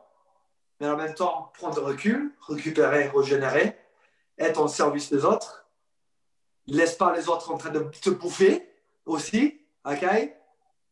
mais 0.79 0.87
en 0.87 0.95
même 0.95 1.15
temps 1.15 1.51
prendre 1.55 1.81
recul, 1.81 2.31
récupérer, 2.47 3.07
régénérer, 3.07 3.75
être 4.37 4.61
au 4.61 4.67
service 4.67 5.11
des 5.11 5.25
autres. 5.25 5.67
Laisse 6.67 6.93
pas 6.93 7.11
les 7.11 7.27
autres 7.27 7.51
en 7.51 7.57
train 7.57 7.71
de 7.71 7.79
te 7.79 8.11
bouffer 8.11 8.69
aussi, 9.07 9.59
ok? 9.83 10.05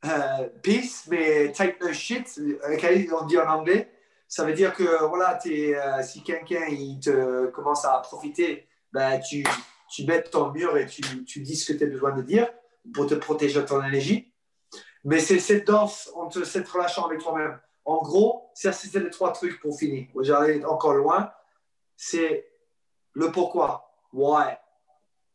Euh, 0.06 0.50
peace, 0.64 1.06
mais 1.10 1.52
take 1.52 1.78
no 1.80 1.94
shit, 1.94 2.40
ok? 2.72 2.88
On 3.22 3.26
dit 3.26 3.38
en 3.38 3.48
anglais. 3.48 3.92
Ça 4.28 4.46
veut 4.46 4.54
dire 4.54 4.74
que 4.74 5.06
voilà, 5.06 5.38
euh, 5.46 6.02
si 6.02 6.24
quelqu'un 6.24 6.66
il 6.70 7.00
te 7.00 7.46
commence 7.52 7.86
à 7.86 8.00
profiter, 8.00 8.68
ben, 8.92 9.20
tu, 9.20 9.44
tu 9.90 10.06
mets 10.06 10.24
ton 10.24 10.52
mur 10.52 10.78
et 10.78 10.86
tu, 10.86 11.02
tu 11.26 11.42
dis 11.42 11.56
ce 11.56 11.72
que 11.72 11.78
tu 11.78 11.84
as 11.84 11.88
besoin 11.88 12.16
de 12.16 12.22
dire 12.22 12.48
pour 12.94 13.08
te 13.08 13.16
protéger 13.16 13.62
de 13.62 13.66
ton 13.66 13.84
énergie. 13.84 14.32
Mais 15.04 15.20
c'est 15.20 15.40
cette 15.40 15.68
danse 15.68 16.12
cette 16.44 16.68
relation 16.68 17.06
avec 17.06 17.22
toi-même. 17.22 17.60
En 17.86 18.02
gros, 18.02 18.50
ça, 18.56 18.72
c'était 18.72 19.00
les 19.00 19.12
trois 19.12 19.32
trucs 19.32 19.60
pour 19.60 19.78
finir. 19.78 20.08
J'allais 20.22 20.66
encore 20.66 20.96
loin. 20.96 21.32
C'est 21.96 22.50
le 23.14 23.32
pourquoi, 23.32 23.96
why, 24.12 24.58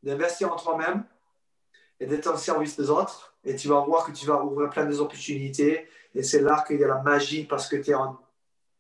d'investir 0.03 0.53
en 0.53 0.57
toi-même 0.57 1.05
et 2.01 2.07
d'être 2.07 2.33
au 2.33 2.37
service 2.37 2.77
des 2.77 2.91
autres. 2.91 3.37
Et 3.45 3.55
tu 3.55 3.69
vas 3.69 3.81
voir 3.81 4.05
que 4.05 4.13
tu 4.13 4.27
vas 4.27 4.43
ouvrir 4.43 4.69
plein 4.71 4.87
d'opportunités. 4.87 5.89
Et 6.15 6.23
c'est 6.25 6.41
là 6.41 6.65
qu'il 6.67 6.81
y 6.81 6.85
a 6.85 6.89
la 6.89 7.03
magie 7.03 7.45
parce 7.45 7.69
que 7.69 7.77
tu 7.77 7.93
es 7.93 7.95
en 7.95 8.19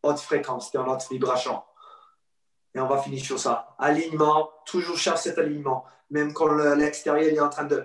haute 0.02 0.18
fréquence, 0.18 0.72
tu 0.72 0.76
es 0.76 0.80
en 0.80 0.88
haute 0.88 1.06
vibration. 1.08 1.62
Et 2.74 2.80
on 2.80 2.86
va 2.86 2.98
finir 2.98 3.24
sur 3.24 3.38
ça. 3.38 3.74
Alignement, 3.78 4.50
toujours 4.64 4.96
chercher 4.96 5.30
cet 5.30 5.38
alignement. 5.38 5.84
Même 6.10 6.32
quand 6.32 6.48
l'extérieur 6.74 7.32
est 7.32 7.40
en 7.40 7.48
train 7.48 7.64
de 7.64 7.84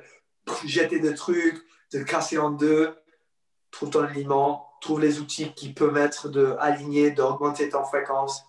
jeter 0.66 1.00
des 1.00 1.16
trucs, 1.16 1.64
de 1.94 2.04
casser 2.04 2.38
en 2.38 2.52
deux, 2.52 2.96
trouve 3.72 3.90
ton 3.90 4.04
alignement, 4.04 4.70
trouve 4.82 5.02
les 5.02 5.20
outils 5.20 5.54
qui 5.54 5.74
peuvent 5.74 5.94
de 6.26 6.56
aligner, 6.60 7.12
d'augmenter 7.12 7.70
ton 7.70 7.84
fréquence. 7.84 8.44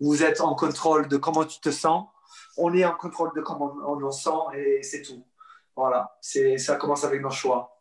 Vous 0.00 0.22
êtes 0.22 0.40
en 0.40 0.54
contrôle 0.54 1.08
de 1.08 1.16
comment 1.16 1.44
tu 1.44 1.60
te 1.60 1.70
sens. 1.70 2.06
On 2.56 2.72
est 2.74 2.84
en 2.84 2.94
contrôle 2.94 3.30
de 3.34 3.40
comment 3.40 3.74
on 3.86 4.10
se 4.10 4.24
sent 4.24 4.58
et 4.58 4.82
c'est 4.82 5.02
tout. 5.02 5.24
Voilà, 5.76 6.16
ça 6.20 6.76
commence 6.76 7.04
avec 7.04 7.20
nos 7.20 7.30
choix. 7.30 7.80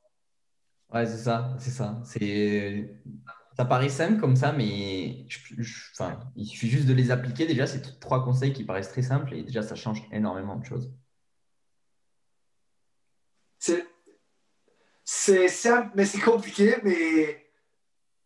Ouais, 0.93 1.05
c'est 1.05 1.17
ça, 1.17 1.49
c'est 1.57 1.71
ça. 1.71 1.97
C'est 2.03 3.01
ça 3.55 3.65
paraît 3.65 3.89
simple 3.89 4.19
comme 4.19 4.35
ça, 4.35 4.51
mais 4.51 5.25
enfin, 5.93 6.19
il 6.35 6.45
suffit 6.45 6.69
juste 6.69 6.87
de 6.87 6.93
les 6.93 7.11
appliquer. 7.11 7.45
Déjà, 7.45 7.67
c'est 7.67 7.99
trois 7.99 8.23
conseils 8.23 8.53
qui 8.53 8.63
paraissent 8.63 8.89
très 8.89 9.03
simples 9.03 9.33
et 9.33 9.43
déjà, 9.43 9.61
ça 9.61 9.75
change 9.75 10.03
énormément 10.11 10.55
de 10.55 10.65
choses. 10.65 10.91
C'est 15.05 15.47
simple, 15.47 15.91
mais 15.95 16.05
c'est 16.05 16.19
compliqué, 16.19 16.77
mais 16.83 17.49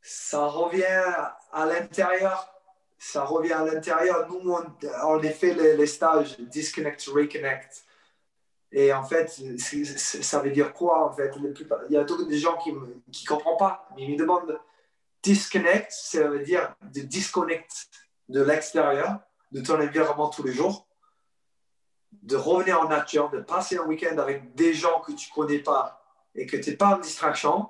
ça 0.01 0.47
revient 0.47 0.83
à 1.51 1.65
l'intérieur. 1.65 2.53
Ça 2.97 3.25
revient 3.25 3.53
à 3.53 3.65
l'intérieur. 3.65 4.27
Nous, 4.29 4.49
on, 4.49 4.63
on 5.05 5.19
a 5.19 5.29
fait 5.29 5.53
les, 5.53 5.85
stages 5.85 6.39
Disconnect, 6.39 7.03
Reconnect. 7.03 7.83
Et 8.71 8.91
en 8.91 9.03
fait, 9.03 9.29
ça 9.59 10.39
veut 10.39 10.51
dire 10.51 10.73
quoi 10.73 11.09
en 11.09 11.13
fait? 11.13 11.31
Il 11.89 11.93
y 11.93 11.97
a 11.97 12.03
des 12.03 12.37
gens 12.37 12.57
qui 12.57 12.71
ne 12.71 13.27
comprennent 13.27 13.57
pas, 13.57 13.87
mais 13.95 14.03
ils 14.03 14.13
me 14.13 14.17
demandent 14.17 14.59
disconnect, 15.27 15.91
ça 15.91 16.25
veut 16.29 16.39
dire 16.39 16.73
de 16.93 17.01
disconnect 17.01 17.89
de 18.29 18.41
l'extérieur, 18.41 19.19
de 19.51 19.59
ton 19.59 19.75
environnement 19.75 20.29
tous 20.29 20.43
les 20.43 20.53
jours, 20.53 20.87
de 22.11 22.37
revenir 22.37 22.79
en 22.79 22.87
nature, 22.87 23.29
de 23.29 23.41
passer 23.41 23.77
un 23.77 23.83
week-end 23.83 24.17
avec 24.19 24.55
des 24.55 24.73
gens 24.73 25.01
que 25.01 25.11
tu 25.11 25.29
ne 25.29 25.35
connais 25.35 25.59
pas 25.59 26.01
et 26.33 26.45
que 26.45 26.55
tu 26.55 26.69
n'es 26.69 26.77
pas 26.77 26.95
en 26.95 26.99
distraction, 26.99 27.67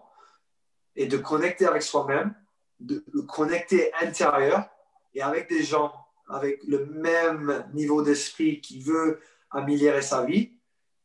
et 0.96 1.08
de 1.08 1.18
connecter 1.18 1.66
avec 1.66 1.82
soi-même, 1.82 2.36
de, 2.80 3.04
connecter 3.28 3.92
intérieur 4.02 4.70
et 5.16 5.22
avec 5.22 5.50
des 5.50 5.64
gens 5.64 5.94
avec 6.30 6.62
le 6.68 6.86
même 6.86 7.66
niveau 7.74 8.02
d'esprit 8.04 8.60
qui 8.62 8.82
veut 8.82 9.22
améliorer 9.50 10.02
sa 10.02 10.26
vie, 10.26 10.52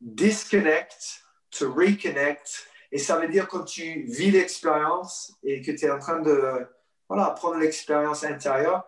disconnect 0.01 1.23
to 1.49 1.71
reconnect 1.73 2.67
et 2.93 2.99
ça 2.99 3.17
veut 3.17 3.27
dire 3.27 3.47
quand 3.47 3.63
tu 3.63 4.03
vis 4.03 4.29
l'expérience 4.29 5.35
et 5.41 5.63
que 5.63 5.71
tu 5.71 5.85
es 5.85 5.89
en 5.89 5.97
train 5.97 6.19
de 6.19 6.67
voilà, 7.09 7.31
prendre 7.31 7.57
l'expérience 7.57 8.23
intérieure, 8.23 8.85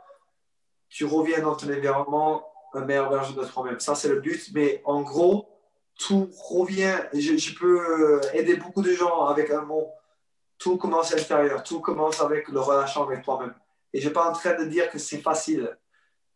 tu 0.90 1.06
reviens 1.06 1.42
dans 1.42 1.56
ton 1.56 1.68
environnement 1.74 2.48
un 2.76 2.86
meilleur 2.86 3.10
version 3.10 3.34
de 3.34 3.44
toi-même. 3.44 3.80
Ça, 3.80 3.96
c'est 3.96 4.08
le 4.08 4.20
but. 4.20 4.52
Mais 4.54 4.84
en 4.86 5.02
gros, 5.02 5.50
tout 5.98 6.30
revient. 6.50 7.00
Je, 7.14 7.58
peux 7.58 8.22
aider 8.34 8.58
beaucoup 8.58 8.84
de 8.84 8.94
gens 8.94 9.26
avec 9.26 9.50
un 9.50 9.62
mot. 9.62 9.90
Tout 10.60 10.78
commence 10.78 11.12
à 11.12 11.18
l'intérieur. 11.18 11.64
Tout 11.64 11.82
commence 11.82 12.22
avec 12.22 12.48
le 12.50 12.60
relâchement 12.60 13.08
avec 13.08 13.24
toi-même. 13.24 13.56
Et 13.92 14.00
je 14.00 14.06
ne 14.06 14.10
suis 14.10 14.14
pas 14.14 14.30
en 14.30 14.34
train 14.34 14.54
de 14.54 14.66
dire 14.66 14.92
que 14.92 15.00
c'est 15.00 15.18
facile. 15.18 15.76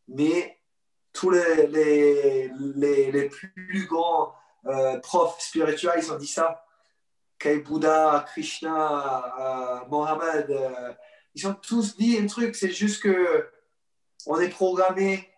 Mais 0.07 0.57
tous 1.13 1.29
les, 1.29 1.67
les, 1.67 3.11
les, 3.11 3.29
plus 3.29 3.85
grands 3.85 4.33
euh, 4.65 4.97
profs 5.01 5.39
spirituels, 5.39 5.99
ils 6.01 6.11
ont 6.11 6.17
dit 6.17 6.25
ça. 6.25 6.65
Kai 7.39 7.59
Bouddha, 7.59 8.25
Krishna, 8.27 9.33
euh, 9.39 9.87
Mohammed, 9.89 10.51
euh, 10.51 10.93
ils 11.33 11.47
ont 11.47 11.53
tous 11.53 11.95
dit 11.95 12.17
un 12.17 12.27
truc, 12.27 12.55
c'est 12.55 12.71
juste 12.71 13.01
que 13.01 13.49
on 14.25 14.39
est 14.39 14.49
programmé 14.49 15.29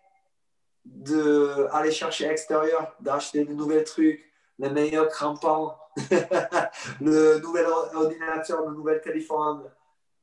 d'aller 0.84 1.92
chercher 1.92 2.26
à 2.26 2.28
l'extérieur, 2.30 2.96
d'acheter 3.00 3.44
de 3.44 3.52
nouveaux 3.52 3.80
trucs, 3.82 4.24
les 4.58 4.70
meilleurs 4.70 5.08
crampons, 5.08 5.72
le 7.00 7.38
nouvel 7.38 7.66
ordinateur, 7.66 8.68
le 8.68 8.74
nouvel 8.74 9.00
téléphone, 9.00 9.70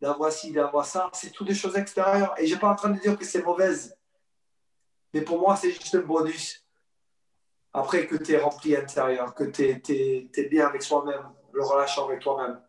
d'avoir 0.01 0.31
ci, 0.31 0.51
d'avoir 0.51 0.85
ça. 0.85 1.09
C'est 1.13 1.31
toutes 1.31 1.47
des 1.47 1.55
choses 1.55 1.77
extérieures. 1.77 2.33
Et 2.37 2.45
je 2.45 2.53
n'ai 2.53 2.59
pas 2.59 2.69
en 2.69 2.75
train 2.75 2.89
de 2.89 2.99
dire 2.99 3.17
que 3.17 3.23
c'est 3.23 3.41
mauvaise. 3.41 3.95
Mais 5.13 5.21
pour 5.21 5.39
moi, 5.39 5.55
c'est 5.55 5.71
juste 5.71 5.95
un 5.95 6.01
bonus. 6.01 6.65
Après 7.71 8.05
que 8.05 8.15
tu 8.15 8.33
es 8.33 8.37
rempli 8.37 8.75
intérieur, 8.75 9.33
que 9.33 9.45
tu 9.45 9.63
es, 9.63 10.29
es, 10.35 10.43
bien 10.49 10.67
avec 10.67 10.81
soi-même 10.81 11.23
le 11.59 11.65
relâchant 11.65 12.07
avec 12.07 12.19
toi-même. 12.21 12.59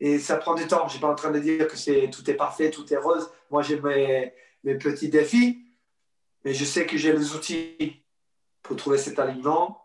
Et 0.00 0.18
ça 0.18 0.36
prend 0.36 0.54
du 0.54 0.66
temps. 0.66 0.80
Je 0.80 0.84
ne 0.84 0.90
suis 0.90 1.00
pas 1.00 1.10
en 1.10 1.14
train 1.14 1.30
de 1.30 1.38
dire 1.40 1.66
que 1.66 1.76
c'est, 1.76 2.08
tout 2.10 2.28
est 2.30 2.34
parfait, 2.34 2.70
tout 2.70 2.92
est 2.92 2.96
rose. 2.96 3.30
Moi, 3.50 3.62
j'ai 3.62 3.80
mes, 3.80 4.32
mes 4.64 4.76
petits 4.76 5.08
défis, 5.08 5.64
mais 6.44 6.54
je 6.54 6.64
sais 6.64 6.86
que 6.86 6.96
j'ai 6.96 7.12
les 7.12 7.34
outils 7.34 8.02
pour 8.62 8.76
trouver 8.76 8.98
cet 8.98 9.18
alignement 9.18 9.82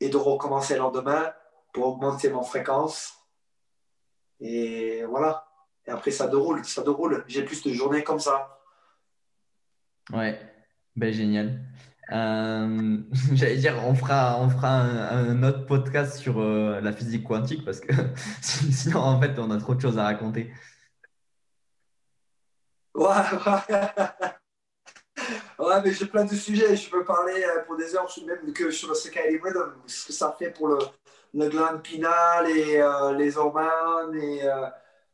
et 0.00 0.08
de 0.08 0.16
recommencer 0.16 0.74
le 0.74 0.80
lendemain 0.80 1.32
pour 1.72 1.86
augmenter 1.86 2.28
mon 2.30 2.42
fréquence. 2.42 3.14
Et 4.40 5.04
voilà. 5.04 5.46
Et 5.86 5.90
après, 5.90 6.10
ça 6.10 6.26
déroule, 6.26 6.64
ça 6.64 6.82
déroule. 6.82 7.24
J'ai 7.28 7.44
plus 7.44 7.62
de 7.62 7.72
journées 7.72 8.02
comme 8.02 8.18
ça. 8.18 8.60
Ouais, 10.12 10.40
ben, 10.96 11.12
génial. 11.12 11.60
Euh, 12.12 12.98
j'allais 13.32 13.56
dire, 13.56 13.74
on 13.84 13.94
fera, 13.94 14.38
on 14.40 14.48
fera 14.48 14.68
un, 14.68 15.42
autre 15.42 15.66
podcast 15.66 16.18
sur 16.18 16.40
euh, 16.40 16.80
la 16.80 16.92
physique 16.92 17.24
quantique 17.24 17.64
parce 17.64 17.80
que 17.80 17.92
sinon, 18.42 19.00
en 19.00 19.20
fait, 19.20 19.38
on 19.38 19.50
a 19.50 19.58
trop 19.58 19.74
de 19.74 19.80
choses 19.80 19.98
à 19.98 20.04
raconter. 20.04 20.52
Ouais, 22.94 23.06
ouais. 25.58 25.82
mais 25.84 25.92
j'ai 25.92 26.06
plein 26.06 26.24
de 26.24 26.34
sujets. 26.34 26.76
Je 26.76 26.88
peux 26.88 27.04
parler 27.04 27.44
euh, 27.44 27.62
pour 27.64 27.76
des 27.76 27.94
heures, 27.94 28.08
même 28.26 28.52
que 28.52 28.70
sur 28.70 28.88
le 28.88 28.94
circadian 28.94 29.42
rhythm, 29.42 29.74
ce 29.86 30.06
que 30.06 30.12
ça 30.12 30.34
fait 30.38 30.50
pour 30.50 30.68
le, 30.68 30.78
le 31.34 31.48
glande 31.48 31.82
pinal 31.82 32.48
et 32.48 32.80
les 33.18 33.36
hormones 33.36 34.18
et 34.18 34.40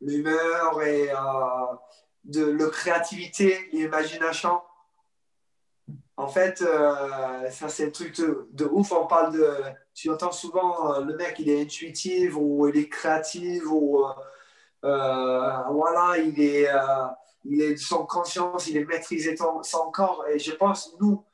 l'humeur 0.01 0.80
et 0.82 1.09
de 2.24 2.45
la 2.45 2.68
créativité, 2.68 3.68
l'imagination. 3.72 4.61
En 6.22 6.28
fait, 6.28 6.62
euh, 6.62 7.50
ça 7.50 7.68
c'est 7.68 7.86
un 7.86 7.90
truc 7.90 8.16
de, 8.16 8.64
ouf. 8.66 8.92
On 8.92 9.06
parle 9.06 9.32
de. 9.32 9.54
Tu 9.92 10.08
entends 10.08 10.30
souvent 10.30 10.94
euh, 10.94 11.04
le 11.04 11.16
mec, 11.16 11.34
il 11.40 11.50
est 11.50 11.62
intuitif 11.62 12.34
ou 12.36 12.68
il 12.68 12.78
est 12.78 12.88
créatif 12.88 13.64
ou 13.66 14.04
euh, 14.84 15.52
voilà, 15.72 16.18
il 16.18 16.40
est 16.40 16.68
il 17.44 17.60
est 17.60 17.76
son 17.76 18.06
conscience, 18.06 18.68
il 18.68 18.76
est 18.76 18.84
maîtrisé 18.84 19.36
son 19.36 19.90
corps. 19.90 20.24
Et 20.32 20.38
je 20.38 20.52
pense, 20.52 20.94
nous, 21.00 21.24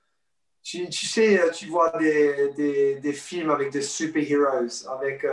tu, 0.63 0.91
sais, 0.91 1.39
tu 1.53 1.67
vois 1.67 1.91
des, 1.99 2.49
des, 2.57 2.95
des, 2.97 3.13
films 3.13 3.51
avec 3.51 3.71
des 3.71 3.83
super-héros, 3.83 4.89
avec 4.89 5.27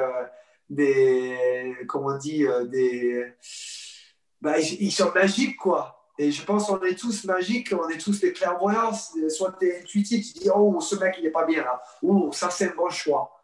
des, 0.69 1.77
comment 1.87 2.07
on 2.09 2.17
dit, 2.17 2.45
des... 2.65 3.33
Ben, 4.41 4.57
ils 4.59 4.91
sont 4.91 5.13
magiques, 5.13 5.55
quoi. 5.55 5.94
Et 6.17 6.31
je 6.31 6.43
pense 6.45 6.67
qu'on 6.67 6.81
est 6.83 6.95
tous 6.95 7.25
magiques, 7.25 7.73
on 7.73 7.89
est 7.89 7.97
tous 7.97 8.19
des 8.19 8.31
clairvoyants. 8.31 8.93
Soit 8.93 9.57
tu 9.59 9.67
es 9.67 9.81
intuitif, 9.81 10.33
tu 10.33 10.39
dis, 10.39 10.49
oh, 10.53 10.79
ce 10.79 10.95
mec, 10.95 11.15
il 11.17 11.23
n'est 11.23 11.31
pas 11.31 11.45
bien 11.45 11.63
là. 11.63 11.81
Ou 12.01 12.31
ça, 12.31 12.49
c'est 12.49 12.71
un 12.71 12.75
bon 12.75 12.89
choix. 12.89 13.41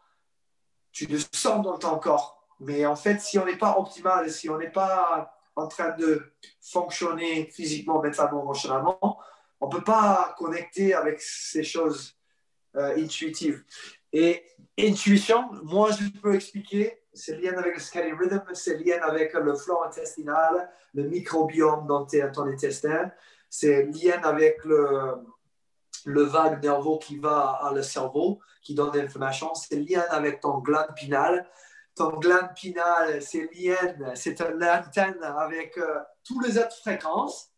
Tu 0.91 1.05
le 1.05 1.19
sens 1.19 1.63
dans 1.63 1.78
ton 1.78 1.97
corps. 1.99 2.47
Mais 2.59 2.86
en 2.86 2.95
fait, 2.95 3.19
si 3.19 3.38
on 3.39 3.45
n'est 3.45 3.57
pas 3.57 3.78
optimal, 3.78 4.32
si 4.32 4.49
on 4.49 4.57
n'est 4.57 4.72
pas 4.72 5.36
en 5.55 5.67
train 5.67 5.95
de 5.97 6.32
fonctionner 6.61 7.49
physiquement, 7.51 8.01
mentalement, 8.01 8.43
émotionnellement, 8.43 9.19
on 9.59 9.67
ne 9.67 9.72
peut 9.72 9.84
pas 9.84 10.36
connecter 10.38 10.93
avec 10.93 11.22
ces 11.22 11.63
choses 11.63 12.15
euh, 12.76 12.95
intuitives. 12.97 13.63
Et 14.13 14.43
intuition, 14.80 15.49
moi, 15.63 15.89
je 15.91 16.07
peux 16.19 16.36
expliquer, 16.36 17.01
c'est 17.14 17.38
lié 17.38 17.49
avec 17.49 17.76
le 17.76 17.80
scanning 17.80 18.18
rhythm, 18.18 18.43
c'est 18.53 18.78
lié 18.78 18.93
avec 18.93 19.34
le 19.34 19.55
flore 19.55 19.86
intestinal, 19.86 20.72
le 20.93 21.03
microbiome 21.03 21.86
dans 21.88 22.05
ton 22.05 22.47
intestin, 22.47 23.12
c'est 23.49 23.84
lié 23.84 24.14
avec 24.24 24.64
le, 24.64 25.16
le 26.05 26.24
vague 26.24 26.64
nerveux 26.64 26.97
qui 26.99 27.18
va 27.18 27.59
à 27.62 27.74
le 27.74 27.82
cerveau, 27.82 28.39
qui 28.62 28.76
donne 28.76 28.95
l'inflammation, 28.95 29.53
c'est 29.53 29.76
lié 29.76 29.97
avec 30.09 30.39
ton 30.39 30.59
glande 30.59 30.93
pinale. 30.95 31.47
Ton 31.95 32.12
glande 32.20 32.53
pinale, 32.55 33.22
c'est 33.22 33.49
lié, 33.53 33.76
c'est 34.16 34.39
une 34.39 34.64
antenne 34.64 35.22
avec 35.22 35.78
euh, 35.78 35.99
tous 36.24 36.39
les 36.39 36.57
autres 36.57 36.78
fréquences. 36.78 37.51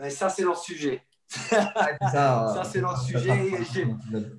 Et 0.00 0.10
ça, 0.10 0.28
c'est 0.28 0.42
leur 0.42 0.56
sujet. 0.56 1.04
ça, 1.28 2.62
c'est 2.70 2.80
notre 2.80 3.02
sujet. 3.02 3.50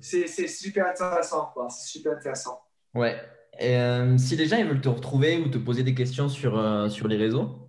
C'est 0.00 0.48
super 0.48 0.86
intéressant. 0.86 1.52
C'est 1.68 1.98
super 1.98 2.12
intéressant. 2.12 2.62
Ouais. 2.94 3.20
Euh, 3.60 4.16
si 4.18 4.36
les 4.36 4.46
gens 4.46 4.56
ils 4.56 4.66
veulent 4.66 4.80
te 4.80 4.88
retrouver 4.88 5.38
ou 5.38 5.48
te 5.48 5.58
poser 5.58 5.82
des 5.82 5.94
questions 5.94 6.28
sur, 6.28 6.56
euh, 6.58 6.88
sur 6.88 7.08
les 7.08 7.16
réseaux? 7.16 7.68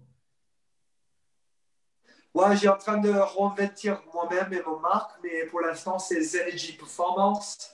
Ouais, 2.33 2.55
j'ai 2.57 2.67
en 2.67 2.77
train 2.77 2.97
de 2.97 3.11
revêtir 3.11 4.01
moi-même 4.13 4.51
et 4.51 4.61
mon 4.65 4.79
marque, 4.79 5.11
mais 5.23 5.45
pour 5.45 5.61
l'instant, 5.61 5.99
c'est 5.99 6.21
Zenergy 6.21 6.73
Performance. 6.73 7.71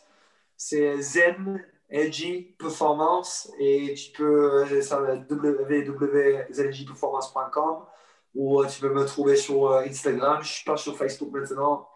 C'est 0.56 1.02
Zen 1.02 1.66
Energy 1.92 2.56
Performance 2.60 3.52
et 3.60 3.96
tu 3.96 4.12
peux, 4.12 4.64
euh, 4.64 4.84
www.zenergyperformance.com 5.30 7.86
ou 8.36 8.64
tu 8.66 8.82
peux 8.82 8.94
me 8.94 9.06
trouver 9.06 9.36
sur 9.36 9.74
Instagram. 9.74 10.44
Je 10.44 10.50
ne 10.50 10.54
suis 10.54 10.66
pas 10.66 10.78
sur 10.78 10.96
Facebook 10.96 11.32
maintenant. 11.32 11.90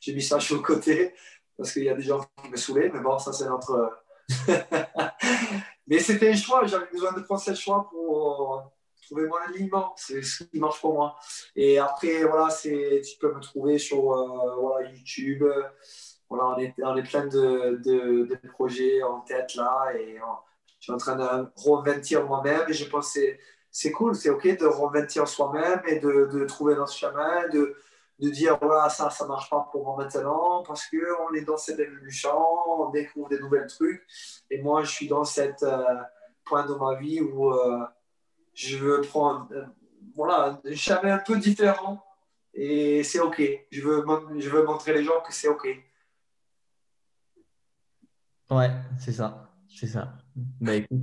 J'ai 0.00 0.14
mis 0.14 0.22
ça 0.22 0.38
sur 0.38 0.54
le 0.56 0.62
côté 0.62 1.12
parce 1.56 1.72
qu'il 1.72 1.84
y 1.84 1.88
a 1.88 1.94
des 1.94 2.02
gens 2.02 2.20
qui 2.42 2.50
me 2.50 2.56
saoulaient, 2.56 2.90
mais 2.92 3.00
bon, 3.00 3.18
ça 3.18 3.32
c'est 3.32 3.46
notre. 3.46 4.02
mais 5.86 5.98
c'était 5.98 6.30
un 6.30 6.36
choix. 6.36 6.66
J'avais 6.66 6.86
besoin 6.92 7.12
de 7.12 7.20
prendre 7.20 7.40
ce 7.40 7.54
choix 7.54 7.88
pour 7.90 8.72
trouver 9.02 9.26
mon 9.26 9.36
alignement. 9.36 9.92
C'est 9.96 10.22
ce 10.22 10.44
qui 10.44 10.58
marche 10.58 10.80
pour 10.80 10.94
moi. 10.94 11.16
Et 11.56 11.78
après, 11.78 12.24
voilà, 12.24 12.48
tu 12.62 13.18
peux 13.20 13.34
me 13.34 13.40
trouver 13.40 13.78
sur 13.78 14.02
voilà, 14.58 14.88
YouTube. 14.88 15.44
Voilà, 16.28 16.56
on 16.56 16.58
est, 16.58 16.74
on 16.82 16.96
est 16.96 17.02
plein 17.02 17.26
de, 17.26 17.80
de, 17.84 18.48
projets 18.48 19.02
en 19.02 19.20
tête 19.20 19.54
là 19.56 19.92
et 19.94 20.16
je 20.78 20.84
suis 20.84 20.92
en 20.92 20.96
train 20.96 21.16
de 21.16 21.46
revêtir 21.56 22.24
moi-même 22.24 22.64
et 22.68 22.72
je 22.72 22.88
pense 22.88 23.12
que 23.14 23.20
c'est 23.70 23.90
cool, 23.90 24.14
c'est 24.14 24.30
OK 24.30 24.46
de 24.46 24.66
reventir 24.66 25.26
soi-même 25.26 25.82
et 25.86 25.98
de, 25.98 26.28
de, 26.32 26.44
trouver 26.44 26.76
notre 26.76 26.92
chemin, 26.92 27.48
de 28.20 28.30
dire 28.30 28.58
voilà, 28.60 28.88
ça, 28.88 29.10
ça 29.10 29.26
marche 29.26 29.50
pas 29.50 29.68
pour 29.72 29.84
moi 29.84 29.96
maintenant 29.96 30.62
parce 30.66 30.88
qu'on 30.88 31.34
est 31.34 31.42
dans 31.42 31.56
cette 31.56 31.78
évolution, 31.78 32.30
on 32.78 32.90
découvre 32.90 33.28
des 33.28 33.38
nouvelles 33.38 33.66
trucs. 33.66 34.04
Et 34.50 34.62
moi, 34.62 34.82
je 34.84 34.90
suis 34.90 35.08
dans 35.08 35.24
cette 35.24 35.62
euh, 35.62 35.96
point 36.44 36.66
de 36.66 36.74
ma 36.74 36.94
vie 36.94 37.20
où 37.20 37.50
euh, 37.50 37.84
je 38.54 38.78
veux 38.78 39.00
prendre 39.00 39.48
euh, 39.52 39.64
voilà, 40.14 40.60
un 40.64 40.74
chemin 40.74 41.14
un 41.14 41.18
peu 41.18 41.38
différent 41.38 42.04
et 42.52 43.02
c'est 43.02 43.18
OK. 43.18 43.42
Je 43.70 43.82
veux, 43.82 44.04
je 44.38 44.48
veux 44.48 44.64
montrer 44.64 44.92
les 44.94 45.02
gens 45.02 45.20
que 45.26 45.32
c'est 45.32 45.48
OK. 45.48 45.66
Ouais, 48.50 48.70
c'est 48.98 49.12
ça. 49.12 49.50
C'est 49.68 49.88
ça. 49.88 50.12
Bah 50.60 50.74
écoute. 50.74 51.02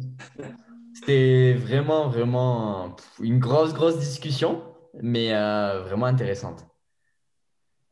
C'était 0.93 1.53
vraiment, 1.53 2.07
vraiment 2.09 2.95
une 3.20 3.39
grosse, 3.39 3.74
grosse 3.74 3.97
discussion, 3.97 4.64
mais 5.01 5.32
vraiment 5.32 6.05
intéressante. 6.05 6.71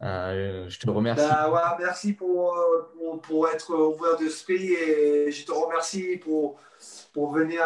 Euh, 0.02 0.70
je 0.70 0.80
te 0.80 0.90
remercie. 0.90 1.26
Bah, 1.28 1.76
merci 1.80 2.14
pour, 2.14 2.56
pour, 2.94 3.22
pour, 3.22 3.50
être 3.50 3.74
ouvert 3.74 4.18
d'esprit 4.18 4.74
et 4.74 5.32
je 5.32 5.46
te 5.46 5.52
remercie 5.52 6.18
pour, 6.18 6.58
pour 7.14 7.34
venir 7.34 7.64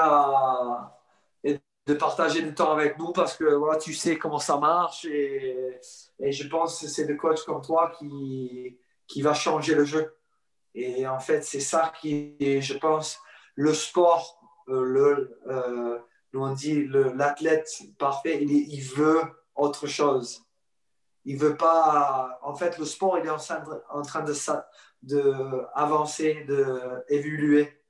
et 1.43 1.59
de 1.86 1.93
partager 1.93 2.41
du 2.41 2.55
temps 2.55 2.71
avec 2.71 2.97
nous 2.97 3.11
parce 3.11 3.38
que 3.38 3.43
voilà, 3.43 3.77
tu 3.77 3.93
sais 3.93 4.17
comment 4.17 4.39
ça 4.39 4.57
marche 4.57 5.05
et, 5.05 5.79
je 6.19 6.47
pense 6.47 6.81
que 6.81 6.88
c'est 6.88 7.05
des 7.05 7.17
coachs 7.17 7.43
comme 7.45 7.61
toi 7.61 7.91
qui, 7.99 8.79
qui 9.07 9.21
va 9.21 9.34
changer 9.34 9.75
le 9.75 9.86
jeu. 9.86 10.15
Et 10.73 11.05
en 11.05 11.19
fait, 11.19 11.43
c'est 11.43 11.59
ça 11.59 11.93
qui 12.01 12.36
je 12.61 12.73
pense, 12.73 13.19
le 13.55 13.73
sport 13.73 14.39
euh, 14.69 14.84
le, 14.84 15.39
euh, 15.47 15.99
on 16.34 16.53
dit 16.53 16.88
l'athlète 16.88 17.69
parfait, 17.97 18.43
il, 18.43 18.81
veut 18.81 19.21
autre 19.55 19.88
chose. 19.88 20.43
Il 21.26 21.38
veut 21.38 21.55
pas. 21.55 22.39
En 22.43 22.55
fait, 22.55 22.78
le 22.78 22.86
sport, 22.86 23.17
il 23.17 23.26
est 23.26 23.30
en 23.30 23.38
train 23.38 23.59
de, 23.59 23.71
en 23.89 24.01
de, 24.24 24.34
de 25.03 25.61
avancer, 25.74 26.45
d'évoluer. 27.09 27.84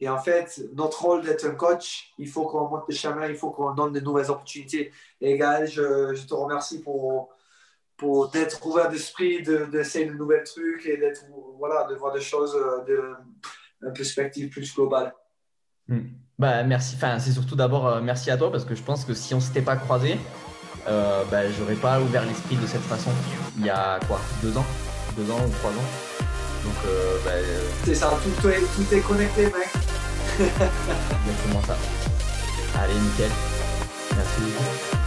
Et 0.00 0.08
en 0.08 0.18
fait, 0.18 0.60
notre 0.74 1.02
rôle 1.02 1.22
d'être 1.24 1.44
un 1.44 1.54
coach, 1.54 2.12
il 2.18 2.28
faut 2.28 2.46
qu'on 2.46 2.68
monte 2.68 2.84
le 2.88 2.94
chemin, 2.94 3.26
il 3.26 3.34
faut 3.34 3.50
qu'on 3.50 3.74
donne 3.74 3.92
de 3.92 4.00
nouvelles 4.00 4.30
opportunités. 4.30 4.92
Et 5.20 5.36
Gaël, 5.36 5.68
je, 5.68 6.24
te 6.24 6.34
remercie 6.34 6.80
pour, 6.82 7.30
pour 7.96 8.30
d'être 8.30 8.64
ouvert 8.64 8.88
d'esprit, 8.88 9.42
d'essayer 9.42 10.04
de, 10.04 10.12
de, 10.12 10.16
nouvelles 10.16 10.44
trucs 10.44 10.86
et 10.86 10.96
d'être, 10.96 11.24
voilà, 11.58 11.84
de 11.84 11.96
voir 11.96 12.12
des 12.12 12.20
choses 12.20 12.54
euh, 12.54 12.84
de, 12.84 13.14
une 13.82 13.92
perspective 13.92 14.50
plus 14.50 14.72
globale. 14.72 15.14
Bah, 16.38 16.62
merci. 16.62 16.94
Enfin, 16.94 17.18
c'est 17.18 17.32
surtout 17.32 17.56
d'abord 17.56 17.88
euh, 17.88 18.00
merci 18.00 18.30
à 18.30 18.36
toi 18.36 18.52
parce 18.52 18.64
que 18.64 18.76
je 18.76 18.82
pense 18.82 19.04
que 19.04 19.14
si 19.14 19.34
on 19.34 19.40
s'était 19.40 19.62
pas 19.62 19.76
croisé, 19.76 20.16
euh, 20.86 21.24
bah, 21.30 21.50
j'aurais 21.58 21.74
pas 21.74 22.00
ouvert 22.00 22.24
l'esprit 22.24 22.56
de 22.56 22.66
cette 22.66 22.82
façon. 22.82 23.10
Il 23.58 23.66
y 23.66 23.70
a 23.70 23.98
quoi 24.06 24.20
Deux 24.42 24.56
ans? 24.56 24.66
Deux 25.16 25.30
ans 25.30 25.40
ou 25.46 25.50
trois 25.58 25.70
ans? 25.70 25.88
Donc, 26.64 26.74
euh, 26.86 27.16
bah, 27.24 27.30
euh, 27.34 27.60
c'est 27.84 27.94
ça. 27.94 28.12
Tout 28.40 28.48
est, 28.48 28.60
tout 28.60 28.94
est 28.94 29.00
connecté, 29.00 29.44
mec. 29.46 29.54
Exactement 30.38 31.62
ça. 31.66 31.76
Allez, 32.80 32.94
nickel. 32.94 33.30
Merci 34.16 34.40
beaucoup. 34.40 34.97